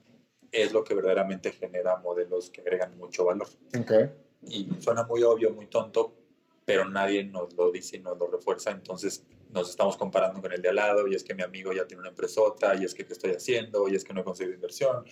es 0.52 0.72
lo 0.74 0.84
que 0.84 0.94
verdaderamente 0.94 1.52
genera 1.52 1.98
modelos 1.98 2.50
que 2.50 2.62
agregan 2.62 2.98
mucho 2.98 3.26
valor. 3.26 3.48
Okay. 3.78 4.12
Y 4.46 4.70
suena 4.80 5.04
muy 5.04 5.24
obvio, 5.24 5.52
muy 5.52 5.68
tonto, 5.68 6.16
pero 6.66 6.88
nadie 6.88 7.24
nos 7.24 7.54
lo 7.54 7.72
dice 7.72 7.98
y 7.98 8.00
nos 8.00 8.18
lo 8.18 8.28
refuerza, 8.28 8.72
entonces 8.72 9.26
nos 9.50 9.70
estamos 9.70 9.98
comparando 9.98 10.42
con 10.42 10.52
el 10.52 10.62
de 10.62 10.70
al 10.70 10.76
lado, 10.76 11.08
y 11.08 11.16
es 11.16 11.24
que 11.24 11.36
mi 11.36 11.44
amigo 11.44 11.72
ya 11.74 11.86
tiene 11.86 12.02
una 12.02 12.10
empresota, 12.10 12.76
y 12.76 12.84
es 12.84 12.94
que 12.94 13.06
qué 13.06 13.14
estoy 13.14 13.32
haciendo, 13.32 13.88
y 13.88 13.96
es 13.96 14.04
que 14.04 14.14
no 14.14 14.22
he 14.22 14.24
conseguido 14.24 14.56
inversión. 14.56 15.06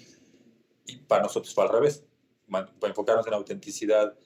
Y 0.86 0.98
para 0.98 1.24
nosotros 1.24 1.54
fue 1.54 1.64
al 1.64 1.70
revés. 1.70 2.04
Para 2.50 2.68
enfocarnos 2.82 3.26
en 3.28 3.34
autenticidad 3.34 4.18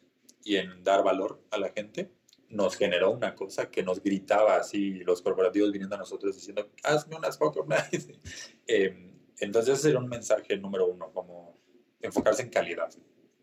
y 0.44 0.56
en 0.56 0.84
dar 0.84 1.04
valor 1.04 1.42
a 1.52 1.58
la 1.58 1.70
gente, 1.70 2.12
nos 2.50 2.76
generó 2.76 3.12
una 3.12 3.36
cosa 3.36 3.70
que 3.70 3.84
nos 3.84 4.02
gritaba 4.02 4.58
así, 4.58 5.00
los 5.04 5.22
corporativos 5.22 5.72
viniendo 5.72 5.96
a 5.96 6.00
nosotros 6.00 6.36
diciendo, 6.36 6.70
hazme 6.84 7.16
unas 7.16 7.40
Nights. 7.68 8.08
eh, 8.68 9.12
entonces 9.40 9.80
ese 9.80 9.90
era 9.90 10.00
un 10.00 10.08
mensaje 10.08 10.58
número 10.58 10.88
uno, 10.88 11.12
como 11.12 11.58
enfocarse 12.02 12.44
en 12.44 12.50
calidad 12.50 12.94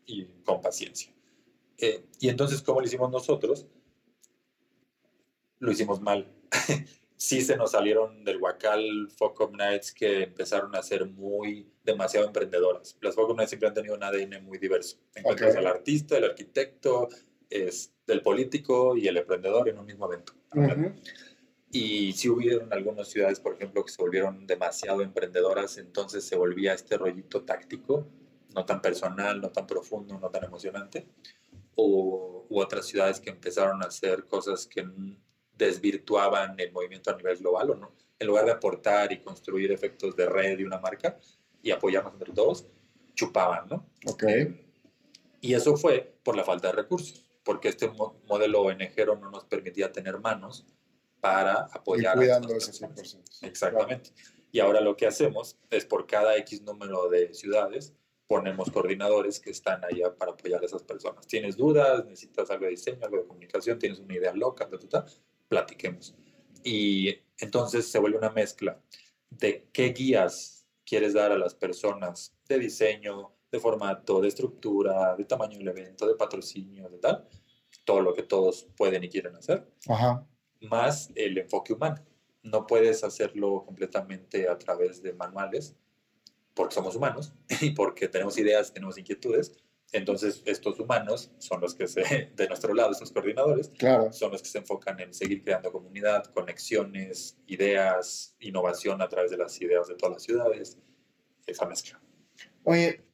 y 0.06 0.24
con 0.44 0.60
paciencia. 0.60 1.12
Eh, 1.78 2.04
y 2.20 2.28
entonces, 2.28 2.62
¿cómo 2.62 2.80
lo 2.80 2.86
hicimos 2.86 3.10
nosotros? 3.10 3.66
Lo 5.58 5.72
hicimos 5.72 6.00
mal. 6.00 6.32
sí 7.16 7.40
se 7.40 7.56
nos 7.56 7.72
salieron 7.72 8.24
del 8.24 8.38
Huacal 8.38 9.08
Focus 9.16 9.50
Nights 9.52 9.92
que 9.92 10.24
empezaron 10.24 10.74
a 10.74 10.82
ser 10.82 11.06
muy, 11.06 11.70
demasiado 11.84 12.26
emprendedoras. 12.26 12.96
Las 13.00 13.14
Focus 13.14 13.36
Nights 13.36 13.50
siempre 13.50 13.68
han 13.68 13.74
tenido 13.74 13.94
un 13.94 14.02
ADN 14.02 14.44
muy 14.44 14.58
diverso. 14.58 14.98
Encuentras 15.14 15.52
okay. 15.52 15.64
al 15.64 15.70
artista, 15.70 16.16
el 16.18 16.24
arquitecto, 16.24 17.08
es, 17.52 17.92
del 18.06 18.22
político 18.22 18.96
y 18.96 19.08
el 19.08 19.16
emprendedor 19.16 19.68
en 19.68 19.78
un 19.78 19.86
mismo 19.86 20.06
evento. 20.06 20.32
Uh 20.54 20.60
-huh. 20.60 20.94
Y 21.70 22.12
sí 22.12 22.28
hubieron 22.28 22.72
algunas 22.72 23.08
ciudades, 23.08 23.40
por 23.40 23.54
ejemplo, 23.54 23.84
que 23.84 23.92
se 23.92 24.02
volvieron 24.02 24.46
demasiado 24.46 25.00
emprendedoras, 25.00 25.78
entonces 25.78 26.22
se 26.24 26.36
volvía 26.36 26.74
este 26.74 26.98
rollito 26.98 27.44
táctico, 27.44 28.06
no 28.54 28.66
tan 28.66 28.82
personal, 28.82 29.40
no 29.40 29.50
tan 29.50 29.66
profundo, 29.66 30.18
no 30.18 30.28
tan 30.28 30.44
emocionante 30.44 31.06
o, 31.74 32.46
u 32.48 32.60
otras 32.60 32.86
ciudades 32.86 33.20
que 33.20 33.30
empezaron 33.30 33.82
a 33.82 33.86
hacer 33.86 34.26
cosas 34.26 34.66
que 34.66 34.86
desvirtuaban 35.56 36.58
el 36.58 36.72
movimiento 36.72 37.10
a 37.10 37.16
nivel 37.16 37.38
global 37.38 37.70
o 37.70 37.74
no. 37.76 37.92
En 38.18 38.26
lugar 38.26 38.44
de 38.44 38.52
aportar 38.52 39.12
y 39.12 39.20
construir 39.20 39.72
efectos 39.72 40.14
de 40.16 40.26
red 40.26 40.58
y 40.58 40.64
una 40.64 40.78
marca 40.78 41.18
y 41.62 41.70
apoyarnos 41.70 42.12
entre 42.12 42.32
todos, 42.32 42.66
chupaban, 43.14 43.68
¿no? 43.68 43.86
Ok. 44.06 44.24
Y 45.40 45.54
eso 45.54 45.76
fue 45.76 46.14
por 46.22 46.36
la 46.36 46.44
falta 46.44 46.68
de 46.68 46.74
recursos, 46.74 47.24
porque 47.44 47.68
este 47.68 47.88
mo 47.88 48.20
modelo 48.26 48.62
ONGero 48.62 49.16
no 49.16 49.30
nos 49.30 49.44
permitía 49.44 49.92
tener 49.92 50.18
manos 50.18 50.66
para 51.20 51.68
apoyar. 51.72 52.16
Y 52.16 52.18
cuidando 52.18 52.54
ese 52.54 52.72
100%. 52.72 53.22
Exactamente. 53.42 54.10
Claro. 54.10 54.42
Y 54.52 54.60
ahora 54.60 54.80
lo 54.80 54.96
que 54.96 55.06
hacemos 55.06 55.58
es 55.70 55.86
por 55.86 56.06
cada 56.06 56.36
X 56.36 56.62
número 56.62 57.08
de 57.08 57.32
ciudades, 57.32 57.94
ponemos 58.26 58.70
coordinadores 58.70 59.40
que 59.40 59.50
están 59.50 59.82
allá 59.84 60.14
para 60.14 60.32
apoyar 60.32 60.62
a 60.62 60.66
esas 60.66 60.82
personas. 60.82 61.26
¿Tienes 61.26 61.56
dudas? 61.56 62.04
¿Necesitas 62.04 62.50
algo 62.50 62.64
de 62.64 62.72
diseño, 62.72 62.98
algo 63.02 63.18
de 63.18 63.26
comunicación? 63.26 63.78
¿Tienes 63.78 63.98
una 63.98 64.14
idea 64.14 64.34
loca? 64.34 64.68
Ta, 64.68 64.78
ta, 64.78 64.88
ta? 64.88 65.06
Platiquemos. 65.48 66.14
Y 66.62 67.18
entonces 67.38 67.86
se 67.90 67.98
vuelve 67.98 68.18
una 68.18 68.30
mezcla 68.30 68.80
de 69.30 69.68
qué 69.72 69.88
guías 69.88 70.66
quieres 70.84 71.14
dar 71.14 71.32
a 71.32 71.38
las 71.38 71.54
personas 71.54 72.34
de 72.48 72.58
diseño, 72.58 73.32
de 73.52 73.60
formato, 73.60 74.20
de 74.20 74.28
estructura, 74.28 75.14
de 75.14 75.24
tamaño 75.24 75.58
del 75.58 75.68
evento, 75.68 76.06
de 76.06 76.14
patrocinio, 76.14 76.88
de 76.88 76.98
tal, 76.98 77.28
todo 77.84 78.00
lo 78.00 78.14
que 78.14 78.22
todos 78.22 78.66
pueden 78.76 79.04
y 79.04 79.10
quieren 79.10 79.36
hacer, 79.36 79.70
Ajá. 79.86 80.26
más 80.62 81.10
el 81.14 81.36
enfoque 81.36 81.74
humano. 81.74 82.02
No 82.42 82.66
puedes 82.66 83.04
hacerlo 83.04 83.62
completamente 83.64 84.48
a 84.48 84.58
través 84.58 85.02
de 85.02 85.12
manuales, 85.12 85.76
porque 86.54 86.74
somos 86.74 86.96
humanos 86.96 87.34
y 87.60 87.70
porque 87.70 88.08
tenemos 88.08 88.38
ideas, 88.38 88.72
tenemos 88.72 88.96
inquietudes. 88.96 89.52
Entonces, 89.92 90.42
estos 90.46 90.80
humanos 90.80 91.30
son 91.36 91.60
los 91.60 91.74
que 91.74 91.86
se, 91.86 92.02
de 92.34 92.48
nuestro 92.48 92.72
lado, 92.72 92.92
estos 92.92 93.12
coordinadores, 93.12 93.70
claro. 93.76 94.10
son 94.14 94.32
los 94.32 94.40
que 94.40 94.48
se 94.48 94.58
enfocan 94.58 94.98
en 95.00 95.12
seguir 95.12 95.44
creando 95.44 95.70
comunidad, 95.70 96.24
conexiones, 96.32 97.36
ideas, 97.46 98.34
innovación 98.40 99.02
a 99.02 99.08
través 99.08 99.30
de 99.30 99.36
las 99.36 99.60
ideas 99.60 99.88
de 99.88 99.94
todas 99.96 100.14
las 100.14 100.22
ciudades, 100.22 100.78
esa 101.46 101.66
mezcla. 101.66 102.00
Oye, 102.64 103.04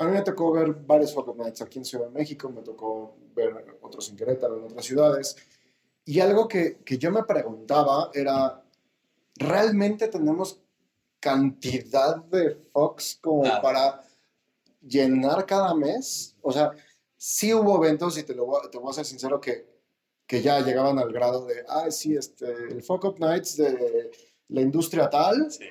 a 0.00 0.06
mí 0.06 0.12
me 0.12 0.22
tocó 0.22 0.50
ver 0.52 0.72
varios 0.72 1.12
Focus 1.12 1.36
Nights 1.36 1.60
aquí 1.60 1.78
en 1.78 1.84
Ciudad 1.84 2.06
de 2.06 2.12
México, 2.12 2.48
me 2.48 2.62
tocó 2.62 3.16
ver 3.34 3.78
otros 3.82 4.08
en 4.08 4.16
Querétaro, 4.16 4.56
en 4.56 4.64
otras 4.64 4.84
ciudades, 4.84 5.36
y 6.06 6.20
algo 6.20 6.48
que, 6.48 6.78
que 6.78 6.96
yo 6.96 7.10
me 7.10 7.22
preguntaba 7.24 8.10
era, 8.14 8.64
¿realmente 9.36 10.08
tenemos 10.08 10.58
cantidad 11.20 12.16
de 12.16 12.56
Fox 12.72 13.18
como 13.20 13.46
ah. 13.46 13.60
para 13.60 14.02
llenar 14.80 15.44
cada 15.44 15.74
mes. 15.74 16.34
O 16.40 16.50
sea, 16.50 16.72
sí 17.16 17.52
hubo 17.52 17.84
eventos, 17.84 18.16
y 18.16 18.22
te, 18.22 18.34
lo 18.34 18.46
voy, 18.46 18.60
te 18.70 18.78
voy 18.78 18.90
a 18.90 18.94
ser 18.94 19.04
sincero, 19.04 19.38
que, 19.38 19.66
que 20.26 20.40
ya 20.40 20.60
llegaban 20.60 20.98
al 20.98 21.12
grado 21.12 21.44
de, 21.44 21.62
ah, 21.68 21.90
sí, 21.90 22.16
este, 22.16 22.46
el 22.50 22.82
Fuck 22.82 23.04
Up 23.04 23.20
Nights 23.20 23.58
de 23.58 24.10
la 24.48 24.62
industria 24.62 25.10
tal, 25.10 25.52
sí. 25.52 25.64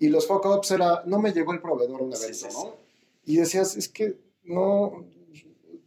y 0.00 0.08
los 0.08 0.26
Fuck 0.26 0.44
Ups 0.44 0.72
era, 0.72 1.04
no 1.06 1.20
me 1.20 1.32
llegó 1.32 1.52
el 1.52 1.62
proveedor 1.62 2.02
un 2.02 2.12
evento, 2.12 2.34
sí, 2.34 2.34
sí, 2.34 2.48
¿no? 2.52 2.85
Y 3.26 3.36
decías, 3.36 3.76
es 3.76 3.90
que 3.90 4.18
no, 4.44 5.04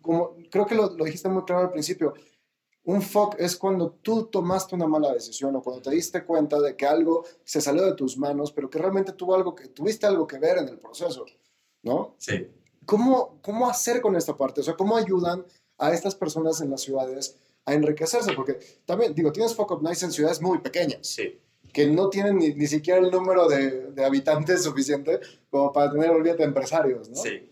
como, 0.02 0.36
creo 0.52 0.68
que 0.68 0.76
lo, 0.76 0.96
lo 0.96 1.06
dijiste 1.06 1.30
muy 1.30 1.44
claro 1.46 1.64
al 1.64 1.72
principio, 1.72 2.14
un 2.84 3.02
fuck 3.02 3.36
es 3.38 3.56
cuando 3.56 3.92
tú 4.02 4.26
tomaste 4.26 4.76
una 4.76 4.88
mala 4.88 5.14
decisión 5.14 5.56
o 5.56 5.62
cuando 5.62 5.82
te 5.82 5.92
diste 5.92 6.24
cuenta 6.26 6.60
de 6.60 6.76
que 6.76 6.86
algo 6.86 7.26
se 7.44 7.62
salió 7.62 7.86
de 7.86 7.94
tus 7.94 8.18
manos, 8.18 8.52
pero 8.52 8.70
que 8.70 8.80
realmente 8.80 9.14
tuvo 9.14 9.36
algo 9.36 9.56
que, 9.56 9.68
tuviste 9.68 10.06
algo 10.06 10.26
que 10.26 10.40
ver 10.40 10.58
en 10.58 10.70
el 10.70 10.80
proceso, 10.80 11.26
¿no? 11.84 12.16
Sí. 12.18 12.48
¿Cómo, 12.86 13.40
¿Cómo 13.42 13.70
hacer 13.70 14.02
con 14.02 14.16
esta 14.16 14.36
parte? 14.36 14.62
O 14.62 14.64
sea, 14.64 14.76
¿cómo 14.76 14.98
ayudan 14.98 15.46
a 15.78 15.94
estas 15.94 16.16
personas 16.16 16.62
en 16.62 16.72
las 16.72 16.82
ciudades 16.82 17.38
a 17.66 17.74
enriquecerse? 17.74 18.34
Porque 18.34 18.58
también, 18.86 19.14
digo, 19.14 19.32
tienes 19.32 19.56
Fuck 19.56 19.72
Up 19.72 19.84
Nights 19.84 20.04
en 20.04 20.12
ciudades 20.12 20.42
muy 20.42 20.58
pequeñas. 20.58 21.06
Sí. 21.06 21.40
Que 21.72 21.88
no 21.88 22.10
tienen 22.10 22.38
ni, 22.38 22.54
ni 22.54 22.68
siquiera 22.68 23.00
el 23.00 23.12
número 23.12 23.48
de, 23.48 23.92
de, 23.92 24.06
habitantes 24.06 24.64
suficiente 24.64 25.20
como 25.50 25.72
para 25.72 25.92
tener, 25.92 26.10
olvídate, 26.10 26.44
empresarios, 26.44 27.10
¿no? 27.10 27.16
Sí. 27.16 27.50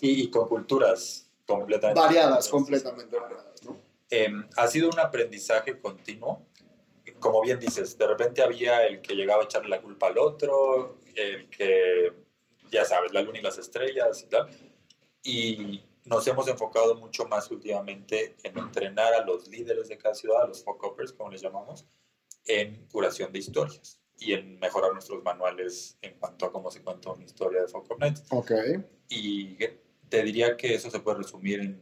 Y, 0.00 0.22
y 0.22 0.30
con 0.30 0.48
culturas 0.48 1.28
completamente 1.46 2.00
variadas, 2.00 2.48
completamente 2.48 3.16
variadas, 3.16 3.62
¿no? 3.64 3.76
Eh, 4.10 4.28
ha 4.56 4.66
sido 4.68 4.88
un 4.88 4.98
aprendizaje 4.98 5.78
continuo 5.78 6.46
como 7.18 7.40
bien 7.42 7.58
dices, 7.58 7.96
de 7.98 8.06
repente 8.06 8.42
había 8.42 8.86
el 8.86 9.00
que 9.00 9.14
llegaba 9.14 9.42
a 9.42 9.44
echarle 9.44 9.68
la 9.68 9.82
culpa 9.82 10.08
al 10.08 10.18
otro, 10.18 10.98
el 11.14 11.48
que, 11.50 12.12
ya 12.70 12.84
sabes, 12.84 13.12
la 13.12 13.22
luna 13.22 13.38
y 13.38 13.42
las 13.42 13.58
estrellas 13.58 14.22
y 14.22 14.26
tal. 14.26 14.48
Y 15.22 15.84
nos 16.04 16.26
hemos 16.26 16.48
enfocado 16.48 16.94
mucho 16.96 17.26
más 17.26 17.50
últimamente 17.50 18.36
en 18.42 18.58
entrenar 18.58 19.14
a 19.14 19.24
los 19.24 19.48
líderes 19.48 19.88
de 19.88 19.98
cada 19.98 20.14
ciudad, 20.14 20.42
a 20.42 20.46
los 20.46 20.62
focopers, 20.64 21.12
como 21.12 21.30
les 21.30 21.42
llamamos, 21.42 21.84
en 22.48 22.86
curación 22.88 23.32
de 23.32 23.38
historias 23.38 24.00
y 24.18 24.32
en 24.32 24.58
mejorar 24.58 24.92
nuestros 24.92 25.22
manuales 25.22 25.96
en 26.02 26.18
cuanto 26.18 26.46
a 26.46 26.52
cómo 26.52 26.70
se 26.70 26.82
cuenta 26.82 27.12
una 27.12 27.24
historia 27.24 27.62
de 27.62 27.72
Night. 27.98 28.18
Ok. 28.30 28.50
Y 29.08 29.56
te 30.08 30.22
diría 30.22 30.56
que 30.56 30.74
eso 30.74 30.90
se 30.90 31.00
puede 31.00 31.18
resumir 31.18 31.60
en 31.60 31.80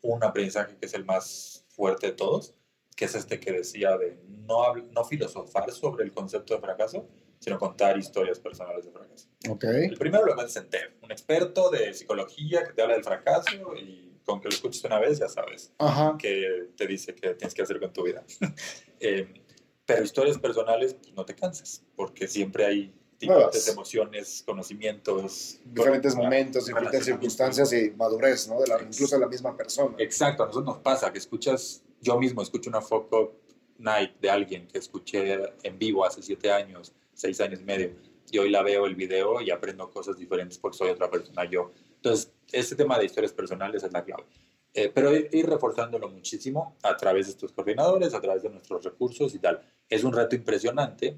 un 0.00 0.24
aprendizaje 0.24 0.76
que 0.76 0.86
es 0.86 0.94
el 0.94 1.04
más 1.04 1.66
fuerte 1.68 2.08
de 2.08 2.12
todos, 2.12 2.54
que 2.96 3.04
es 3.06 3.14
este 3.14 3.40
que 3.40 3.52
decía 3.52 3.96
de 3.98 4.18
no, 4.28 4.74
no 4.74 5.04
filosofar 5.04 5.70
sobre 5.72 6.04
el 6.04 6.12
concepto 6.12 6.54
de 6.54 6.60
fracaso, 6.60 7.08
sino 7.40 7.58
contar 7.58 7.98
historias 7.98 8.38
personales 8.38 8.86
de 8.86 8.92
fracaso. 8.92 9.28
Ok. 9.50 9.64
El 9.64 9.98
primero 9.98 10.24
lo 10.24 10.40
en 10.40 10.70
TED, 10.70 10.90
un 11.02 11.10
experto 11.10 11.70
de 11.70 11.92
psicología 11.92 12.64
que 12.64 12.72
te 12.72 12.82
habla 12.82 12.94
del 12.94 13.04
fracaso 13.04 13.74
y 13.76 14.18
con 14.24 14.40
que 14.40 14.48
lo 14.48 14.54
escuches 14.54 14.82
una 14.84 14.98
vez 14.98 15.18
ya 15.18 15.28
sabes 15.28 15.72
Ajá. 15.78 16.16
que 16.18 16.70
te 16.76 16.86
dice 16.86 17.14
que 17.14 17.34
tienes 17.34 17.54
que 17.54 17.62
hacer 17.62 17.78
con 17.80 17.92
tu 17.92 18.04
vida. 18.04 18.24
Eh, 19.00 19.43
pero 19.86 20.02
historias 20.02 20.38
personales, 20.38 20.94
pues, 20.94 21.12
no 21.14 21.24
te 21.24 21.34
canses, 21.34 21.82
porque 21.96 22.26
siempre 22.26 22.64
hay 22.64 22.94
diferentes 23.18 23.66
Nuevas. 23.66 23.68
emociones, 23.68 24.42
conocimientos. 24.46 25.58
Diferentes 25.64 26.14
momentos, 26.14 26.66
diferentes 26.66 27.04
circunstancias 27.04 27.72
y 27.72 27.90
madurez, 27.90 28.48
¿no? 28.48 28.60
De 28.60 28.66
la, 28.66 28.82
incluso 28.82 29.16
de 29.16 29.20
la 29.20 29.28
misma 29.28 29.56
persona. 29.56 29.94
Exacto, 29.98 30.42
a 30.42 30.46
nosotros 30.46 30.74
nos 30.74 30.82
pasa 30.82 31.12
que 31.12 31.18
escuchas, 31.18 31.82
yo 32.00 32.18
mismo 32.18 32.42
escucho 32.42 32.70
una 32.70 32.80
Foco 32.80 33.34
Night 33.78 34.18
de 34.20 34.30
alguien 34.30 34.66
que 34.66 34.78
escuché 34.78 35.38
en 35.62 35.78
vivo 35.78 36.04
hace 36.04 36.22
siete 36.22 36.50
años, 36.50 36.92
seis 37.12 37.40
años 37.40 37.60
y 37.60 37.64
medio, 37.64 37.92
y 38.30 38.38
hoy 38.38 38.50
la 38.50 38.62
veo 38.62 38.86
el 38.86 38.94
video 38.94 39.40
y 39.40 39.50
aprendo 39.50 39.90
cosas 39.90 40.16
diferentes 40.16 40.58
porque 40.58 40.78
soy 40.78 40.90
otra 40.90 41.10
persona 41.10 41.44
yo. 41.44 41.72
Entonces, 41.96 42.32
este 42.52 42.74
tema 42.76 42.98
de 42.98 43.06
historias 43.06 43.32
personales 43.32 43.82
es 43.82 43.92
la 43.92 44.04
clave. 44.04 44.24
Eh, 44.74 44.90
pero 44.92 45.14
ir, 45.14 45.28
ir 45.32 45.48
reforzándolo 45.48 46.08
muchísimo 46.08 46.76
a 46.82 46.96
través 46.96 47.26
de 47.26 47.32
estos 47.32 47.52
coordinadores, 47.52 48.12
a 48.12 48.20
través 48.20 48.42
de 48.42 48.50
nuestros 48.50 48.84
recursos 48.84 49.32
y 49.34 49.38
tal. 49.38 49.60
Es 49.88 50.02
un 50.02 50.12
reto 50.12 50.34
impresionante 50.34 51.16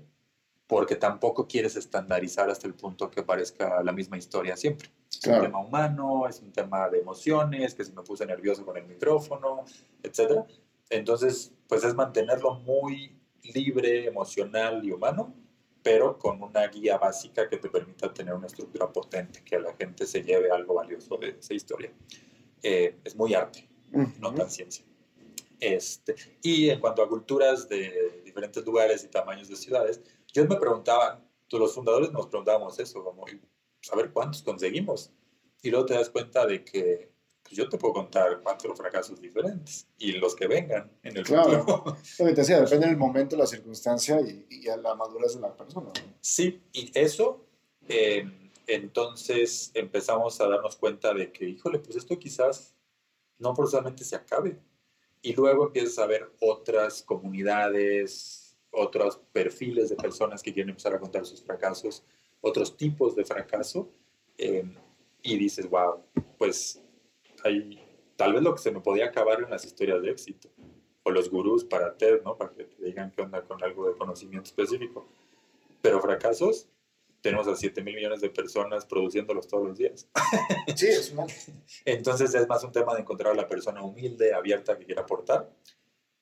porque 0.67 0.97
tampoco 0.97 1.47
quieres 1.47 1.77
estandarizar 1.77 2.51
hasta 2.51 2.67
el 2.67 2.75
punto 2.75 3.11
que 3.11 3.23
parezca 3.23 3.83
la 3.83 3.93
misma 3.93 4.19
historia 4.19 4.57
siempre. 4.57 4.91
Es 5.11 5.21
Claro. 5.21 5.39
un 5.41 5.47
tema 5.47 5.61
humano, 5.61 6.29
es 6.29 6.41
un 6.41 6.53
tema 6.53 6.89
de 6.91 6.99
emociones, 6.99 7.75
que 7.75 7.85
si 7.85 7.93
me 7.93 8.03
puse 8.03 8.27
nervioso 8.27 8.65
con 8.67 8.77
el 8.77 8.85
micrófono, 8.85 9.65
etc. 10.03 10.45
Entonces, 10.91 11.53
pues 11.69 11.83
es 11.85 11.95
mantenerlo 11.95 12.57
muy 12.61 13.17
libre, 13.55 14.07
emocional 14.07 14.85
y 14.85 14.91
humano, 14.93 15.33
pero 15.83 16.19
con 16.19 16.43
una 16.43 16.67
guía 16.67 16.99
básica 16.99 17.49
que 17.49 17.57
te 17.59 17.71
permita 17.71 18.13
tener 18.13 18.35
una 18.35 18.49
estructura 18.49 18.93
potente, 18.93 19.43
que 19.45 19.59
la 19.59 19.73
gente 19.75 20.05
se 20.05 20.23
lleve 20.23 20.51
algo 20.51 20.75
valioso 20.75 21.17
de 21.17 21.37
esa 21.39 21.55
historia. 21.55 21.93
Eh, 22.63 22.97
es 23.05 23.15
muy 23.17 23.35
arte, 23.35 23.69
no 23.93 24.29
Ujú. 24.29 24.37
tan 24.39 24.51
ciencia. 24.51 24.85
Este, 25.61 26.15
y 26.43 26.69
en 26.69 26.81
cuanto 26.81 27.03
a 27.03 27.09
culturas 27.09 27.69
de 27.69 28.23
diferentes 28.25 28.65
lugares 28.65 29.05
y 29.05 29.09
tamaños 29.09 29.49
de 29.49 29.57
ciudades, 29.57 30.01
yo 30.33 30.45
me 30.47 30.57
preguntaba, 30.57 31.23
tú, 31.49 31.59
los 31.59 31.75
fundadores 31.75 32.13
nos 32.13 32.27
preguntábamos 32.27 32.79
eso, 32.79 33.03
como 33.03 33.25
saber 33.81 34.13
cuántos 34.13 34.43
conseguimos. 34.43 35.13
Y 35.63 35.71
luego 35.71 35.87
te 35.87 35.95
das 35.95 36.11
cuenta 36.11 36.45
de 36.47 36.63
que 36.63 37.11
pues, 37.43 37.57
yo 37.57 37.69
te 37.69 37.79
puedo 37.79 37.95
contar 37.95 38.41
cuatro 38.43 38.75
fracasos 38.77 39.21
diferentes 39.21 39.87
y 39.99 40.13
los 40.13 40.35
que 40.35 40.47
vengan 40.47 40.93
en 41.03 41.17
el 41.17 41.25
Claro. 41.25 41.61
futuro. 41.65 41.97
Lo 42.19 42.27
que 42.27 42.33
te 42.33 42.41
decía, 42.43 42.61
depende 42.61 42.87
del 42.89 42.97
momento, 42.97 43.37
la 43.37 43.47
circunstancia 43.47 44.21
y, 44.21 44.47
y 44.51 44.69
a 44.69 44.77
la 44.77 44.95
madurez 44.95 45.35
de 45.37 45.41
la 45.41 45.57
persona. 45.57 45.87
¿no? 45.87 46.13
Sí, 46.21 46.61
y 46.73 46.91
eso, 46.95 47.47
eh, 47.89 48.25
entonces 48.67 49.71
empezamos 49.75 50.41
a 50.41 50.49
darnos 50.49 50.77
cuenta 50.77 51.15
de 51.15 51.33
que, 51.33 51.49
híjole, 51.49 51.79
pues 51.79 51.97
esto 51.97 52.19
quizás 52.19 52.75
no 53.39 53.55
forzosamente 53.55 54.05
se 54.05 54.17
acabe. 54.17 54.59
Y 55.23 55.35
luego 55.35 55.67
empiezas 55.67 55.99
a 55.99 56.07
ver 56.07 56.31
otras 56.41 57.03
comunidades, 57.03 58.57
otros 58.71 59.21
perfiles 59.33 59.89
de 59.89 59.97
personas 59.97 60.43
que 60.43 60.53
quieren 60.53 60.71
empezar 60.71 60.95
a 60.95 61.01
contar 61.01 61.25
sus 61.25 61.43
fracasos, 61.43 62.05
otros 62.41 62.77
tipos 62.77 63.17
de 63.17 63.25
fracaso, 63.25 63.91
eh, 64.39 64.65
y 65.23 65.37
dices, 65.39 65.69
wow, 65.69 66.03
pues 66.39 66.81
tal 68.17 68.33
vez 68.33 68.43
lo 68.43 68.55
que 68.55 68.63
se 68.63 68.71
me 68.71 68.81
podía 68.81 69.07
acabar 69.07 69.43
en 69.43 69.51
las 69.51 69.65
historias 69.65 70.03
de 70.03 70.11
éxito, 70.11 70.49
o 71.03 71.11
los 71.11 71.31
gurús 71.31 71.65
para 71.65 71.97
TED, 71.97 72.23
¿no? 72.23 72.37
Para 72.37 72.53
que 72.53 72.65
te 72.65 72.85
digan 72.85 73.11
qué 73.11 73.23
onda 73.23 73.43
con 73.43 73.63
algo 73.63 73.89
de 73.89 73.97
conocimiento 73.97 74.49
específico. 74.49 75.07
Pero 75.81 76.01
fracasos, 76.01 76.69
tenemos 77.27 77.49
a 77.49 77.57
7 77.57 77.83
mil 77.83 77.97
millones 77.97 78.21
de 78.21 78.31
personas 78.31 78.87
produciéndolos 78.87 79.49
todos 79.49 79.67
los 79.67 79.77
días. 79.77 80.09
Sí, 80.77 80.87
es 80.87 81.11
una... 81.11 81.27
Entonces 81.85 82.33
es 82.35 82.47
más 82.47 82.63
un 82.63 82.71
tema 82.71 82.95
de 82.95 83.01
encontrar 83.01 83.33
a 83.33 83.35
la 83.37 83.49
persona 83.49 83.83
humilde, 83.83 84.33
abierta, 84.33 84.79
que 84.79 84.85
quiera 84.85 85.03
aportar, 85.03 85.51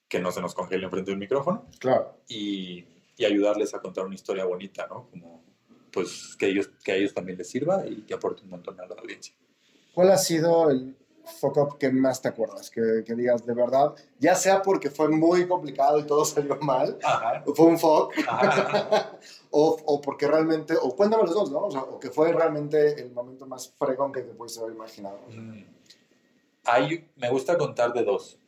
que 0.09 0.19
no 0.19 0.33
se 0.33 0.41
nos 0.41 0.55
congele 0.55 0.85
enfrente 0.85 1.11
de 1.11 1.15
un 1.15 1.19
micrófono 1.19 1.69
Claro. 1.79 2.17
y, 2.27 2.87
y 3.19 3.25
ayudarles 3.27 3.75
a 3.75 3.81
contar 3.81 4.07
una 4.07 4.15
historia 4.15 4.47
bonita, 4.47 4.87
¿no? 4.87 5.09
Como 5.11 5.45
pues 5.93 6.37
que, 6.39 6.47
ellos, 6.47 6.71
que 6.83 6.93
a 6.93 6.97
ellos 6.97 7.13
también 7.13 7.37
les 7.37 7.51
sirva 7.51 7.87
y 7.87 8.03
que 8.03 8.15
aporte 8.15 8.43
un 8.43 8.51
montón 8.51 8.81
a 8.81 8.87
la 8.87 8.95
audiencia. 8.95 9.35
¿Cuál 9.93 10.11
ha 10.11 10.17
sido 10.19 10.71
el 10.71 10.97
fuck 11.25 11.57
up 11.57 11.79
que 11.79 11.91
más 11.91 12.21
te 12.21 12.29
acuerdas? 12.29 12.71
Que, 12.71 13.03
que 13.05 13.15
digas 13.15 13.45
de 13.45 13.55
verdad, 13.55 13.95
ya 14.19 14.35
sea 14.35 14.63
porque 14.63 14.91
fue 14.91 15.09
muy 15.09 15.47
complicado 15.47 15.99
y 15.99 16.05
todo 16.05 16.25
salió 16.25 16.57
mal, 16.57 16.99
Ajá. 17.03 17.43
fue 17.55 17.67
un 17.67 17.79
fuck, 17.79 18.13
o, 19.51 19.77
o 19.85 20.01
porque 20.01 20.27
realmente, 20.27 20.75
o 20.81 20.95
cuéntame 20.95 21.25
los 21.25 21.35
dos, 21.35 21.51
¿no? 21.51 21.67
O 21.67 21.71
sea, 21.71 21.83
o 21.83 21.99
que 21.99 22.11
fue 22.11 22.33
realmente 22.33 23.01
el 23.01 23.13
momento 23.13 23.47
más 23.47 23.73
fregón 23.79 24.13
que 24.13 24.23
te 24.23 24.33
pudiste 24.35 24.61
haber 24.61 24.75
imaginado. 24.75 25.19
Mm. 25.29 25.65
Hay, 26.67 27.11
me 27.17 27.31
gusta 27.31 27.59
contar 27.59 27.93
de 27.93 28.05
dos. 28.05 28.39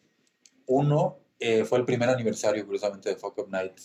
Uno 0.67 1.19
eh, 1.39 1.65
fue 1.65 1.79
el 1.79 1.85
primer 1.85 2.09
aniversario, 2.09 2.65
curiosamente, 2.65 3.11
de 3.11 3.17
Fuck 3.17 3.39
Up 3.39 3.49
Night. 3.51 3.79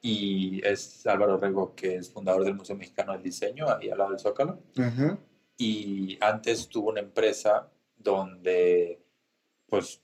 Y 0.00 0.64
es 0.64 1.06
Álvaro 1.06 1.38
Rego, 1.38 1.74
que 1.74 1.96
es 1.96 2.10
fundador 2.10 2.44
del 2.44 2.54
Museo 2.54 2.76
Mexicano 2.76 3.12
del 3.12 3.22
Diseño, 3.22 3.66
ahí 3.68 3.90
al 3.90 3.98
lado 3.98 4.10
del 4.10 4.20
Zócalo. 4.20 4.60
Ujú. 4.76 5.18
Y 5.56 6.16
antes 6.20 6.68
tuvo 6.68 6.90
una 6.90 7.00
empresa 7.00 7.68
donde, 7.98 9.02
pues, 9.68 10.02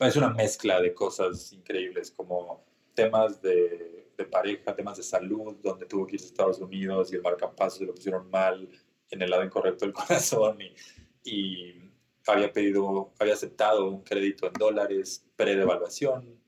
es 0.00 0.16
una 0.16 0.30
mezcla 0.30 0.80
de 0.80 0.92
cosas 0.92 1.52
increíbles, 1.52 2.10
como 2.10 2.64
temas 2.94 3.40
de, 3.40 4.10
de 4.16 4.24
pareja, 4.24 4.74
temas 4.74 4.96
de 4.96 5.02
salud, 5.02 5.56
donde 5.62 5.86
tuvo 5.86 6.06
que 6.06 6.16
irse 6.16 6.26
a 6.26 6.28
Estados 6.28 6.60
Unidos 6.60 7.12
y 7.12 7.16
el 7.16 7.22
marcapasos 7.22 7.78
se 7.78 7.86
lo 7.86 7.94
pusieron 7.94 8.30
mal 8.30 8.68
en 9.10 9.22
el 9.22 9.30
lado 9.30 9.44
incorrecto 9.44 9.84
del 9.84 9.94
corazón 9.94 10.58
y, 10.60 10.74
y 11.24 11.90
había 12.26 12.52
pedido, 12.52 13.12
había 13.18 13.34
aceptado 13.34 13.88
un 13.88 14.02
crédito 14.02 14.46
en 14.46 14.52
dólares 14.54 15.24
pre-devaluación 15.36 16.40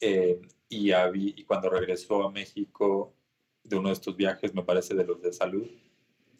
eh, 0.00 0.40
y, 0.68 0.92
y 0.92 1.44
cuando 1.44 1.68
regresó 1.68 2.22
a 2.22 2.30
México 2.30 3.14
de 3.62 3.76
uno 3.76 3.88
de 3.88 3.94
estos 3.94 4.16
viajes, 4.16 4.54
me 4.54 4.62
parece 4.62 4.94
de 4.94 5.04
los 5.04 5.20
de 5.20 5.32
salud, 5.32 5.68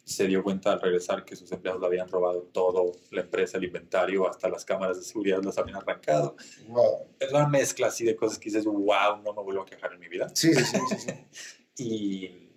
se 0.03 0.27
dio 0.27 0.43
cuenta 0.43 0.73
al 0.73 0.81
regresar 0.81 1.23
que 1.23 1.35
sus 1.35 1.51
empleados 1.51 1.81
le 1.81 1.87
habían 1.87 2.07
robado 2.07 2.41
todo, 2.51 2.91
la 3.11 3.21
empresa, 3.21 3.57
el 3.57 3.65
inventario, 3.65 4.27
hasta 4.27 4.49
las 4.49 4.65
cámaras 4.65 4.97
de 4.97 5.03
seguridad 5.03 5.41
las 5.43 5.57
habían 5.57 5.77
arrancado. 5.77 6.35
Wow. 6.67 7.07
Es 7.19 7.31
una 7.31 7.47
mezcla 7.47 7.87
así 7.87 8.03
de 8.03 8.15
cosas 8.15 8.37
que 8.37 8.49
dices, 8.49 8.65
wow, 8.65 9.21
no 9.23 9.33
me 9.33 9.43
vuelvo 9.43 9.61
a 9.61 9.65
quejar 9.65 9.93
en 9.93 9.99
mi 9.99 10.07
vida. 10.07 10.29
Sí, 10.33 10.53
sí, 10.53 10.63
sí, 10.63 10.77
sí, 10.89 10.97
sí. 10.99 11.11
Y, 11.77 12.51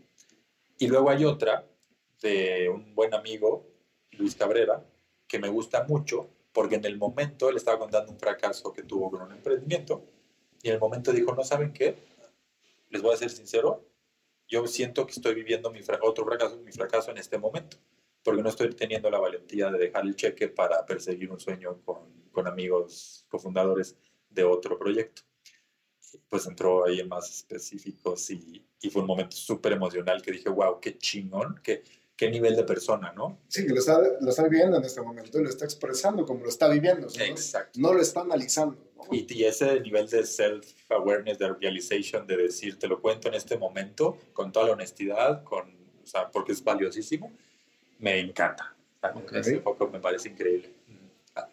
y 0.76 0.86
luego 0.88 1.08
hay 1.08 1.24
otra 1.24 1.64
de 2.20 2.68
un 2.68 2.94
buen 2.94 3.14
amigo, 3.14 3.64
Luis 4.10 4.34
Cabrera, 4.34 4.84
que 5.26 5.38
me 5.38 5.48
gusta 5.48 5.84
mucho 5.84 6.28
porque 6.54 6.76
en 6.76 6.84
el 6.84 6.96
momento 6.96 7.48
él 7.50 7.56
estaba 7.56 7.78
contando 7.78 8.12
un 8.12 8.18
fracaso 8.18 8.72
que 8.72 8.84
tuvo 8.84 9.10
con 9.10 9.22
un 9.22 9.32
emprendimiento 9.32 10.04
y 10.62 10.68
en 10.68 10.74
el 10.74 10.80
momento 10.80 11.12
dijo, 11.12 11.34
no 11.34 11.44
saben 11.44 11.72
qué, 11.72 11.96
les 12.88 13.02
voy 13.02 13.12
a 13.12 13.18
ser 13.18 13.28
sincero, 13.28 13.84
yo 14.48 14.66
siento 14.66 15.06
que 15.06 15.12
estoy 15.12 15.34
viviendo 15.34 15.70
mi 15.70 15.82
fra- 15.82 15.98
otro 16.02 16.24
fracaso, 16.24 16.58
mi 16.58 16.72
fracaso 16.72 17.10
en 17.10 17.18
este 17.18 17.38
momento, 17.38 17.76
porque 18.22 18.42
no 18.42 18.48
estoy 18.48 18.70
teniendo 18.74 19.10
la 19.10 19.18
valentía 19.18 19.70
de 19.70 19.78
dejar 19.78 20.04
el 20.04 20.16
cheque 20.16 20.48
para 20.48 20.84
perseguir 20.86 21.30
un 21.30 21.40
sueño 21.40 21.80
con, 21.84 22.10
con 22.32 22.46
amigos 22.46 23.26
cofundadores 23.28 23.96
de 24.30 24.44
otro 24.44 24.78
proyecto. 24.78 25.22
Pues 26.28 26.46
entró 26.46 26.84
ahí 26.86 27.00
en 27.00 27.08
más 27.08 27.28
específicos 27.30 28.30
y, 28.30 28.64
y 28.80 28.90
fue 28.90 29.02
un 29.02 29.08
momento 29.08 29.36
súper 29.36 29.72
emocional 29.72 30.22
que 30.22 30.30
dije, 30.32 30.48
wow, 30.48 30.78
qué 30.80 30.96
chingón, 30.96 31.60
qué, 31.62 31.82
qué 32.16 32.30
nivel 32.30 32.54
de 32.54 32.62
persona, 32.62 33.12
¿no? 33.12 33.40
Sí, 33.48 33.66
que 33.66 33.72
lo 33.72 33.80
está, 33.80 34.00
lo 34.20 34.30
está 34.30 34.44
viviendo 34.44 34.76
en 34.76 34.84
este 34.84 35.02
momento 35.02 35.40
lo 35.40 35.48
está 35.48 35.64
expresando 35.64 36.24
como 36.24 36.44
lo 36.44 36.48
está 36.48 36.68
viviendo. 36.68 37.08
¿no? 37.08 37.24
Exacto. 37.24 37.80
No 37.80 37.92
lo 37.92 38.00
está 38.00 38.20
analizando. 38.20 38.76
Y, 39.10 39.26
y 39.32 39.44
ese 39.44 39.80
nivel 39.80 40.08
de 40.08 40.24
self-awareness, 40.24 41.38
de 41.38 41.52
realization, 41.54 42.26
de 42.26 42.36
decir, 42.36 42.78
te 42.78 42.86
lo 42.88 43.00
cuento 43.00 43.28
en 43.28 43.34
este 43.34 43.56
momento, 43.58 44.16
con 44.32 44.52
toda 44.52 44.66
la 44.66 44.72
honestidad, 44.72 45.42
con, 45.44 45.68
o 46.02 46.06
sea, 46.06 46.30
porque 46.30 46.52
es 46.52 46.62
valiosísimo, 46.62 47.32
me 47.98 48.18
encanta. 48.20 48.74
O 48.96 49.00
sea, 49.00 49.12
Ok. 49.14 49.32
Ese 49.34 49.60
foco 49.60 49.88
me 49.88 50.00
parece 50.00 50.28
increíble. 50.30 50.70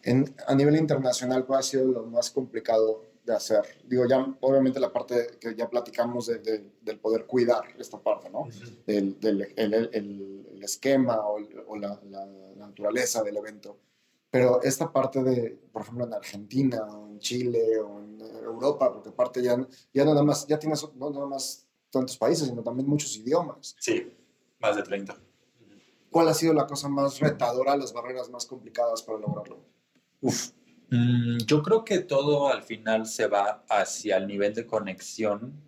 En- 0.04 0.34
a 0.46 0.54
nivel 0.54 0.76
internacional, 0.76 1.44
¿cuál 1.44 1.60
ha 1.60 1.62
sido 1.62 1.84
lo 1.86 2.04
más 2.04 2.30
complicado 2.30 3.04
de 3.24 3.34
hacer? 3.34 3.62
Digo, 3.84 4.04
ya 4.08 4.24
obviamente 4.40 4.78
la 4.80 4.92
parte 4.92 5.26
que 5.40 5.54
ya 5.54 5.68
platicamos 5.68 6.26
de- 6.26 6.38
de- 6.38 6.64
del 6.80 6.98
poder 6.98 7.26
cuidar 7.26 7.62
esta 7.78 7.98
parte, 7.98 8.30
¿no? 8.30 8.48
Del, 8.86 9.18
del- 9.20 9.52
el, 9.56 9.74
el- 9.74 10.46
el 10.54 10.62
esquema 10.62 11.16
o, 11.26 11.38
o 11.66 11.76
la, 11.76 11.98
la 12.08 12.26
naturaleza 12.56 13.22
del 13.24 13.36
evento. 13.36 13.76
Pero 14.32 14.62
esta 14.62 14.90
parte 14.90 15.22
de, 15.22 15.50
por 15.70 15.82
ejemplo, 15.82 16.06
en 16.06 16.14
Argentina, 16.14 16.86
o 16.86 17.06
en 17.06 17.18
Chile, 17.18 17.78
o 17.80 18.00
en 18.00 18.18
eh, 18.18 18.38
Europa, 18.42 18.90
porque 18.90 19.10
aparte 19.10 19.42
ya, 19.42 19.54
ya 19.92 20.04
nada 20.06 20.22
más, 20.22 20.46
ya 20.46 20.58
tienes 20.58 20.88
no 20.94 21.10
nada 21.10 21.26
más 21.26 21.68
tantos 21.90 22.16
países, 22.16 22.48
sino 22.48 22.62
también 22.62 22.88
muchos 22.88 23.14
idiomas. 23.14 23.76
Sí, 23.78 24.10
más 24.58 24.74
de 24.74 24.84
30. 24.84 25.14
¿Cuál 26.10 26.28
ha 26.28 26.34
sido 26.34 26.54
la 26.54 26.66
cosa 26.66 26.88
más 26.88 27.20
retadora, 27.20 27.76
las 27.76 27.92
barreras 27.92 28.30
más 28.30 28.46
complicadas 28.46 29.02
para 29.02 29.18
lograrlo? 29.18 29.60
Uf. 30.22 30.52
Mm, 30.88 31.36
yo 31.44 31.62
creo 31.62 31.84
que 31.84 31.98
todo 31.98 32.48
al 32.48 32.62
final 32.62 33.04
se 33.04 33.26
va 33.26 33.66
hacia 33.68 34.16
el 34.16 34.26
nivel 34.26 34.54
de 34.54 34.66
conexión 34.66 35.62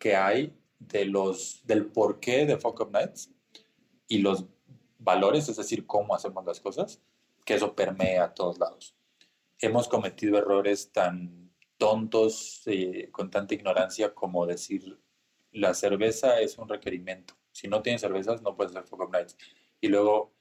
que 0.00 0.16
hay 0.16 0.52
de 0.80 1.04
los, 1.04 1.62
del 1.64 1.86
porqué 1.86 2.44
de 2.44 2.56
Fuck 2.56 2.80
Up 2.80 2.90
Nights 2.90 3.30
y 4.08 4.18
los 4.18 4.46
valores, 4.98 5.48
es 5.48 5.58
decir, 5.58 5.86
cómo 5.86 6.12
hacemos 6.12 6.44
las 6.44 6.58
cosas, 6.58 7.00
que 7.50 7.56
eso 7.56 7.74
permea 7.74 8.22
a 8.22 8.32
todos 8.32 8.60
lados. 8.60 8.94
Hemos 9.58 9.88
cometido 9.88 10.38
errores 10.38 10.92
tan 10.92 11.50
tontos, 11.78 12.62
eh, 12.66 13.08
con 13.10 13.28
tanta 13.28 13.54
ignorancia 13.54 14.14
como 14.14 14.46
decir 14.46 15.00
la 15.50 15.74
cerveza 15.74 16.38
es 16.38 16.58
un 16.58 16.68
requerimiento. 16.68 17.34
Si 17.50 17.66
no 17.66 17.82
tienes 17.82 18.02
cervezas, 18.02 18.40
no 18.42 18.54
puedes 18.54 18.70
hacer 18.76 18.88
Fuck 18.88 19.10
Nights. 19.12 19.36
Y 19.80 19.88
luego, 19.88 20.32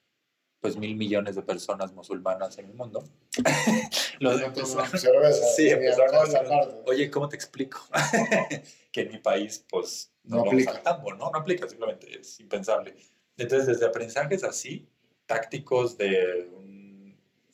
pues 0.59 0.77
mil 0.77 0.95
millones 0.95 1.35
de 1.35 1.41
personas 1.41 1.93
musulmanas 1.93 2.59
en 2.59 2.65
el 2.67 2.73
mundo. 2.75 3.03
Los 4.19 4.39
empezaron- 4.39 4.87
Sí, 5.55 5.67
empezaron 5.67 6.13
a 6.13 6.21
hacer- 6.21 6.83
Oye, 6.85 7.09
¿cómo 7.09 7.27
te 7.27 7.37
explico? 7.37 7.79
que 8.91 9.01
en 9.01 9.11
mi 9.13 9.17
país, 9.17 9.65
pues, 9.67 10.13
no, 10.25 10.43
No 10.43 10.43
aplica. 10.43 10.71
al 10.73 10.83
tambo, 10.83 11.11
¿no? 11.15 11.31
No 11.31 11.39
aplica, 11.39 11.67
simplemente 11.67 12.19
es 12.19 12.39
impensable. 12.39 12.93
Entonces, 13.35 13.65
desde 13.65 13.87
aprendizajes 13.87 14.43
así, 14.43 14.87
tácticos 15.25 15.97
de 15.97 16.51
un- 16.53 16.78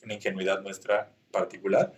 una 0.06 0.14
ingenuidad 0.14 0.62
nuestra 0.62 1.12
particular, 1.30 1.92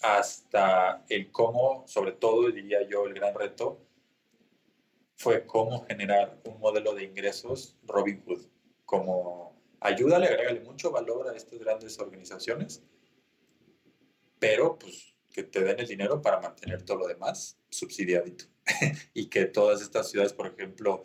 hasta 0.00 1.04
el 1.08 1.30
cómo, 1.32 1.84
sobre 1.88 2.12
todo, 2.12 2.50
diría 2.50 2.86
yo, 2.88 3.06
el 3.06 3.14
gran 3.14 3.34
reto, 3.34 3.80
fue 5.16 5.44
cómo 5.44 5.84
generar 5.86 6.38
un 6.44 6.60
modelo 6.60 6.94
de 6.94 7.04
ingresos 7.04 7.76
Robin 7.82 8.22
Hood, 8.24 8.46
como 8.84 9.60
ayúdale, 9.80 10.26
agrégale 10.26 10.60
mucho 10.60 10.90
valor 10.90 11.28
a 11.28 11.36
estas 11.36 11.58
grandes 11.58 11.98
organizaciones, 11.98 12.82
pero 14.38 14.78
pues 14.78 15.14
que 15.30 15.42
te 15.42 15.62
den 15.62 15.78
el 15.80 15.86
dinero 15.86 16.20
para 16.20 16.40
mantener 16.40 16.82
todo 16.82 16.98
lo 16.98 17.06
demás 17.06 17.58
subsidiadito. 17.68 18.44
y 19.14 19.26
que 19.26 19.46
todas 19.46 19.80
estas 19.82 20.10
ciudades, 20.10 20.32
por 20.32 20.46
ejemplo, 20.46 21.02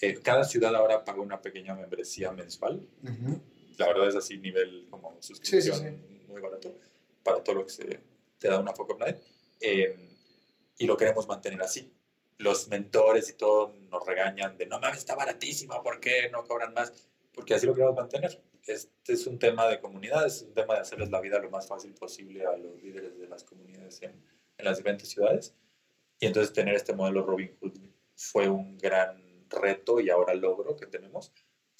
eh, 0.00 0.14
cada 0.22 0.44
ciudad 0.44 0.74
ahora 0.74 1.04
paga 1.04 1.20
una 1.20 1.40
pequeña 1.40 1.74
membresía 1.74 2.32
mensual. 2.32 2.86
La 3.78 3.88
verdad 3.88 4.08
es 4.08 4.16
así, 4.16 4.36
nivel 4.38 4.86
como 4.90 5.16
suscripción 5.20 5.78
Sí, 5.78 5.88
sí, 5.88 6.24
muy 6.26 6.40
barato 6.40 6.74
para 7.22 7.42
todo 7.42 7.56
lo 7.56 7.64
que 7.64 7.72
se 7.72 8.00
te 8.38 8.48
da 8.48 8.58
una 8.58 8.72
Up 8.72 8.98
Night. 8.98 9.16
Eh, 9.60 9.96
y 10.78 10.86
lo 10.86 10.96
queremos 10.96 11.26
mantener 11.28 11.60
así. 11.62 11.92
Los 12.38 12.68
mentores 12.68 13.28
y 13.30 13.34
todo 13.34 13.74
nos 13.90 14.06
regañan 14.06 14.56
de 14.56 14.66
no 14.66 14.78
mames, 14.78 14.98
está 14.98 15.16
baratísimo, 15.16 15.82
¿por 15.82 16.00
qué 16.00 16.30
no 16.30 16.44
cobran 16.44 16.72
más? 16.72 16.92
Porque 17.34 17.54
así 17.54 17.66
lo 17.66 17.74
queremos 17.74 17.96
mantener. 17.96 18.40
Este 18.64 19.12
es 19.12 19.26
un 19.26 19.38
tema 19.38 19.66
de 19.66 19.80
comunidad, 19.80 20.26
es 20.26 20.42
un 20.42 20.54
tema 20.54 20.74
de 20.74 20.80
hacerles 20.80 21.10
la 21.10 21.20
vida 21.20 21.38
lo 21.38 21.50
más 21.50 21.66
fácil 21.66 21.94
posible 21.94 22.46
a 22.46 22.56
los 22.56 22.80
líderes 22.82 23.18
de 23.18 23.26
las 23.26 23.42
comunidades 23.42 24.02
en, 24.02 24.12
en 24.58 24.64
las 24.64 24.76
diferentes 24.76 25.08
ciudades. 25.08 25.54
Y 26.20 26.26
entonces 26.26 26.52
tener 26.52 26.74
este 26.74 26.92
modelo 26.92 27.24
Robin 27.24 27.56
Hood 27.60 27.78
fue 28.14 28.48
un 28.48 28.76
gran 28.78 29.48
reto 29.48 30.00
y 30.00 30.10
ahora 30.10 30.34
logro 30.34 30.76
que 30.76 30.86
tenemos, 30.86 31.32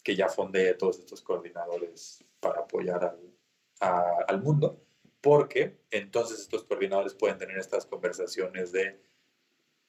que 0.03 0.17
ya 0.17 0.29
fundé 0.29 0.75
todos 0.75 0.99
estos 0.99 1.23
coordinadores 1.23 2.25
para 2.41 2.61
apoyar 2.61 3.05
al, 3.05 4.25
al 4.27 4.43
mundo, 4.43 4.81
porque 5.21 5.81
entonces 5.91 6.41
estos 6.41 6.65
coordinadores 6.65 7.15
pueden 7.15 7.39
tener 7.39 7.59
estas 7.59 7.87
conversaciones 7.87 8.73
de, 8.73 9.01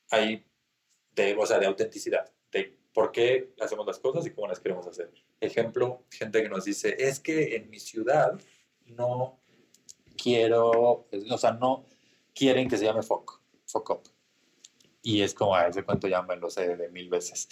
hay, 0.09 0.45
de, 1.13 1.35
o 1.35 1.45
sea, 1.45 1.59
de 1.59 1.67
autenticidad, 1.67 2.31
de 2.51 2.77
por 2.93 3.11
qué 3.11 3.53
hacemos 3.59 3.85
las 3.85 3.99
cosas 3.99 4.25
y 4.25 4.31
cómo 4.31 4.47
las 4.47 4.59
queremos 4.59 4.87
hacer. 4.87 5.11
Ejemplo, 5.39 6.03
gente 6.09 6.41
que 6.41 6.49
nos 6.49 6.65
dice, 6.65 6.95
es 6.99 7.19
que 7.19 7.55
en 7.55 7.69
mi 7.69 7.79
ciudad 7.79 8.39
no 8.85 9.39
quiero, 10.21 11.07
o 11.29 11.37
sea, 11.37 11.51
no 11.51 11.85
quieren 12.33 12.67
que 12.67 12.77
se 12.77 12.85
llame 12.85 13.03
FOC, 13.03 13.41
FOC 13.65 13.89
Up. 13.91 14.03
Y 15.01 15.21
es 15.21 15.33
como, 15.33 15.55
a 15.55 15.67
ese 15.67 15.83
cuento 15.83 16.07
ya 16.07 16.21
lo 16.21 16.49
sé 16.49 16.75
de 16.75 16.89
mil 16.89 17.09
veces. 17.09 17.47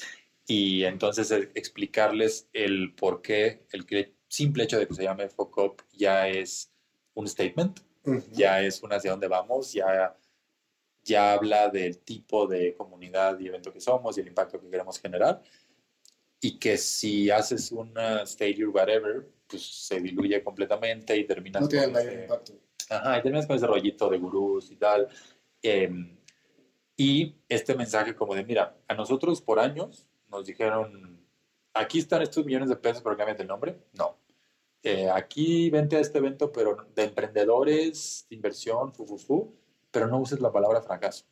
Y 0.48 0.86
entonces 0.86 1.30
eh, 1.32 1.52
explicarles 1.56 2.48
el 2.54 2.96
por 2.96 3.22
qué, 3.22 3.66
el 3.72 3.86
simple 4.30 4.64
hecho 4.64 4.80
de 4.80 4.88
que 4.88 4.94
se 4.94 5.04
llame 5.04 5.28
FOC 5.30 5.58
Up 5.58 5.84
ya 5.94 6.28
es 6.30 6.72
un 7.14 7.28
statement, 7.28 7.80
ya 8.32 8.62
es 8.62 8.82
una 8.82 8.96
hacia 8.96 9.12
dónde 9.12 9.28
vamos, 9.28 9.74
ya, 9.74 10.16
ya 11.04 11.34
habla 11.34 11.68
del 11.70 12.00
tipo 12.00 12.48
de 12.48 12.74
comunidad 12.74 13.38
y 13.40 13.48
evento 13.48 13.74
que 13.74 13.82
somos 13.82 14.18
y 14.18 14.22
el 14.22 14.28
impacto 14.28 14.60
que 14.62 14.70
queremos 14.70 15.00
generar. 15.00 15.42
Y 16.40 16.58
que 16.60 16.78
si 16.78 17.30
haces 17.30 17.72
una 17.74 18.22
stadium 18.24 18.74
whatever, 18.74 19.28
pues 19.48 19.64
se 19.64 20.00
diluye 20.00 20.42
completamente 20.44 21.18
y 21.18 21.26
terminas 21.26 21.62
No 21.64 21.68
tiene 21.68 21.86
el 21.86 21.92
con 21.92 22.00
mayor 22.02 22.14
ese- 22.14 22.24
impacto. 22.24 22.54
Ajá, 22.90 23.20
y 23.20 23.22
terminas 23.24 23.48
con 23.48 23.58
ese 23.58 23.68
rollito 23.68 24.10
de 24.10 24.18
gurús 24.18 24.72
y 24.72 24.78
tal. 24.78 25.10
Em, 25.62 26.18
y 26.96 27.36
este 27.50 27.76
mensaje 27.76 28.16
como 28.16 28.34
de, 28.34 28.46
mira, 28.46 28.78
a 28.88 28.94
nosotros 28.94 29.42
por 29.42 29.60
años 29.60 30.07
nos 30.30 30.46
dijeron, 30.46 31.26
aquí 31.74 32.00
están 32.00 32.22
estos 32.22 32.46
millones 32.46 32.70
de 32.70 32.76
pesos, 32.76 33.02
pero 33.02 33.18
cámbiate 33.18 33.44
el 33.44 33.48
nombre. 33.48 33.80
No. 33.94 34.18
Eh, 34.84 35.10
aquí 35.10 35.70
vente 35.70 35.98
a 35.98 36.00
este 36.00 36.20
evento, 36.20 36.52
pero 36.52 36.78
de 36.96 37.04
emprendedores, 37.04 38.26
de 38.30 38.36
inversión, 38.36 38.94
fu, 38.94 39.06
fu, 39.06 39.18
fu, 39.18 39.56
pero 39.92 40.08
no 40.08 40.20
uses 40.20 40.40
la 40.40 40.52
palabra 40.52 40.82
fracaso. 40.82 41.26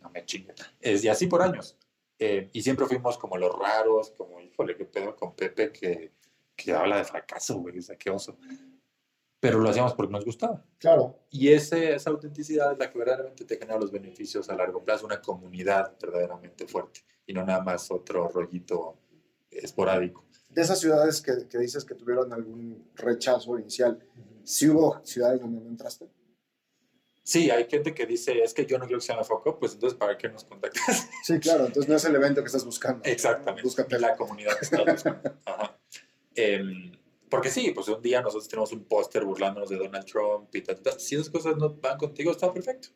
No 0.00 0.10
me 0.10 0.24
chingue. 0.24 0.54
Es, 0.80 1.04
y 1.04 1.08
así 1.08 1.26
por 1.26 1.42
años. 1.42 1.76
Eh, 2.18 2.50
y 2.52 2.62
siempre 2.62 2.86
fuimos 2.86 3.16
como 3.18 3.36
los 3.36 3.58
raros, 3.58 4.12
como, 4.12 4.40
híjole, 4.40 4.76
qué 4.76 4.84
pedo 4.84 5.16
con 5.16 5.34
Pepe 5.34 5.72
que, 5.72 6.12
que 6.54 6.72
habla 6.72 6.98
de 6.98 7.04
fracaso, 7.04 7.58
güey, 7.58 7.78
o 7.78 7.82
sea, 7.82 7.96
qué 7.96 8.10
oso. 8.10 8.36
Pero 9.40 9.58
lo 9.58 9.70
hacíamos 9.70 9.94
porque 9.94 10.12
nos 10.12 10.24
gustaba. 10.24 10.62
Claro. 10.78 11.18
Y 11.30 11.48
ese, 11.48 11.94
esa 11.94 12.10
autenticidad 12.10 12.72
es 12.72 12.78
la 12.78 12.90
que 12.90 12.98
verdaderamente 12.98 13.44
te 13.46 13.56
genera 13.56 13.78
los 13.78 13.90
beneficios 13.90 14.48
a 14.50 14.54
largo 14.54 14.84
plazo, 14.84 15.06
una 15.06 15.20
comunidad 15.20 15.96
verdaderamente 16.00 16.66
fuerte 16.66 17.00
y 17.26 17.32
no 17.32 17.44
nada 17.44 17.62
más 17.62 17.90
otro 17.90 18.28
rollito 18.28 18.98
esporádico. 19.50 20.26
De 20.50 20.62
esas 20.62 20.78
ciudades 20.78 21.22
que, 21.22 21.48
que 21.48 21.58
dices 21.58 21.84
que 21.84 21.94
tuvieron 21.94 22.32
algún 22.32 22.90
rechazo 22.96 23.58
inicial, 23.58 23.98
¿sí 24.44 24.68
hubo 24.68 25.00
ciudades 25.04 25.40
donde 25.40 25.60
no 25.60 25.68
entraste? 25.68 26.10
Sí, 27.22 27.48
hay 27.50 27.66
gente 27.68 27.94
que 27.94 28.06
dice, 28.06 28.42
es 28.42 28.52
que 28.52 28.66
yo 28.66 28.76
no 28.76 28.86
quiero 28.86 28.98
que 28.98 29.06
se 29.06 29.12
llame 29.12 29.24
Foco, 29.24 29.58
pues 29.58 29.74
entonces 29.74 29.96
¿para 29.96 30.18
qué 30.18 30.28
nos 30.28 30.44
contactas? 30.44 31.08
Sí, 31.22 31.38
claro. 31.38 31.66
Entonces 31.66 31.88
no 31.88 31.96
es 31.96 32.04
el 32.04 32.16
evento 32.16 32.40
que 32.40 32.46
estás 32.46 32.64
buscando. 32.64 33.02
Exactamente, 33.04 33.62
Búscate 33.62 33.98
la 34.00 34.16
comunidad 34.16 34.58
que 34.58 34.64
está 34.64 34.82
buscando. 34.84 35.38
Ajá. 35.44 35.78
Em, 36.34 36.92
porque 37.30 37.50
sí, 37.50 37.70
pues 37.74 37.88
un 37.88 38.02
día 38.02 38.20
nosotros 38.20 38.48
tenemos 38.48 38.72
un 38.72 38.84
póster 38.84 39.24
burlándonos 39.24 39.70
de 39.70 39.76
Donald 39.76 40.04
Trump 40.04 40.54
y 40.54 40.62
tal. 40.62 40.78
Si 40.98 41.14
esas 41.14 41.30
cosas 41.30 41.56
no 41.56 41.74
van 41.74 41.96
contigo, 41.96 42.30
está 42.30 42.52
perfecto. 42.52 42.88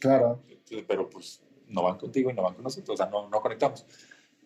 Claro. 0.00 0.42
pero 0.88 1.08
pues 1.08 1.42
no 1.68 1.82
van 1.82 1.98
contigo 1.98 2.30
y 2.30 2.34
no 2.34 2.42
van 2.42 2.54
con 2.54 2.64
nosotros, 2.64 2.94
o 2.94 2.96
sea, 2.96 3.06
no, 3.06 3.28
no 3.28 3.40
conectamos. 3.40 3.86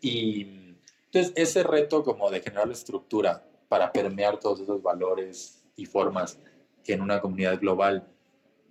Y 0.00 0.76
entonces 1.06 1.32
ese 1.34 1.62
reto 1.62 2.04
como 2.04 2.30
de 2.30 2.40
generar 2.40 2.66
la 2.66 2.74
estructura 2.74 3.48
para 3.68 3.92
permear 3.92 4.38
todos 4.38 4.60
esos 4.60 4.82
valores 4.82 5.64
y 5.76 5.86
formas 5.86 6.38
en 6.92 7.00
una 7.00 7.20
comunidad 7.20 7.58
global, 7.58 8.06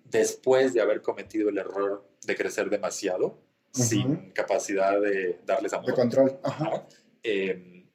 después 0.06 0.74
de 0.74 0.82
haber 0.82 1.02
cometido 1.02 1.50
el 1.50 1.58
error 1.58 2.08
de 2.26 2.36
crecer 2.36 2.70
demasiado, 2.70 3.40
sin 3.72 4.32
capacidad 4.32 5.00
de 5.02 5.42
darles 5.46 5.74
amor, 5.74 5.88
De 5.88 5.94
control. 5.94 6.40
Ajá. 6.44 6.88
Eh, 7.24 7.86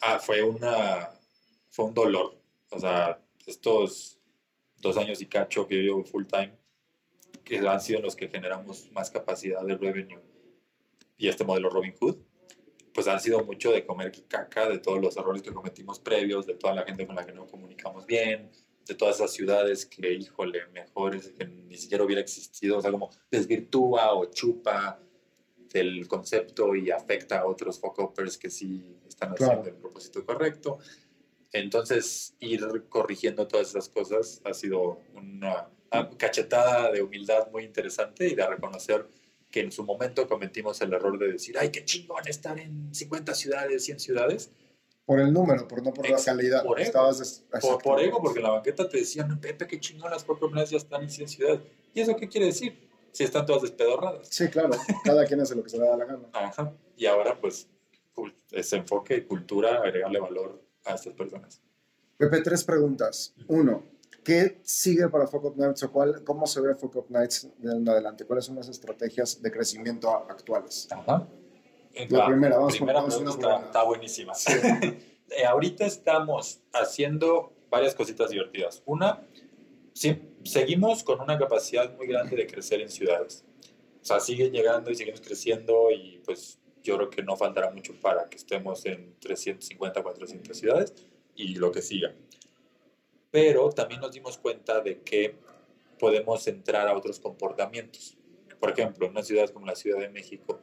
ah, 0.00 0.18
fue, 0.18 0.42
una, 0.42 1.10
fue 1.70 1.86
un 1.86 1.94
dolor. 1.94 2.40
O 2.70 2.78
sea, 2.78 3.20
estos 3.46 4.18
dos 4.80 4.96
años 4.96 5.20
y 5.20 5.26
cacho 5.26 5.66
que 5.66 5.76
yo 5.76 5.82
llevo 5.82 6.04
full 6.04 6.26
time, 6.26 6.56
que 7.44 7.58
han 7.58 7.80
sido 7.80 8.00
los 8.00 8.14
que 8.16 8.28
generamos 8.28 8.90
más 8.92 9.10
capacidad 9.10 9.62
de 9.64 9.76
revenue 9.76 10.20
y 11.16 11.28
este 11.28 11.44
modelo 11.44 11.68
Robin 11.70 11.94
Hood, 12.00 12.16
pues 12.92 13.06
han 13.08 13.20
sido 13.20 13.44
mucho 13.44 13.72
de 13.72 13.84
comer 13.86 14.12
caca, 14.28 14.68
de 14.68 14.78
todos 14.78 15.00
los 15.00 15.16
errores 15.16 15.42
que 15.42 15.52
cometimos 15.52 16.00
previos, 16.00 16.46
de 16.46 16.54
toda 16.54 16.74
la 16.74 16.82
gente 16.82 17.06
con 17.06 17.14
la 17.16 17.24
que 17.24 17.32
no 17.32 17.46
comunicamos 17.46 18.06
bien, 18.06 18.50
de 18.86 18.94
todas 18.94 19.16
esas 19.16 19.32
ciudades 19.32 19.86
que, 19.86 20.12
híjole, 20.12 20.66
mejor 20.72 21.14
es 21.14 21.28
que 21.28 21.44
ni 21.44 21.76
siquiera 21.76 22.02
hubiera 22.04 22.20
existido, 22.20 22.78
o 22.78 22.80
sea, 22.80 22.90
como 22.90 23.10
desvirtúa 23.30 24.14
o 24.14 24.24
chupa 24.26 25.00
del 25.72 26.08
concepto 26.08 26.74
y 26.74 26.90
afecta 26.90 27.40
a 27.40 27.46
otros 27.46 27.78
focopers 27.78 28.36
que 28.36 28.50
sí 28.50 28.96
están 29.06 29.32
haciendo 29.32 29.62
Claro. 29.62 29.68
el 29.76 29.80
propósito 29.80 30.24
correcto. 30.26 30.78
Entonces, 31.52 32.34
ir 32.40 32.84
corrigiendo 32.88 33.46
todas 33.48 33.70
esas 33.70 33.88
cosas 33.88 34.40
ha 34.44 34.54
sido 34.54 35.00
una 35.14 35.68
cachetada 36.18 36.92
de 36.92 37.02
humildad 37.02 37.50
muy 37.50 37.64
interesante 37.64 38.28
y 38.28 38.34
de 38.34 38.46
reconocer 38.46 39.06
que 39.50 39.60
en 39.60 39.72
su 39.72 39.82
momento 39.84 40.28
cometimos 40.28 40.80
el 40.80 40.92
error 40.92 41.18
de 41.18 41.32
decir, 41.32 41.58
ay, 41.58 41.70
qué 41.70 41.84
chingón 41.84 42.22
estar 42.28 42.58
en 42.60 42.94
50 42.94 43.34
ciudades, 43.34 43.84
100 43.84 43.98
ciudades. 43.98 44.52
Por 45.04 45.18
el 45.18 45.32
número, 45.32 45.66
por 45.66 45.82
no 45.82 45.92
por 45.92 46.08
la 46.08 46.14
Ex- 46.14 46.24
calidad. 46.24 46.62
por 46.64 46.80
ego. 46.80 47.10
Por, 47.60 47.82
por 47.82 48.00
ego, 48.00 48.22
porque 48.22 48.38
en 48.38 48.44
la 48.44 48.50
banqueta 48.50 48.88
te 48.88 48.98
decían, 48.98 49.40
Pepe, 49.40 49.66
qué 49.66 49.80
chingón, 49.80 50.12
las 50.12 50.22
Pokémones 50.22 50.70
ya 50.70 50.76
están 50.76 51.02
en 51.02 51.10
100 51.10 51.28
ciudades. 51.28 51.60
¿Y 51.92 52.00
eso 52.00 52.14
qué 52.14 52.28
quiere 52.28 52.46
decir? 52.46 52.88
Si 53.10 53.24
están 53.24 53.44
todas 53.44 53.62
despedorradas. 53.62 54.28
Sí, 54.28 54.46
claro. 54.48 54.70
Cada 55.04 55.24
quien 55.26 55.40
hace 55.40 55.56
lo 55.56 55.64
que 55.64 55.70
se 55.70 55.78
le 55.78 55.86
da 55.88 55.96
la 55.96 56.04
gana. 56.04 56.28
Ajá. 56.32 56.72
Y 56.96 57.06
ahora, 57.06 57.40
pues, 57.40 57.66
ese 58.52 58.76
enfoque 58.76 59.26
cultura, 59.26 59.78
agregarle 59.82 60.20
valor 60.20 60.62
a 60.84 60.94
estas 60.94 61.14
personas. 61.14 61.60
Pepe, 62.16 62.42
tres 62.42 62.64
preguntas. 62.64 63.34
Uno, 63.48 63.84
¿qué 64.24 64.60
sigue 64.62 65.08
para 65.08 65.26
Focus 65.26 65.56
Nights 65.56 65.82
o 65.84 65.92
cuál, 65.92 66.22
cómo 66.24 66.46
se 66.46 66.60
ve 66.60 66.74
Focus 66.74 67.08
Nights 67.08 67.48
de 67.58 67.72
en 67.72 67.88
adelante? 67.88 68.24
¿Cuáles 68.24 68.44
son 68.44 68.56
las 68.56 68.68
estrategias 68.68 69.40
de 69.40 69.50
crecimiento 69.50 70.10
actuales? 70.10 70.88
Ajá. 70.90 71.26
La 72.08 72.26
primera, 72.26 72.56
vamos 72.56 72.76
primera 72.76 73.00
vamos 73.00 73.16
pregunta 73.16 73.46
está, 73.46 73.66
está 73.66 73.82
buenísima. 73.84 74.32
Eh, 75.32 75.44
ahorita 75.46 75.86
estamos 75.86 76.60
haciendo 76.72 77.52
varias 77.70 77.94
cositas 77.94 78.30
divertidas. 78.30 78.82
Una, 78.84 79.24
sí, 79.92 80.20
seguimos 80.42 81.04
con 81.04 81.20
una 81.20 81.38
capacidad 81.38 81.96
muy 81.96 82.08
grande 82.08 82.34
de 82.34 82.48
crecer 82.48 82.80
en 82.80 82.88
ciudades. 82.88 83.44
O 84.02 84.04
sea, 84.04 84.18
sigue 84.18 84.50
llegando 84.50 84.90
y 84.90 84.96
seguimos 84.96 85.20
creciendo 85.20 85.88
y 85.92 86.20
pues 86.24 86.58
yo 86.82 86.96
creo 86.96 87.10
que 87.10 87.22
no 87.22 87.36
faltará 87.36 87.70
mucho 87.70 87.94
para 88.00 88.28
que 88.28 88.36
estemos 88.36 88.84
en 88.86 89.14
350, 89.20 90.02
400 90.02 90.56
ciudades 90.56 90.94
y 91.34 91.54
lo 91.54 91.70
que 91.72 91.82
siga. 91.82 92.14
Pero 93.30 93.70
también 93.70 94.00
nos 94.00 94.12
dimos 94.12 94.38
cuenta 94.38 94.80
de 94.80 95.00
que 95.00 95.36
podemos 95.98 96.46
entrar 96.46 96.88
a 96.88 96.96
otros 96.96 97.20
comportamientos. 97.20 98.16
Por 98.58 98.70
ejemplo, 98.70 99.06
en 99.06 99.12
una 99.12 99.22
ciudad 99.22 99.48
como 99.50 99.66
la 99.66 99.76
Ciudad 99.76 100.00
de 100.00 100.08
México, 100.08 100.60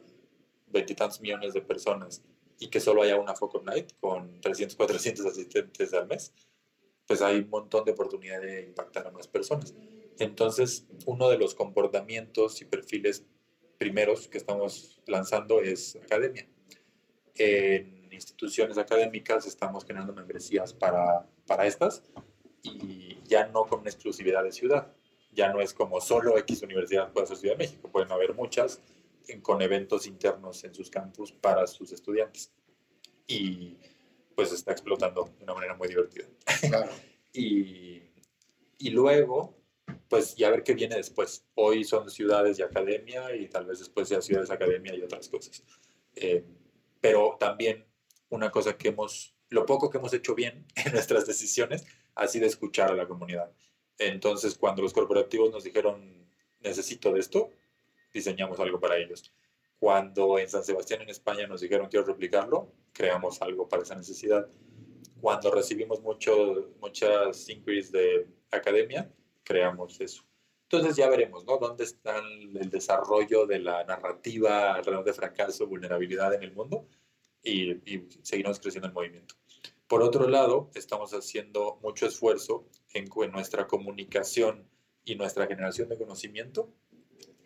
veintitantos 0.66 1.20
millones 1.20 1.54
de 1.54 1.62
personas 1.62 2.22
y 2.58 2.68
que 2.68 2.80
solo 2.80 3.02
haya 3.02 3.16
una 3.16 3.34
Focus 3.34 3.62
Night 3.62 3.92
con 4.00 4.40
300, 4.40 4.76
400 4.76 5.26
asistentes 5.26 5.94
al 5.94 6.06
mes, 6.06 6.32
pues 7.06 7.22
hay 7.22 7.38
un 7.38 7.48
montón 7.48 7.84
de 7.84 7.92
oportunidad 7.92 8.40
de 8.40 8.62
impactar 8.62 9.06
a 9.06 9.10
más 9.10 9.26
personas. 9.28 9.74
Entonces, 10.18 10.86
uno 11.06 11.30
de 11.30 11.38
los 11.38 11.54
comportamientos 11.54 12.60
y 12.60 12.64
perfiles 12.64 13.24
primeros 13.78 14.28
que 14.28 14.38
estamos 14.38 15.00
lanzando 15.06 15.60
es 15.60 15.96
academia. 15.96 16.46
En 17.36 18.12
instituciones 18.12 18.78
académicas 18.78 19.46
estamos 19.46 19.84
generando 19.84 20.12
membresías 20.12 20.72
para, 20.74 21.26
para 21.46 21.66
estas 21.66 22.02
y 22.62 23.18
ya 23.24 23.46
no 23.46 23.64
con 23.66 23.80
una 23.80 23.90
exclusividad 23.90 24.42
de 24.42 24.52
ciudad. 24.52 24.92
Ya 25.32 25.52
no 25.52 25.60
es 25.60 25.72
como 25.72 26.00
solo 26.00 26.36
X 26.38 26.62
universidad 26.62 27.12
puede 27.12 27.26
ser 27.28 27.36
Ciudad 27.36 27.54
de 27.54 27.64
México, 27.64 27.88
pueden 27.90 28.10
haber 28.10 28.34
muchas 28.34 28.80
en- 29.28 29.40
con 29.40 29.62
eventos 29.62 30.06
internos 30.06 30.64
en 30.64 30.74
sus 30.74 30.90
campus 30.90 31.30
para 31.32 31.66
sus 31.66 31.92
estudiantes. 31.92 32.50
Y 33.26 33.76
pues 34.34 34.52
está 34.52 34.72
explotando 34.72 35.30
de 35.38 35.44
una 35.44 35.54
manera 35.54 35.74
muy 35.74 35.88
divertida. 35.88 36.26
Claro. 36.68 36.90
Y, 37.30 38.02
y 38.78 38.90
luego, 38.90 39.54
pues 40.08 40.34
ya 40.36 40.50
ver 40.50 40.62
qué 40.62 40.74
viene 40.74 40.96
después. 40.96 41.44
Hoy 41.54 41.84
son 41.84 42.10
ciudades 42.10 42.58
y 42.58 42.62
academia 42.62 43.34
y 43.34 43.48
tal 43.48 43.66
vez 43.66 43.78
después 43.78 44.08
sea 44.08 44.22
ciudades, 44.22 44.50
academia 44.50 44.94
y 44.94 45.02
otras 45.02 45.28
cosas. 45.28 45.62
Eh, 46.16 46.44
pero 47.00 47.36
también 47.38 47.86
una 48.30 48.50
cosa 48.50 48.76
que 48.76 48.88
hemos, 48.88 49.34
lo 49.50 49.66
poco 49.66 49.90
que 49.90 49.98
hemos 49.98 50.12
hecho 50.12 50.34
bien 50.34 50.66
en 50.76 50.92
nuestras 50.92 51.26
decisiones 51.26 51.86
ha 52.14 52.26
sido 52.26 52.46
escuchar 52.46 52.90
a 52.90 52.94
la 52.94 53.06
comunidad. 53.06 53.52
Entonces, 53.98 54.56
cuando 54.56 54.82
los 54.82 54.92
corporativos 54.92 55.50
nos 55.50 55.64
dijeron, 55.64 56.26
necesito 56.60 57.12
de 57.12 57.20
esto, 57.20 57.50
diseñamos 58.12 58.58
algo 58.60 58.80
para 58.80 58.96
ellos. 58.96 59.32
Cuando 59.78 60.38
en 60.38 60.48
San 60.48 60.64
Sebastián, 60.64 61.02
en 61.02 61.10
España, 61.10 61.46
nos 61.46 61.60
dijeron, 61.60 61.88
quiero 61.88 62.06
replicarlo, 62.06 62.72
creamos 62.92 63.40
algo 63.42 63.68
para 63.68 63.82
esa 63.82 63.94
necesidad. 63.94 64.48
Cuando 65.20 65.50
recibimos 65.50 66.00
mucho, 66.00 66.72
muchas 66.80 67.48
inquiries 67.48 67.92
de 67.92 68.26
academia, 68.50 69.12
creamos 69.48 69.98
eso. 70.00 70.22
Entonces 70.64 70.96
ya 70.96 71.08
veremos, 71.08 71.46
¿no? 71.46 71.56
¿Dónde 71.56 71.84
está 71.84 72.18
el 72.18 72.68
desarrollo 72.68 73.46
de 73.46 73.58
la 73.58 73.84
narrativa 73.84 74.74
alrededor 74.74 75.04
de 75.04 75.14
fracaso, 75.14 75.66
vulnerabilidad 75.66 76.34
en 76.34 76.42
el 76.42 76.52
mundo? 76.52 76.86
Y, 77.42 77.70
y 77.90 78.06
seguiremos 78.22 78.60
creciendo 78.60 78.88
el 78.88 78.92
movimiento. 78.92 79.34
Por 79.86 80.02
otro 80.02 80.28
lado, 80.28 80.70
estamos 80.74 81.14
haciendo 81.14 81.78
mucho 81.82 82.06
esfuerzo 82.06 82.66
en 82.92 83.06
que 83.08 83.28
nuestra 83.28 83.66
comunicación 83.66 84.68
y 85.04 85.14
nuestra 85.14 85.46
generación 85.46 85.88
de 85.88 85.96
conocimiento 85.96 86.70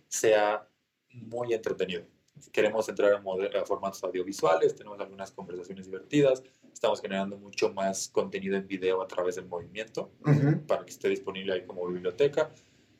sea 0.08 0.68
muy 1.10 1.54
entretenido. 1.54 2.04
Queremos 2.50 2.88
entrar 2.88 3.12
a, 3.12 3.60
a 3.60 3.64
formatos 3.64 4.02
audiovisuales, 4.02 4.74
tenemos 4.74 4.98
algunas 4.98 5.30
conversaciones 5.30 5.86
divertidas, 5.86 6.42
estamos 6.72 7.00
generando 7.00 7.36
mucho 7.36 7.72
más 7.72 8.08
contenido 8.08 8.56
en 8.56 8.66
video 8.66 9.02
a 9.02 9.06
través 9.06 9.36
del 9.36 9.46
movimiento 9.46 10.10
Ujú. 10.26 10.66
para 10.66 10.84
que 10.84 10.90
esté 10.90 11.08
disponible 11.08 11.52
ahí 11.52 11.66
como 11.66 11.86
biblioteca 11.86 12.52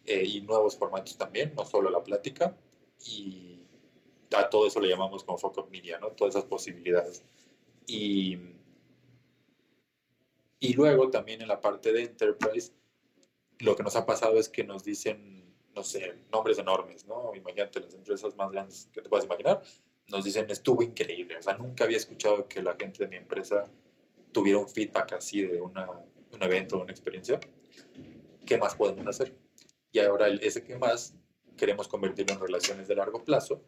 eh, 0.04 0.24
y 0.24 0.40
nuevos 0.42 0.76
formatos 0.76 1.16
también, 1.16 1.52
no 1.56 1.64
solo 1.64 1.90
la 1.90 2.02
plática. 2.02 2.56
Y 3.04 3.66
a 4.36 4.48
todo 4.48 4.66
eso 4.66 4.80
le 4.80 4.88
llamamos 4.88 5.24
como 5.24 5.38
Focus 5.38 5.68
Media, 5.70 5.98
¿no? 5.98 6.08
Todas 6.08 6.34
esas 6.34 6.48
posibilidades. 6.48 7.24
Y, 7.86 8.38
y 10.60 10.72
luego 10.74 11.10
también 11.10 11.42
en 11.42 11.48
la 11.48 11.60
parte 11.60 11.92
de 11.92 12.02
Enterprise, 12.02 12.72
lo 13.58 13.76
que 13.76 13.82
nos 13.82 13.96
ha 13.96 14.06
pasado 14.06 14.38
es 14.38 14.48
que 14.48 14.64
nos 14.64 14.84
dicen, 14.84 15.54
no 15.74 15.82
sé, 15.82 16.14
nombres 16.30 16.58
enormes, 16.58 17.06
¿no? 17.06 17.34
Imagínate 17.34 17.80
las 17.80 17.94
empresas 17.94 18.36
más 18.36 18.50
grandes 18.50 18.88
que 18.92 19.02
te 19.02 19.08
puedas 19.08 19.24
imaginar, 19.26 19.62
nos 20.12 20.24
dicen, 20.24 20.46
estuvo 20.50 20.82
increíble. 20.82 21.38
O 21.38 21.42
sea, 21.42 21.56
nunca 21.56 21.84
había 21.84 21.96
escuchado 21.96 22.46
que 22.46 22.62
la 22.62 22.76
gente 22.78 23.02
de 23.04 23.08
mi 23.08 23.16
empresa 23.16 23.64
tuviera 24.30 24.58
un 24.58 24.68
feedback 24.68 25.14
así 25.14 25.42
de 25.42 25.60
una, 25.60 25.90
un 25.90 26.42
evento, 26.42 26.78
una 26.80 26.92
experiencia. 26.92 27.40
¿Qué 28.46 28.58
más 28.58 28.74
podemos 28.76 29.06
hacer? 29.06 29.34
Y 29.90 29.98
ahora 30.00 30.28
ese 30.28 30.62
que 30.62 30.76
más 30.76 31.14
queremos 31.56 31.88
convertirlo 31.88 32.34
en 32.34 32.40
relaciones 32.40 32.86
de 32.88 32.94
largo 32.94 33.24
plazo 33.24 33.62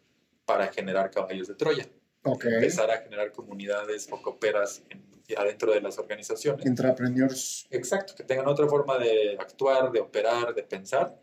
para 0.45 0.67
generar 0.71 1.09
caballos 1.11 1.47
de 1.47 1.55
Troya. 1.55 1.87
Ok. 2.23 2.45
Empezar 2.45 2.89
a 2.91 2.97
generar 3.01 3.31
comunidades 3.31 4.07
o 4.11 4.21
cooperas 4.21 4.83
en- 4.89 5.03
adentro 5.37 5.71
de 5.71 5.81
las 5.81 5.97
organizaciones. 5.97 6.65
Intrapreneurs. 6.65 7.67
Exacto, 7.71 8.13
que 8.15 8.23
tengan 8.23 8.47
otra 8.47 8.67
forma 8.67 8.97
de 8.99 9.35
actuar, 9.39 9.91
de 9.91 9.99
operar, 9.99 10.53
de 10.53 10.61
pensar, 10.63 11.19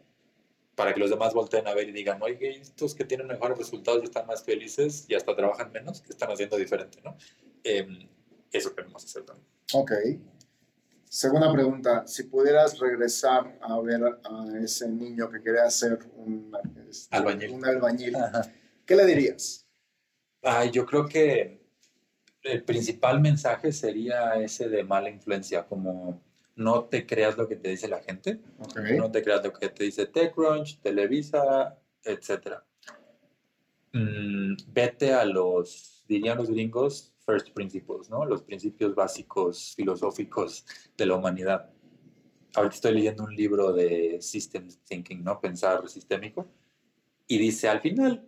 para 0.75 0.95
que 0.95 1.01
los 1.01 1.11
demás 1.11 1.35
volteen 1.35 1.66
a 1.66 1.75
ver 1.75 1.89
y 1.89 1.93
digan, 1.93 2.20
oye, 2.23 2.61
estos 2.61 2.95
que 2.95 3.05
tienen 3.05 3.27
mejores 3.27 3.59
resultados 3.59 4.03
y 4.03 4.07
están 4.07 4.27
más 4.27 4.43
felices 4.43 5.05
y 5.09 5.14
hasta 5.14 5.35
trabajan 5.37 5.70
menos, 5.70 6.01
que 6.01 6.11
están 6.11 6.31
haciendo 6.31 6.57
diferente, 6.57 7.01
¿no? 7.03 7.16
Em, 7.62 8.09
eso 8.51 8.75
queremos 8.75 9.05
hacer 9.05 9.25
también. 9.25 9.47
Ok. 9.75 9.93
Segunda 11.05 11.53
pregunta. 11.53 12.07
Si 12.07 12.23
pudieras 12.25 12.79
regresar 12.79 13.59
a 13.61 13.79
ver 13.81 14.03
a 14.03 14.47
ese 14.64 14.89
niño 14.89 15.31
que 15.31 15.43
quería 15.43 15.68
ser 15.70 15.99
un, 16.16 16.51
este, 16.89 17.14
Albañil. 17.14 17.51
un 17.51 17.64
albañil, 17.66 18.16
¿qué 18.87 18.97
le 18.97 19.05
dirías? 19.05 19.66
Ay, 20.41 20.70
yo 20.70 20.87
creo 20.87 21.07
que 21.07 21.61
el 22.43 22.64
principal 22.64 23.20
mensaje 23.20 23.73
sería 23.73 24.35
ese 24.37 24.68
de 24.68 24.85
mala 24.85 25.11
influencia, 25.11 25.66
como 25.66 26.23
no 26.57 26.84
te 26.84 27.07
creas 27.07 27.36
lo 27.36 27.48
que 27.48 27.57
te 27.57 27.70
dice 27.70 27.88
la 27.88 28.00
gente, 28.00 28.40
Ok. 28.59 28.78
no 28.96 29.11
te 29.11 29.22
creas 29.22 29.44
lo 29.44 29.53
que 29.53 29.68
te 29.68 29.84
dice 29.84 30.07
TechCrunch, 30.07 30.80
Televisa, 30.80 31.78
etc. 32.05 32.59
Mm, 33.92 34.55
vete 34.68 35.12
a 35.14 35.24
los, 35.24 36.05
dirían 36.09 36.38
los 36.38 36.50
gringos, 36.50 37.14
first 37.24 37.50
principles, 37.50 38.11
¿no? 38.11 38.24
Los 38.24 38.42
principios 38.42 38.94
básicos 38.94 39.74
filosóficos 39.76 40.64
de 40.96 41.07
la 41.07 41.14
humanidad. 41.14 41.70
Ahorita 42.55 42.74
estoy 42.74 42.94
leyendo 42.94 43.24
un 43.24 43.34
libro 43.34 43.72
de 43.72 44.18
Systems 44.20 44.78
Thinking, 44.84 45.22
¿no? 45.24 45.40
Pensar 45.40 45.88
sistémico. 45.88 46.46
Y 47.26 47.38
dice, 47.38 47.68
al 47.68 47.80
final, 47.80 48.26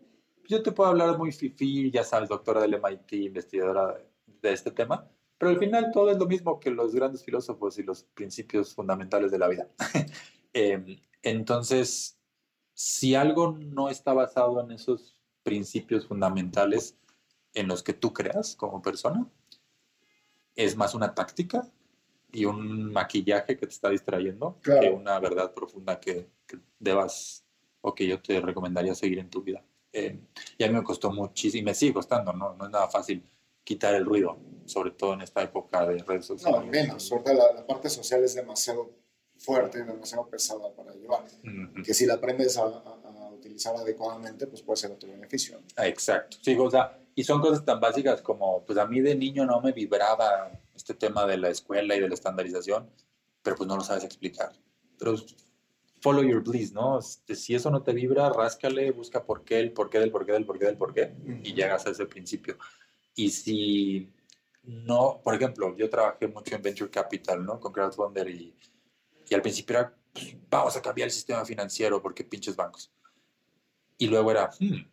yo 0.48 0.62
te 0.62 0.72
puedo 0.72 0.90
hablar 0.90 1.18
muy 1.18 1.32
fifi, 1.32 1.90
ya 1.90 2.04
sabes, 2.04 2.28
doctora 2.28 2.62
del 2.62 2.74
MIT, 2.74 3.12
investigadora 3.12 4.00
de 4.40 4.52
este 4.52 4.70
tema, 4.70 5.10
pero 5.44 5.56
al 5.56 5.60
final 5.60 5.90
todo 5.92 6.10
es 6.10 6.16
lo 6.16 6.24
mismo 6.24 6.58
que 6.58 6.70
los 6.70 6.94
grandes 6.94 7.22
filósofos 7.22 7.78
y 7.78 7.82
los 7.82 8.04
principios 8.04 8.74
fundamentales 8.74 9.30
de 9.30 9.38
la 9.38 9.48
vida. 9.48 9.68
Eh, 10.56 11.02
entonces, 11.20 12.16
si 12.74 13.16
algo 13.16 13.58
no 13.58 13.88
está 13.88 14.12
basado 14.12 14.60
en 14.60 14.70
esos 14.70 15.20
principios 15.42 16.06
fundamentales 16.06 16.96
en 17.54 17.66
los 17.66 17.82
que 17.82 17.92
tú 17.92 18.12
creas 18.12 18.54
como 18.54 18.80
persona, 18.80 19.26
es 20.54 20.76
más 20.76 20.94
una 20.94 21.12
táctica 21.12 21.68
y 22.30 22.44
un 22.44 22.92
maquillaje 22.92 23.56
que 23.56 23.66
te 23.66 23.72
está 23.72 23.90
distrayendo 23.90 24.60
Claro. 24.62 24.80
que 24.80 24.90
una 24.90 25.18
verdad 25.18 25.52
profunda 25.52 25.98
que, 25.98 26.30
que 26.46 26.60
debas 26.78 27.44
o 27.80 27.92
que 27.92 28.06
yo 28.06 28.22
te 28.22 28.40
recomendaría 28.40 28.94
seguir 28.94 29.18
en 29.18 29.30
tu 29.30 29.42
vida. 29.42 29.64
Eh, 29.92 30.20
y 30.56 30.62
a 30.62 30.68
mí 30.68 30.74
me 30.74 30.84
costó 30.84 31.12
muchísimo, 31.12 31.62
y 31.62 31.64
me 31.64 31.74
sigue 31.74 31.94
costando, 31.94 32.32
¿no? 32.32 32.54
no 32.54 32.64
es 32.64 32.70
nada 32.70 32.88
fácil 32.88 33.28
quitar 33.64 33.94
el 33.94 34.04
ruido, 34.04 34.36
sobre 34.66 34.90
todo 34.92 35.14
en 35.14 35.22
esta 35.22 35.42
época 35.42 35.86
de 35.86 35.98
redes 36.02 36.30
No, 36.30 36.36
sociales. 36.38 36.70
menos. 36.70 37.10
Ahorita 37.10 37.32
la, 37.34 37.52
la 37.52 37.66
parte 37.66 37.88
social 37.90 38.22
es 38.22 38.34
demasiado 38.34 38.90
fuerte 39.36 39.82
demasiado 39.84 40.28
pesada 40.28 40.72
para 40.74 40.92
llevar. 40.94 41.24
Ujú. 41.42 41.82
Que 41.82 41.92
si 41.92 42.06
la 42.06 42.14
aprendes 42.14 42.56
a, 42.56 42.62
a- 42.62 43.00
a 43.26 43.30
utilizar 43.32 43.74
adecuadamente, 43.76 44.46
pues 44.46 44.62
puede 44.62 44.76
ser 44.76 44.92
a 44.92 44.98
tu 44.98 45.06
beneficio. 45.08 45.60
Exacto. 45.78 46.36
Sí, 46.40 46.56
o 46.58 46.70
sea, 46.70 46.98
y 47.14 47.24
son 47.24 47.40
cosas 47.40 47.64
tan 47.64 47.80
básicas 47.80 48.22
como, 48.22 48.64
pues 48.64 48.78
a 48.78 48.86
mí 48.86 49.00
de 49.00 49.14
niño 49.14 49.44
no 49.44 49.60
me 49.60 49.72
vibraba 49.72 50.52
este 50.74 50.94
tema 50.94 51.26
de 51.26 51.36
la 51.36 51.48
escuela 51.50 51.94
y 51.96 52.00
de 52.00 52.08
la 52.08 52.14
estandarización, 52.14 52.88
pero 53.42 53.56
pues 53.56 53.66
no 53.68 53.76
lo 53.76 53.82
sabes 53.82 54.04
explicar. 54.04 54.52
Pero 54.98 55.16
follow 56.00 56.22
your 56.22 56.42
bliss, 56.42 56.72
¿no? 56.72 56.98
Este, 56.98 57.34
Si 57.34 57.54
eso 57.54 57.70
no 57.70 57.82
te 57.82 57.92
vibra, 57.92 58.30
ráscale, 58.30 58.90
busca 58.92 59.24
por 59.24 59.44
qué, 59.44 59.58
el 59.58 59.72
por 59.72 59.90
qué 59.90 59.98
del 60.00 60.10
por 60.10 60.24
qué 60.26 60.32
del 60.32 60.44
por 60.46 60.58
qué 60.58 60.66
del 60.66 60.76
por 60.76 60.94
qué, 60.94 61.14
y 61.42 61.54
llegas 61.54 61.86
a 61.86 61.90
ese 61.90 62.06
principio. 62.06 62.56
Y 63.14 63.30
si 63.30 64.10
no, 64.62 65.20
por 65.22 65.34
ejemplo, 65.34 65.76
yo 65.76 65.88
trabajé 65.90 66.26
mucho 66.26 66.54
en 66.54 66.62
Venture 66.62 66.90
Capital, 66.90 67.44
¿no? 67.44 67.60
Con 67.60 67.72
Crowdfunder 67.72 68.28
y, 68.28 68.54
y 69.28 69.34
al 69.34 69.42
principio 69.42 69.78
era, 69.78 69.94
pues, 70.12 70.36
vamos 70.50 70.76
a 70.76 70.82
cambiar 70.82 71.06
el 71.06 71.12
sistema 71.12 71.44
financiero 71.44 72.00
porque 72.02 72.24
pinches 72.24 72.56
bancos. 72.56 72.90
Y 73.98 74.06
luego 74.08 74.30
era, 74.30 74.50
"Hmm, 74.58 74.86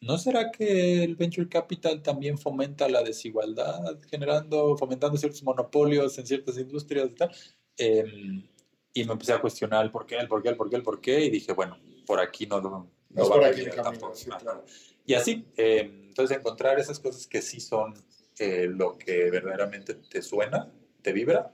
¿no 0.00 0.18
será 0.18 0.50
que 0.50 1.02
el 1.04 1.16
Venture 1.16 1.48
Capital 1.48 2.02
también 2.02 2.36
fomenta 2.36 2.88
la 2.88 3.02
desigualdad, 3.02 3.98
generando, 4.10 4.76
fomentando 4.76 5.16
ciertos 5.16 5.42
monopolios 5.42 6.18
en 6.18 6.26
ciertas 6.26 6.58
industrias 6.58 7.10
y 7.10 7.14
tal? 7.14 7.30
Em, 7.78 8.46
y 8.92 9.04
me 9.04 9.12
empecé 9.12 9.32
a 9.32 9.40
cuestionar 9.40 9.84
el 9.84 9.90
por 9.90 10.06
qué, 10.06 10.16
el 10.16 10.28
por 10.28 10.42
qué, 10.42 10.48
el 10.50 10.56
por 10.56 10.68
qué, 10.70 10.76
el 10.76 10.82
por 10.82 11.00
qué, 11.00 11.24
y 11.24 11.30
dije, 11.30 11.52
bueno, 11.52 11.78
por 12.06 12.20
aquí 12.20 12.46
no, 12.46 12.60
no, 12.60 12.90
No 13.10 13.28
va 13.28 13.36
a 13.36 13.38
por 13.38 13.44
aquí 13.44 13.60
venir 13.60 13.68
el 13.70 13.74
camino, 13.76 13.92
tampoco. 13.92 14.14
sí, 14.16 14.30
claro. 14.30 14.64
Y 15.04 15.14
así, 15.14 15.46
eh, 15.56 16.05
entonces 16.16 16.38
encontrar 16.38 16.80
esas 16.80 16.98
cosas 16.98 17.26
que 17.26 17.42
sí 17.42 17.60
son 17.60 17.92
eh, 18.38 18.66
lo 18.70 18.96
que 18.96 19.30
verdaderamente 19.30 19.92
te 19.92 20.22
suena, 20.22 20.72
te 21.02 21.12
vibra, 21.12 21.52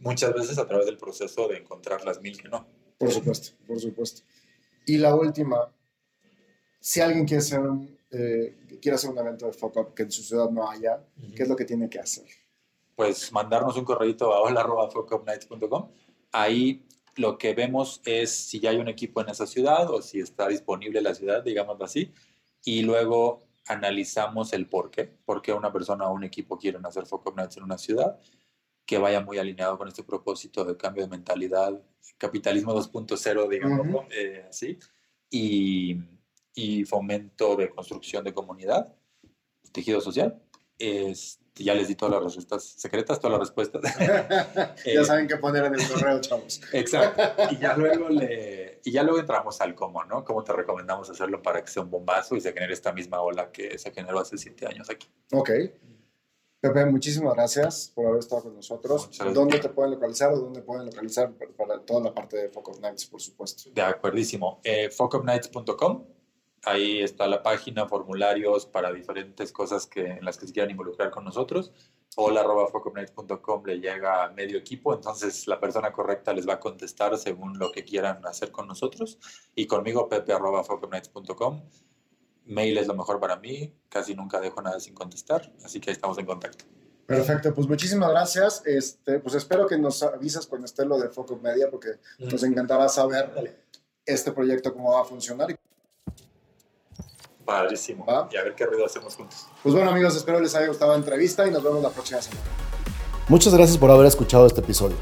muchas 0.00 0.34
veces 0.34 0.58
a 0.58 0.66
través 0.66 0.86
del 0.86 0.96
proceso 0.96 1.46
de 1.46 1.58
encontrar 1.58 2.04
las 2.04 2.20
mil 2.20 2.36
que 2.36 2.48
no. 2.48 2.66
Por 2.98 3.12
supuesto, 3.12 3.56
por 3.68 3.78
supuesto. 3.78 4.22
Y 4.84 4.98
la 4.98 5.14
última, 5.14 5.72
si 6.80 7.00
alguien 7.00 7.24
quiere 7.24 7.38
hacer 7.38 7.60
un, 7.60 7.96
eh, 8.10 8.78
quiere 8.82 8.96
hacer 8.96 9.10
un 9.10 9.18
evento 9.18 9.46
de 9.46 9.52
fuck 9.52 9.76
up 9.76 9.94
que 9.94 10.02
en 10.02 10.10
su 10.10 10.24
ciudad 10.24 10.50
no 10.50 10.68
haya, 10.68 11.00
¿qué 11.36 11.44
es 11.44 11.48
lo 11.48 11.54
que 11.54 11.64
tiene 11.64 11.88
que 11.88 12.00
hacer? 12.00 12.26
Pues 12.96 13.30
mandarnos 13.30 13.76
un 13.76 13.84
correo 13.84 14.32
a 14.32 14.40
hola.focupnights.com. 14.40 15.92
Ahí 16.32 16.84
lo 17.14 17.38
que 17.38 17.54
vemos 17.54 18.02
es 18.04 18.32
si 18.32 18.58
ya 18.58 18.70
hay 18.70 18.78
un 18.78 18.88
equipo 18.88 19.20
en 19.20 19.28
esa 19.28 19.46
ciudad 19.46 19.88
o 19.88 20.02
si 20.02 20.18
está 20.18 20.48
disponible 20.48 21.00
la 21.00 21.14
ciudad, 21.14 21.44
digámoslo 21.44 21.84
así, 21.84 22.12
y 22.64 22.82
luego 22.82 23.47
analizamos 23.68 24.52
el 24.52 24.66
por 24.66 24.90
qué, 24.90 25.04
por 25.24 25.42
qué 25.42 25.52
una 25.52 25.72
persona 25.72 26.08
o 26.08 26.12
un 26.14 26.24
equipo 26.24 26.58
quieren 26.58 26.84
hacer 26.86 27.06
Focus 27.06 27.34
Nights 27.36 27.56
en 27.56 27.62
una 27.64 27.78
ciudad, 27.78 28.18
que 28.86 28.98
vaya 28.98 29.20
muy 29.20 29.38
alineado 29.38 29.76
con 29.78 29.86
este 29.88 30.02
propósito 30.02 30.64
de 30.64 30.76
cambio 30.76 31.02
de 31.04 31.10
mentalidad, 31.10 31.80
capitalismo 32.16 32.74
2.0, 32.74 33.48
digamos, 33.48 33.86
Ujú. 33.86 34.04
eh, 34.10 34.46
así, 34.48 34.78
y, 35.30 35.96
y 36.54 36.84
fomento 36.84 37.54
de 37.56 37.68
construcción 37.70 38.24
de 38.24 38.32
comunidad, 38.32 38.94
tejido 39.72 40.00
social. 40.00 40.40
Este, 40.78 41.64
ya 41.64 41.74
les 41.74 41.88
di 41.88 41.96
todas 41.96 42.14
las 42.14 42.22
respuestas 42.34 42.64
secretas, 42.64 43.18
todas 43.20 43.32
las 43.38 43.48
respuestas. 43.48 43.82
ya 43.98 44.76
Eh, 44.84 45.04
saben 45.04 45.26
qué 45.26 45.36
poner 45.36 45.64
en 45.64 45.74
el 45.74 45.88
correo, 45.88 46.20
chavos. 46.20 46.60
Exacto. 46.72 47.22
Y 47.52 47.58
ya 47.58 47.76
luego 47.76 48.08
le, 48.08 48.67
y 48.84 48.92
ya 48.92 49.02
luego 49.02 49.18
entramos 49.18 49.60
al 49.60 49.74
cómo, 49.74 50.04
¿no? 50.04 50.24
Cómo 50.24 50.44
te 50.44 50.52
recomendamos 50.52 51.08
hacerlo 51.10 51.42
para 51.42 51.62
que 51.62 51.70
sea 51.70 51.82
un 51.82 51.90
bombazo 51.90 52.36
y 52.36 52.40
se 52.40 52.52
genere 52.52 52.72
esta 52.72 52.92
misma 52.92 53.20
ola 53.20 53.50
que 53.50 53.78
se 53.78 53.90
generó 53.90 54.20
hace 54.20 54.38
siete 54.38 54.66
años 54.66 54.88
aquí. 54.90 55.08
Ok. 55.32 55.50
Pepe, 56.60 56.86
muchísimas 56.86 57.34
gracias 57.34 57.92
por 57.94 58.06
haber 58.06 58.18
estado 58.18 58.42
con 58.42 58.56
nosotros. 58.56 59.06
Muchas 59.06 59.18
gracias. 59.18 59.34
¿Dónde 59.34 59.60
te 59.60 59.68
pueden 59.68 59.92
localizar 59.92 60.32
o 60.32 60.38
dónde 60.38 60.60
pueden 60.60 60.86
localizar 60.86 61.32
para, 61.56 61.80
toda 61.80 62.00
la 62.00 62.14
parte 62.14 62.36
de 62.36 62.48
Focus 62.48 62.80
Nights, 62.80 63.06
por 63.06 63.20
supuesto? 63.20 63.70
De 63.72 63.82
acuerdísimo. 63.82 64.60
Eh, 64.64 64.90
focupnights.com. 64.90 66.04
Ahí 66.64 67.00
está 67.00 67.28
la 67.28 67.44
página, 67.44 67.86
formularios 67.86 68.66
para 68.66 68.92
diferentes 68.92 69.52
cosas 69.52 69.86
que, 69.86 70.04
en 70.04 70.24
las 70.24 70.36
que 70.36 70.48
se 70.48 70.52
quieran 70.52 70.72
involucrar 70.72 71.12
con 71.12 71.24
nosotros. 71.24 71.72
Hola 72.20 72.40
arroba 72.40 72.66
focupnights.com 72.66 73.64
le 73.64 73.78
llega 73.78 74.24
a 74.24 74.30
medio 74.30 74.58
equipo, 74.58 74.92
entonces 74.92 75.46
la 75.46 75.60
persona 75.60 75.92
correcta 75.92 76.32
les 76.32 76.48
va 76.48 76.54
a 76.54 76.58
contestar 76.58 77.16
según 77.16 77.56
lo 77.60 77.70
que 77.70 77.84
quieran 77.84 78.26
hacer 78.26 78.50
con 78.50 78.66
nosotros. 78.66 79.20
Y 79.54 79.68
conmigo, 79.68 80.08
pepe 80.08 80.32
arroba 80.32 80.64
focupnights.com. 80.64 81.62
Mail 82.46 82.76
es 82.78 82.88
lo 82.88 82.94
mejor 82.94 83.20
para 83.20 83.36
mí, 83.36 83.72
casi 83.88 84.16
nunca 84.16 84.40
dejo 84.40 84.60
nada 84.60 84.80
sin 84.80 84.94
contestar, 84.94 85.52
así 85.62 85.78
que 85.78 85.90
ahí 85.90 85.94
estamos 85.94 86.18
en 86.18 86.26
contacto. 86.26 86.64
Perfecto, 87.06 87.54
pues 87.54 87.68
muchísimas 87.68 88.10
gracias. 88.10 88.62
Este, 88.66 89.20
pues 89.20 89.36
espero 89.36 89.68
que 89.68 89.78
nos 89.78 90.02
avises 90.02 90.44
cuando 90.48 90.64
esté 90.64 90.84
lo 90.84 90.98
de 90.98 91.10
Focus 91.10 91.40
Media, 91.40 91.70
porque 91.70 92.00
nos 92.18 92.42
encantará 92.42 92.88
saber 92.88 93.62
este 94.04 94.32
proyecto 94.32 94.72
cómo 94.72 94.94
va 94.94 95.02
a 95.02 95.04
funcionar. 95.04 95.56
Padrísimo. 97.48 98.04
Va. 98.04 98.28
Y 98.30 98.36
a 98.36 98.44
ver 98.44 98.54
qué 98.54 98.66
ruido 98.66 98.84
hacemos 98.84 99.16
juntos. 99.16 99.46
Pues 99.62 99.74
bueno, 99.74 99.90
amigos, 99.90 100.14
espero 100.14 100.38
les 100.38 100.54
haya 100.54 100.66
gustado 100.66 100.92
la 100.92 100.98
entrevista 100.98 101.48
y 101.48 101.50
nos 101.50 101.62
vemos 101.62 101.82
la 101.82 101.88
próxima 101.88 102.20
semana. 102.20 102.42
Muchas 103.26 103.54
gracias 103.54 103.78
por 103.78 103.90
haber 103.90 104.04
escuchado 104.04 104.46
este 104.46 104.60
episodio. 104.60 104.96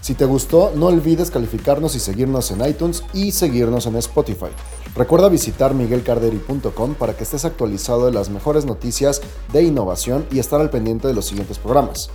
Si 0.00 0.14
te 0.14 0.24
gustó, 0.24 0.72
no 0.74 0.86
olvides 0.86 1.30
calificarnos 1.30 1.94
y 1.94 2.00
seguirnos 2.00 2.50
en 2.50 2.66
iTunes 2.66 3.04
y 3.12 3.32
seguirnos 3.32 3.84
en 3.84 3.96
Spotify. 3.96 4.48
Recuerda 4.96 5.28
visitar 5.28 5.74
miguelcarderi.com 5.74 6.94
para 6.94 7.14
que 7.14 7.24
estés 7.24 7.44
actualizado 7.44 8.06
de 8.06 8.12
las 8.12 8.30
mejores 8.30 8.64
noticias 8.64 9.20
de 9.52 9.62
innovación 9.62 10.26
y 10.30 10.38
estar 10.38 10.62
al 10.62 10.70
pendiente 10.70 11.06
de 11.06 11.12
los 11.12 11.26
siguientes 11.26 11.58
programas. 11.58 12.08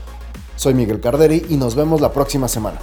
Soy 0.55 0.73
Miguel 0.73 0.99
Carderi 0.99 1.45
y 1.47 1.57
nos 1.57 1.75
vemos 1.75 2.01
la 2.01 2.11
próxima 2.11 2.47
semana. 2.47 2.79